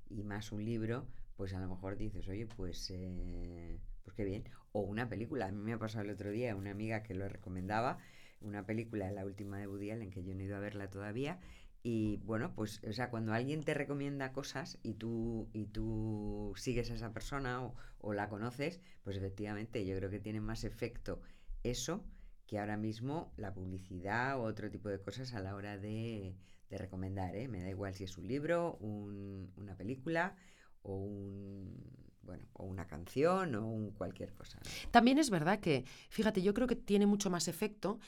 y 0.09 0.23
más 0.23 0.53
un 0.53 0.65
libro, 0.65 1.07
pues 1.37 1.55
a 1.55 1.61
lo 1.61 1.69
mejor 1.69 1.97
dices, 1.97 2.29
oye, 2.29 2.47
pues, 2.47 2.91
eh, 2.91 3.79
pues 4.05 4.15
qué 4.15 4.25
bien. 4.25 4.45
O 4.73 4.81
una 4.83 5.09
película. 5.09 5.47
A 5.47 5.51
mí 5.53 5.59
me 5.63 5.73
ha 5.73 5.79
pasado 5.79 6.05
el 6.05 6.11
otro 6.11 6.31
día 6.31 6.55
una 6.55 6.71
amiga 6.71 7.03
que 7.03 7.15
lo 7.15 7.29
recomendaba, 7.29 7.99
una 8.41 8.65
película, 8.65 9.11
la 9.11 9.25
última 9.27 9.59
de 9.59 9.67
Woody 9.67 9.91
Allen, 9.91 10.11
que 10.11 10.23
yo 10.23 10.35
no 10.35 10.41
he 10.41 10.45
ido 10.45 10.57
a 10.57 10.61
verla 10.61 10.89
todavía. 10.89 11.39
Y 11.83 12.19
bueno, 12.19 12.53
pues, 12.55 12.83
o 12.87 12.93
sea, 12.93 13.09
cuando 13.11 13.33
alguien 13.33 13.63
te 13.63 13.73
recomienda 13.73 14.33
cosas 14.33 14.79
y 14.83 14.95
tú, 14.95 15.49
y 15.55 15.67
tú 15.67 16.53
sigues 16.57 16.91
a 16.91 16.95
esa 16.95 17.13
persona 17.13 17.63
o, 17.65 17.75
o 18.01 18.13
la 18.13 18.29
conoces, 18.29 18.81
pues 19.03 19.17
efectivamente 19.17 19.85
yo 19.87 19.97
creo 19.97 20.11
que 20.11 20.21
tiene 20.21 20.41
más 20.41 20.65
efecto 20.65 21.21
eso 21.63 22.05
que 22.47 22.59
ahora 22.59 22.77
mismo 22.77 23.33
la 23.37 23.55
publicidad 23.55 24.39
o 24.39 24.43
otro 24.43 24.71
tipo 24.71 24.89
de 24.91 25.01
cosas 25.01 25.33
a 25.35 25.41
la 25.41 25.55
hora 25.55 25.79
de, 25.79 26.35
de 26.69 26.79
recomendar. 26.79 27.35
¿eh? 27.37 27.49
Me 27.49 27.63
da 27.63 27.71
igual 27.71 27.95
si 27.95 28.05
es 28.05 28.19
un 28.19 28.27
libro, 28.29 28.75
un- 28.81 29.51
una 29.57 29.75
película 29.77 30.35
o 30.83 30.97
un 30.97 31.75
bueno 32.23 32.47
o 32.53 32.65
una 32.65 32.87
canción 32.87 33.55
o 33.55 33.67
un 33.67 33.91
cualquier 33.93 34.35
cosa. 34.35 34.59
También 34.91 35.19
es 35.19 35.31
verdad 35.31 35.61
que, 35.61 35.85
fíjate, 36.11 36.43
yo 36.43 36.53
creo 36.53 36.67
que 36.67 36.77
tiene 36.77 37.07
mucho 37.07 37.31
más 37.31 37.49
efecto 37.49 37.99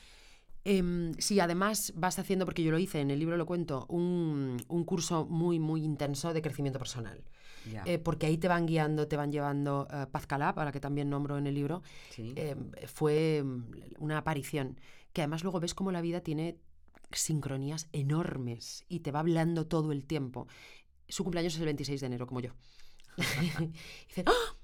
em, 0.64 1.14
si 1.18 1.40
además 1.40 1.92
vas 1.96 2.18
haciendo, 2.18 2.44
porque 2.44 2.62
yo 2.62 2.70
lo 2.70 2.79
hice, 2.79 3.01
en 3.01 3.11
el 3.11 3.18
libro 3.18 3.37
lo 3.37 3.46
cuento, 3.46 3.87
un, 3.88 4.57
un 4.68 4.85
curso 4.85 5.27
muy, 5.27 5.59
muy 5.59 5.85
intenso 5.85 6.33
de 6.33 6.42
crecimiento 6.42 6.79
personal. 6.79 7.25
Eh, 7.85 7.98
porque 7.98 8.27
ahí 8.27 8.38
te 8.38 8.48
van 8.48 8.66
guiando, 8.66 9.07
te 9.07 9.16
van 9.16 9.31
llevando 9.31 9.87
eh, 9.92 10.07
Paz 10.11 10.27
Calab, 10.27 10.59
a 10.59 10.64
la 10.64 10.72
que 10.72 10.81
también 10.81 11.09
nombro 11.09 11.38
en 11.38 11.46
el 11.46 11.55
libro, 11.55 11.83
sí. 12.11 12.33
eh, 12.37 12.57
fue 12.87 13.42
mm, 13.44 13.64
una 13.98 14.18
aparición 14.18 14.81
que 15.12 15.22
además 15.22 15.42
luego 15.42 15.61
ves 15.61 15.75
cómo 15.75 15.92
la 15.92 16.01
vida 16.01 16.22
tiene 16.22 16.59
sincronías 17.12 17.88
enormes 17.92 18.85
y 18.88 19.01
te 19.01 19.12
va 19.12 19.20
hablando 19.20 19.66
todo 19.66 19.92
el 19.92 20.05
tiempo. 20.05 20.48
Su 21.09 21.25
cumpleaños 21.25 21.55
es 21.55 21.61
el 21.61 21.66
26 21.66 22.01
de 22.01 22.07
enero, 22.07 22.27
como 22.27 22.40
yo. 22.40 22.53
y 23.18 23.72
dice, 24.09 24.25
¡Ah! 24.27 24.57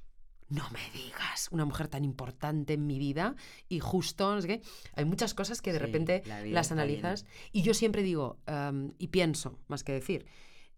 No 0.49 0.69
me 0.71 0.81
digas, 0.99 1.49
una 1.51 1.65
mujer 1.65 1.89
tan 1.89 2.05
importante 2.05 2.75
en 2.75 2.87
mi 2.87 2.99
vida 2.99 3.35
y 3.69 3.81
justo, 3.81 4.35
no 4.35 4.41
sé 4.41 4.49
qué. 4.49 4.63
Hay 4.95 5.05
muchas 5.05 5.35
cosas 5.35 5.61
que 5.61 5.73
de 5.73 5.79
Sí, 5.79 5.85
repente 5.85 6.23
la 6.27 6.45
las 6.45 6.73
analizas 6.73 7.27
y 7.53 7.63
yo 7.63 7.75
siempre 7.75 8.03
digo, 8.03 8.39
em, 8.47 8.93
y 8.99 9.09
pienso, 9.09 9.59
más 9.69 9.85
que 9.85 9.93
decir, 9.93 10.27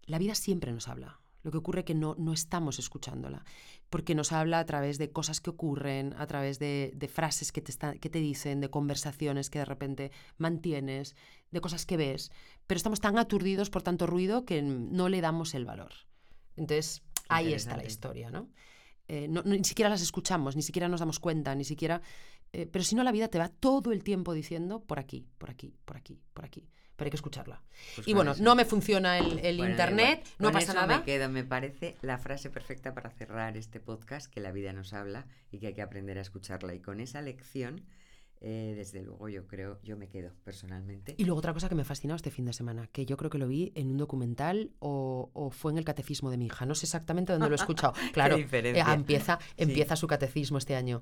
la 0.05 0.17
vida 0.19 0.35
siempre 0.35 0.71
nos 0.73 0.87
habla. 0.87 1.19
Lo 1.43 1.49
que 1.49 1.57
ocurre 1.57 1.83
que 1.83 1.95
no, 1.95 2.15
no 2.19 2.33
estamos 2.33 2.77
escuchándola, 2.77 3.45
porque 3.89 4.13
nos 4.13 4.31
habla 4.31 4.59
a 4.59 4.65
través 4.65 4.99
de 4.99 5.11
cosas 5.11 5.41
que 5.41 5.49
ocurren, 5.49 6.13
a 6.17 6.27
través 6.27 6.59
de, 6.59 6.91
de 6.93 7.07
frases 7.07 7.51
que 7.51 7.61
te, 7.61 7.99
que 7.99 8.09
te 8.11 8.19
dicen, 8.19 8.61
de 8.61 8.69
conversaciones 8.69 9.49
que 9.49 9.57
de 9.59 9.65
repente 9.65 10.11
mantienes, 10.37 11.15
de 11.49 11.59
cosas 11.61 11.87
que 11.87 11.97
ves, 11.97 12.31
pero 12.67 12.77
estamos 12.77 12.99
tan 12.99 13.17
aturdidos 13.17 13.71
por 13.71 13.81
tanto 13.81 14.05
ruido 14.05 14.45
que 14.45 14.61
no 14.61 15.09
le 15.09 15.19
damos 15.21 15.55
el 15.55 15.65
valor. 15.65 15.93
Entonces, 16.57 17.01
ahí 17.27 17.53
está 17.53 17.75
la 17.75 17.85
historia, 17.85 18.29
¿no? 18.29 18.49
Eh, 19.13 19.27
no- 19.27 19.41
no- 19.43 19.55
ni 19.57 19.63
siquiera 19.65 19.89
las 19.89 20.01
escuchamos, 20.01 20.55
ni 20.55 20.61
siquiera 20.61 20.87
nos 20.87 21.01
damos 21.01 21.19
cuenta, 21.19 21.53
ni 21.53 21.65
siquiera... 21.65 22.01
eh, 22.53 22.65
pero 22.71 22.81
si 22.85 22.95
no, 22.95 23.03
la 23.03 23.11
vida 23.11 23.27
te 23.27 23.39
va 23.39 23.49
todo 23.49 23.91
el 23.91 24.05
tiempo 24.05 24.33
diciendo 24.33 24.79
por 24.81 24.99
aquí, 24.99 25.27
por 25.37 25.49
aquí, 25.49 25.75
por 25.83 25.97
aquí, 25.97 26.21
por 26.33 26.45
aquí. 26.45 26.69
Pero 26.95 27.07
hay 27.07 27.11
que 27.11 27.17
escucharla. 27.17 27.61
Pues 27.95 28.07
y 28.07 28.13
bueno, 28.13 28.31
eso. 28.31 28.43
no 28.43 28.55
me 28.55 28.63
funciona 28.63 29.17
el, 29.17 29.39
el 29.39 29.57
Bueno, 29.57 29.63
da 29.75 29.83
internet, 29.85 30.19
igual. 30.19 30.35
no 30.39 30.45
Con 30.47 30.53
pasa 30.53 30.71
eso 30.71 30.73
nada. 30.81 30.97
Me 30.99 31.03
quedo, 31.03 31.27
me 31.29 31.43
parece 31.43 31.97
la 32.03 32.17
frase 32.19 32.49
perfecta 32.49 32.93
para 32.93 33.09
cerrar 33.09 33.57
este 33.57 33.79
podcast, 33.81 34.31
que 34.31 34.39
la 34.39 34.51
vida 34.53 34.71
nos 34.71 34.93
habla 34.93 35.25
y 35.51 35.57
que 35.59 35.67
hay 35.67 35.73
que 35.73 35.81
aprender 35.81 36.17
a 36.17 36.21
escucharla. 36.21 36.73
Y 36.73 36.79
con 36.79 36.99
esa 37.01 37.21
lección, 37.21 37.81
eh, 38.43 38.73
desde 38.75 39.03
luego 39.03 39.29
yo 39.29 39.45
creo, 39.47 39.79
yo 39.83 39.95
me 39.97 40.07
quedo 40.09 40.31
personalmente. 40.43 41.13
Y 41.17 41.25
luego 41.25 41.37
otra 41.39 41.53
cosa 41.53 41.69
que 41.69 41.75
me 41.75 41.83
ha 41.83 41.85
fascinado 41.85 42.15
este 42.15 42.31
fin 42.31 42.45
de 42.45 42.53
semana, 42.53 42.87
que 42.87 43.05
yo 43.05 43.15
creo 43.15 43.29
que 43.29 43.37
lo 43.37 43.47
vi 43.47 43.71
en 43.75 43.91
un 43.91 43.97
documental 43.97 44.71
o, 44.79 45.29
o 45.33 45.51
fue 45.51 45.71
en 45.71 45.77
el 45.77 45.85
catecismo 45.85 46.31
de 46.31 46.37
mi 46.37 46.47
hija. 46.47 46.65
No 46.65 46.73
sé 46.75 46.85
exactamente 46.87 47.31
dónde 47.33 47.47
lo 47.49 47.53
he 47.53 47.55
escuchado. 47.55 47.93
Claro, 48.13 48.35
eh, 48.79 48.83
empieza, 48.95 49.39
empieza 49.57 49.95
su 49.95 50.07
catecismo 50.07 50.57
este 50.57 50.75
año, 50.75 51.01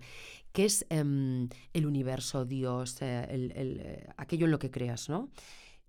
que 0.52 0.65
es 0.65 0.86
em, 0.89 1.47
el 1.73 1.86
universo, 1.86 2.45
Dios, 2.45 3.02
eh, 3.02 3.25
el- 3.30 3.52
el, 3.56 3.80
eh, 3.80 4.08
aquello 4.17 4.45
en 4.45 4.52
lo 4.52 4.60
que 4.60 4.69
creas, 4.69 5.08
¿no? 5.10 5.30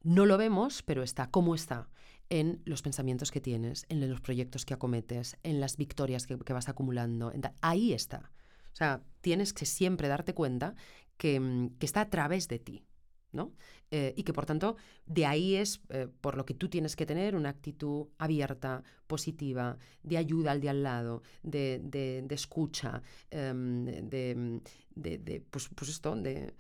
No 0.02 0.26
lo 0.26 0.38
vemos, 0.38 0.82
pero 0.82 1.02
está. 1.02 1.30
¿Cómo 1.30 1.54
está? 1.54 1.88
En 2.30 2.62
los 2.64 2.80
pensamientos 2.80 3.32
que 3.32 3.40
tienes, 3.40 3.86
en 3.88 4.08
los 4.08 4.20
proyectos 4.20 4.64
que 4.64 4.72
acometes, 4.74 5.36
en 5.42 5.60
las 5.60 5.76
victorias 5.76 6.26
que, 6.28 6.38
que 6.38 6.52
vas 6.52 6.68
acumulando. 6.68 7.32
ahí 7.60 7.92
está. 7.92 8.30
O 8.72 8.76
sea, 8.76 9.02
tienes 9.20 9.52
que 9.52 9.66
siempre 9.66 10.08
darte 10.08 10.34
cuenta 10.34 10.74
que, 11.16 11.40
mm, 11.40 11.78
que 11.78 11.86
está 11.86 12.02
a 12.02 12.10
través 12.10 12.48
de 12.48 12.58
ti. 12.58 12.84
¿no? 13.32 13.52
Eh, 13.92 14.12
y 14.16 14.24
que 14.24 14.32
por 14.32 14.44
tanto 14.44 14.76
de 15.06 15.24
ahí 15.24 15.54
es 15.54 15.80
eh, 15.90 16.08
por 16.20 16.36
lo 16.36 16.44
que 16.44 16.54
tú 16.54 16.68
tienes 16.68 16.96
que 16.96 17.06
tener 17.06 17.36
una 17.36 17.50
actitud 17.50 18.08
abierta, 18.18 18.82
positiva, 19.06 19.78
de 20.02 20.16
ayuda 20.16 20.50
al 20.52 20.60
de 20.60 20.68
al 20.68 20.82
lado, 20.82 21.22
de, 21.44 21.80
de- 21.84 22.26
escucha, 22.34 23.02
em, 23.30 23.84
de- 24.94 25.18
de, 25.18 25.40
pues, 25.50 25.68
pues 25.74 25.90
esto, 25.90 26.16
de, 26.16 26.54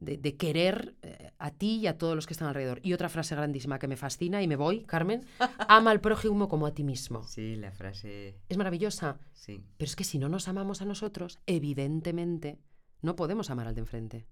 de- 0.00 0.16
de 0.16 0.36
querer 0.36 0.94
eh, 1.02 1.32
a 1.38 1.50
ti 1.50 1.76
y 1.76 1.86
a 1.86 1.98
todos 1.98 2.14
los 2.14 2.26
que 2.26 2.32
están 2.32 2.48
alrededor. 2.48 2.80
Y 2.82 2.92
otra 2.92 3.08
frase 3.08 3.34
grandísima 3.34 3.78
que 3.78 3.88
me 3.88 3.96
fascina 3.96 4.42
y 4.42 4.48
me 4.48 4.56
voy, 4.56 4.84
Carmen, 4.84 5.24
ama 5.68 5.90
al 5.90 6.00
prójimo 6.00 6.48
como 6.48 6.66
a 6.66 6.72
ti 6.74 6.84
mismo. 6.84 7.22
Sí, 7.24 7.56
la 7.56 7.72
frase, 7.72 8.38
Es 8.48 8.56
maravillosa, 8.56 9.18
sí. 9.32 9.62
pero 9.76 9.88
es 9.88 9.96
que 9.96 10.04
si 10.04 10.18
no 10.18 10.28
nos 10.28 10.48
amamos 10.48 10.82
a 10.82 10.84
nosotros, 10.84 11.38
evidentemente 11.46 12.58
no 13.02 13.16
podemos 13.16 13.50
amar 13.50 13.68
al 13.68 13.74
de 13.74 13.80
enfrente. 13.80 14.26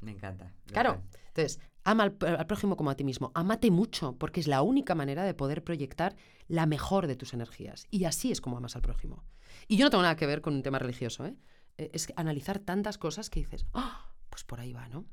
Me 0.00 0.10
encanta. 0.10 0.52
Claro. 0.66 1.02
Entonces, 1.28 1.60
ama 1.82 2.02
al, 2.04 2.16
al 2.20 2.46
prójimo 2.46 2.76
como 2.76 2.90
a 2.90 2.94
ti 2.94 3.04
mismo. 3.04 3.32
Amate 3.34 3.70
mucho, 3.70 4.16
porque 4.18 4.40
es 4.40 4.46
la 4.46 4.60
única 4.62 4.94
manera 4.94 5.24
de 5.24 5.32
poder 5.34 5.64
proyectar 5.64 6.14
la 6.46 6.66
mejor 6.66 7.06
de 7.06 7.16
tus 7.16 7.32
energías. 7.32 7.86
Y 7.90 8.04
así 8.04 8.30
es 8.30 8.40
como 8.42 8.58
amas 8.58 8.76
al 8.76 8.82
prójimo. 8.82 9.24
Y 9.66 9.76
yo 9.78 9.84
no 9.86 9.90
tengo 9.90 10.02
nada 10.02 10.16
que 10.16 10.26
ver 10.26 10.42
con 10.42 10.54
un 10.54 10.62
tema 10.62 10.78
religioso, 10.78 11.24
¿eh? 11.26 11.36
Eh, 11.78 11.90
Es 11.94 12.12
analizar 12.16 12.58
tantas 12.58 12.98
cosas 12.98 13.30
que 13.30 13.40
dices, 13.40 13.64
ah, 13.72 14.13
pues 14.34 14.42
por 14.42 14.58
ahí 14.58 14.72
va, 14.72 14.88
¿no? 14.88 15.06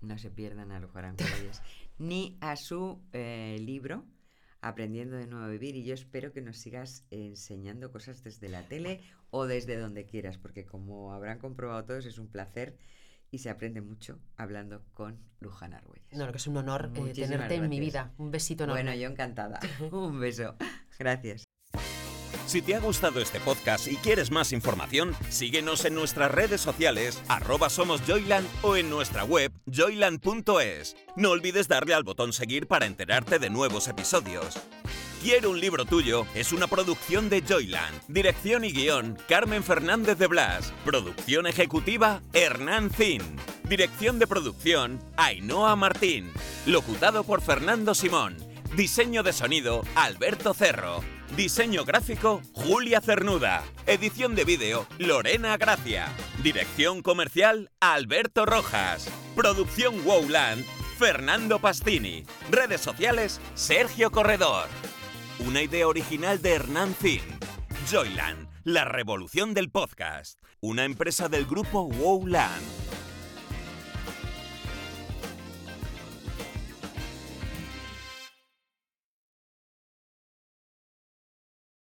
No 0.00 0.16
se 0.16 0.30
pierdan 0.30 0.70
a 0.70 0.78
Luján 0.78 1.16
Corrales, 1.16 1.60
ni 1.98 2.38
a 2.40 2.54
su 2.54 3.02
eh, 3.12 3.56
libro 3.58 4.06
Aprendiendo 4.60 5.16
de 5.16 5.26
nuevo 5.26 5.46
a 5.46 5.48
vivir 5.48 5.74
y 5.74 5.82
yo 5.82 5.92
espero 5.94 6.32
que 6.32 6.40
nos 6.40 6.58
sigas 6.58 7.04
enseñando 7.10 7.90
cosas 7.90 8.22
desde 8.22 8.48
la 8.48 8.62
tele 8.68 9.00
o 9.30 9.46
desde 9.46 9.76
donde 9.76 10.04
quieras, 10.04 10.38
porque 10.38 10.66
como 10.66 11.14
habrán 11.14 11.38
comprobado 11.38 11.84
todos 11.84 12.06
es 12.06 12.18
un 12.18 12.28
placer 12.28 12.76
y 13.30 13.38
se 13.38 13.50
aprende 13.50 13.80
mucho 13.80 14.20
hablando 14.36 14.84
con 14.92 15.18
Luján 15.40 15.72
Argüelles. 15.72 16.16
No, 16.16 16.26
lo 16.26 16.32
que 16.32 16.38
es 16.38 16.46
un 16.46 16.58
honor 16.58 16.92
eh, 16.94 17.12
tenerte 17.12 17.54
en 17.54 17.68
mi 17.68 17.80
vida. 17.80 18.12
Un 18.18 18.30
besito 18.30 18.64
enorme. 18.64 18.82
Bueno, 18.82 19.00
yo 19.00 19.08
encantada. 19.08 19.58
un 19.90 20.20
beso. 20.20 20.56
Gracias. 20.96 21.49
Si 22.46 22.62
te 22.62 22.74
ha 22.74 22.80
gustado 22.80 23.20
este 23.20 23.40
podcast 23.40 23.86
y 23.88 23.96
quieres 23.96 24.30
más 24.30 24.52
información, 24.52 25.14
síguenos 25.28 25.84
en 25.84 25.94
nuestras 25.94 26.30
redes 26.30 26.60
sociales, 26.60 27.22
arroba 27.28 27.70
somos 27.70 28.02
Joyland 28.06 28.48
o 28.62 28.76
en 28.76 28.90
nuestra 28.90 29.24
web 29.24 29.52
joyland.es. 29.66 30.96
No 31.16 31.30
olvides 31.30 31.68
darle 31.68 31.94
al 31.94 32.04
botón 32.04 32.32
seguir 32.32 32.66
para 32.66 32.86
enterarte 32.86 33.38
de 33.38 33.50
nuevos 33.50 33.88
episodios. 33.88 34.58
Quiero 35.22 35.50
un 35.50 35.60
libro 35.60 35.84
tuyo 35.84 36.26
es 36.34 36.50
una 36.50 36.66
producción 36.66 37.28
de 37.28 37.42
Joyland. 37.46 38.00
Dirección 38.08 38.64
y 38.64 38.72
guion, 38.72 39.18
Carmen 39.28 39.62
Fernández 39.62 40.16
de 40.16 40.26
Blas. 40.26 40.72
Producción 40.82 41.46
ejecutiva, 41.46 42.22
Hernán 42.32 42.90
Zin. 42.90 43.20
Dirección 43.68 44.18
de 44.18 44.26
producción, 44.26 44.98
Ainhoa 45.18 45.76
Martín. 45.76 46.32
Locutado 46.64 47.22
por 47.24 47.42
Fernando 47.42 47.94
Simón. 47.94 48.38
Diseño 48.74 49.22
de 49.22 49.34
sonido, 49.34 49.82
Alberto 49.94 50.54
Cerro. 50.54 51.02
Diseño 51.36 51.84
gráfico, 51.84 52.42
Julia 52.52 53.00
Cernuda. 53.00 53.62
Edición 53.86 54.34
de 54.34 54.44
vídeo, 54.44 54.86
Lorena 54.98 55.56
Gracia. 55.56 56.08
Dirección 56.42 57.02
comercial, 57.02 57.70
Alberto 57.80 58.46
Rojas. 58.46 59.08
Producción 59.36 60.04
Wowland, 60.04 60.64
Fernando 60.98 61.60
Pastini. 61.60 62.24
Redes 62.50 62.80
sociales, 62.80 63.40
Sergio 63.54 64.10
Corredor. 64.10 64.66
Una 65.38 65.62
idea 65.62 65.86
original 65.86 66.42
de 66.42 66.52
Hernán 66.52 66.94
Zin. 67.00 67.22
Joyland, 67.90 68.48
La 68.64 68.84
revolución 68.84 69.54
del 69.54 69.70
podcast, 69.70 70.38
una 70.60 70.84
empresa 70.84 71.28
del 71.28 71.46
grupo 71.46 71.82
Wowland. 71.82 72.62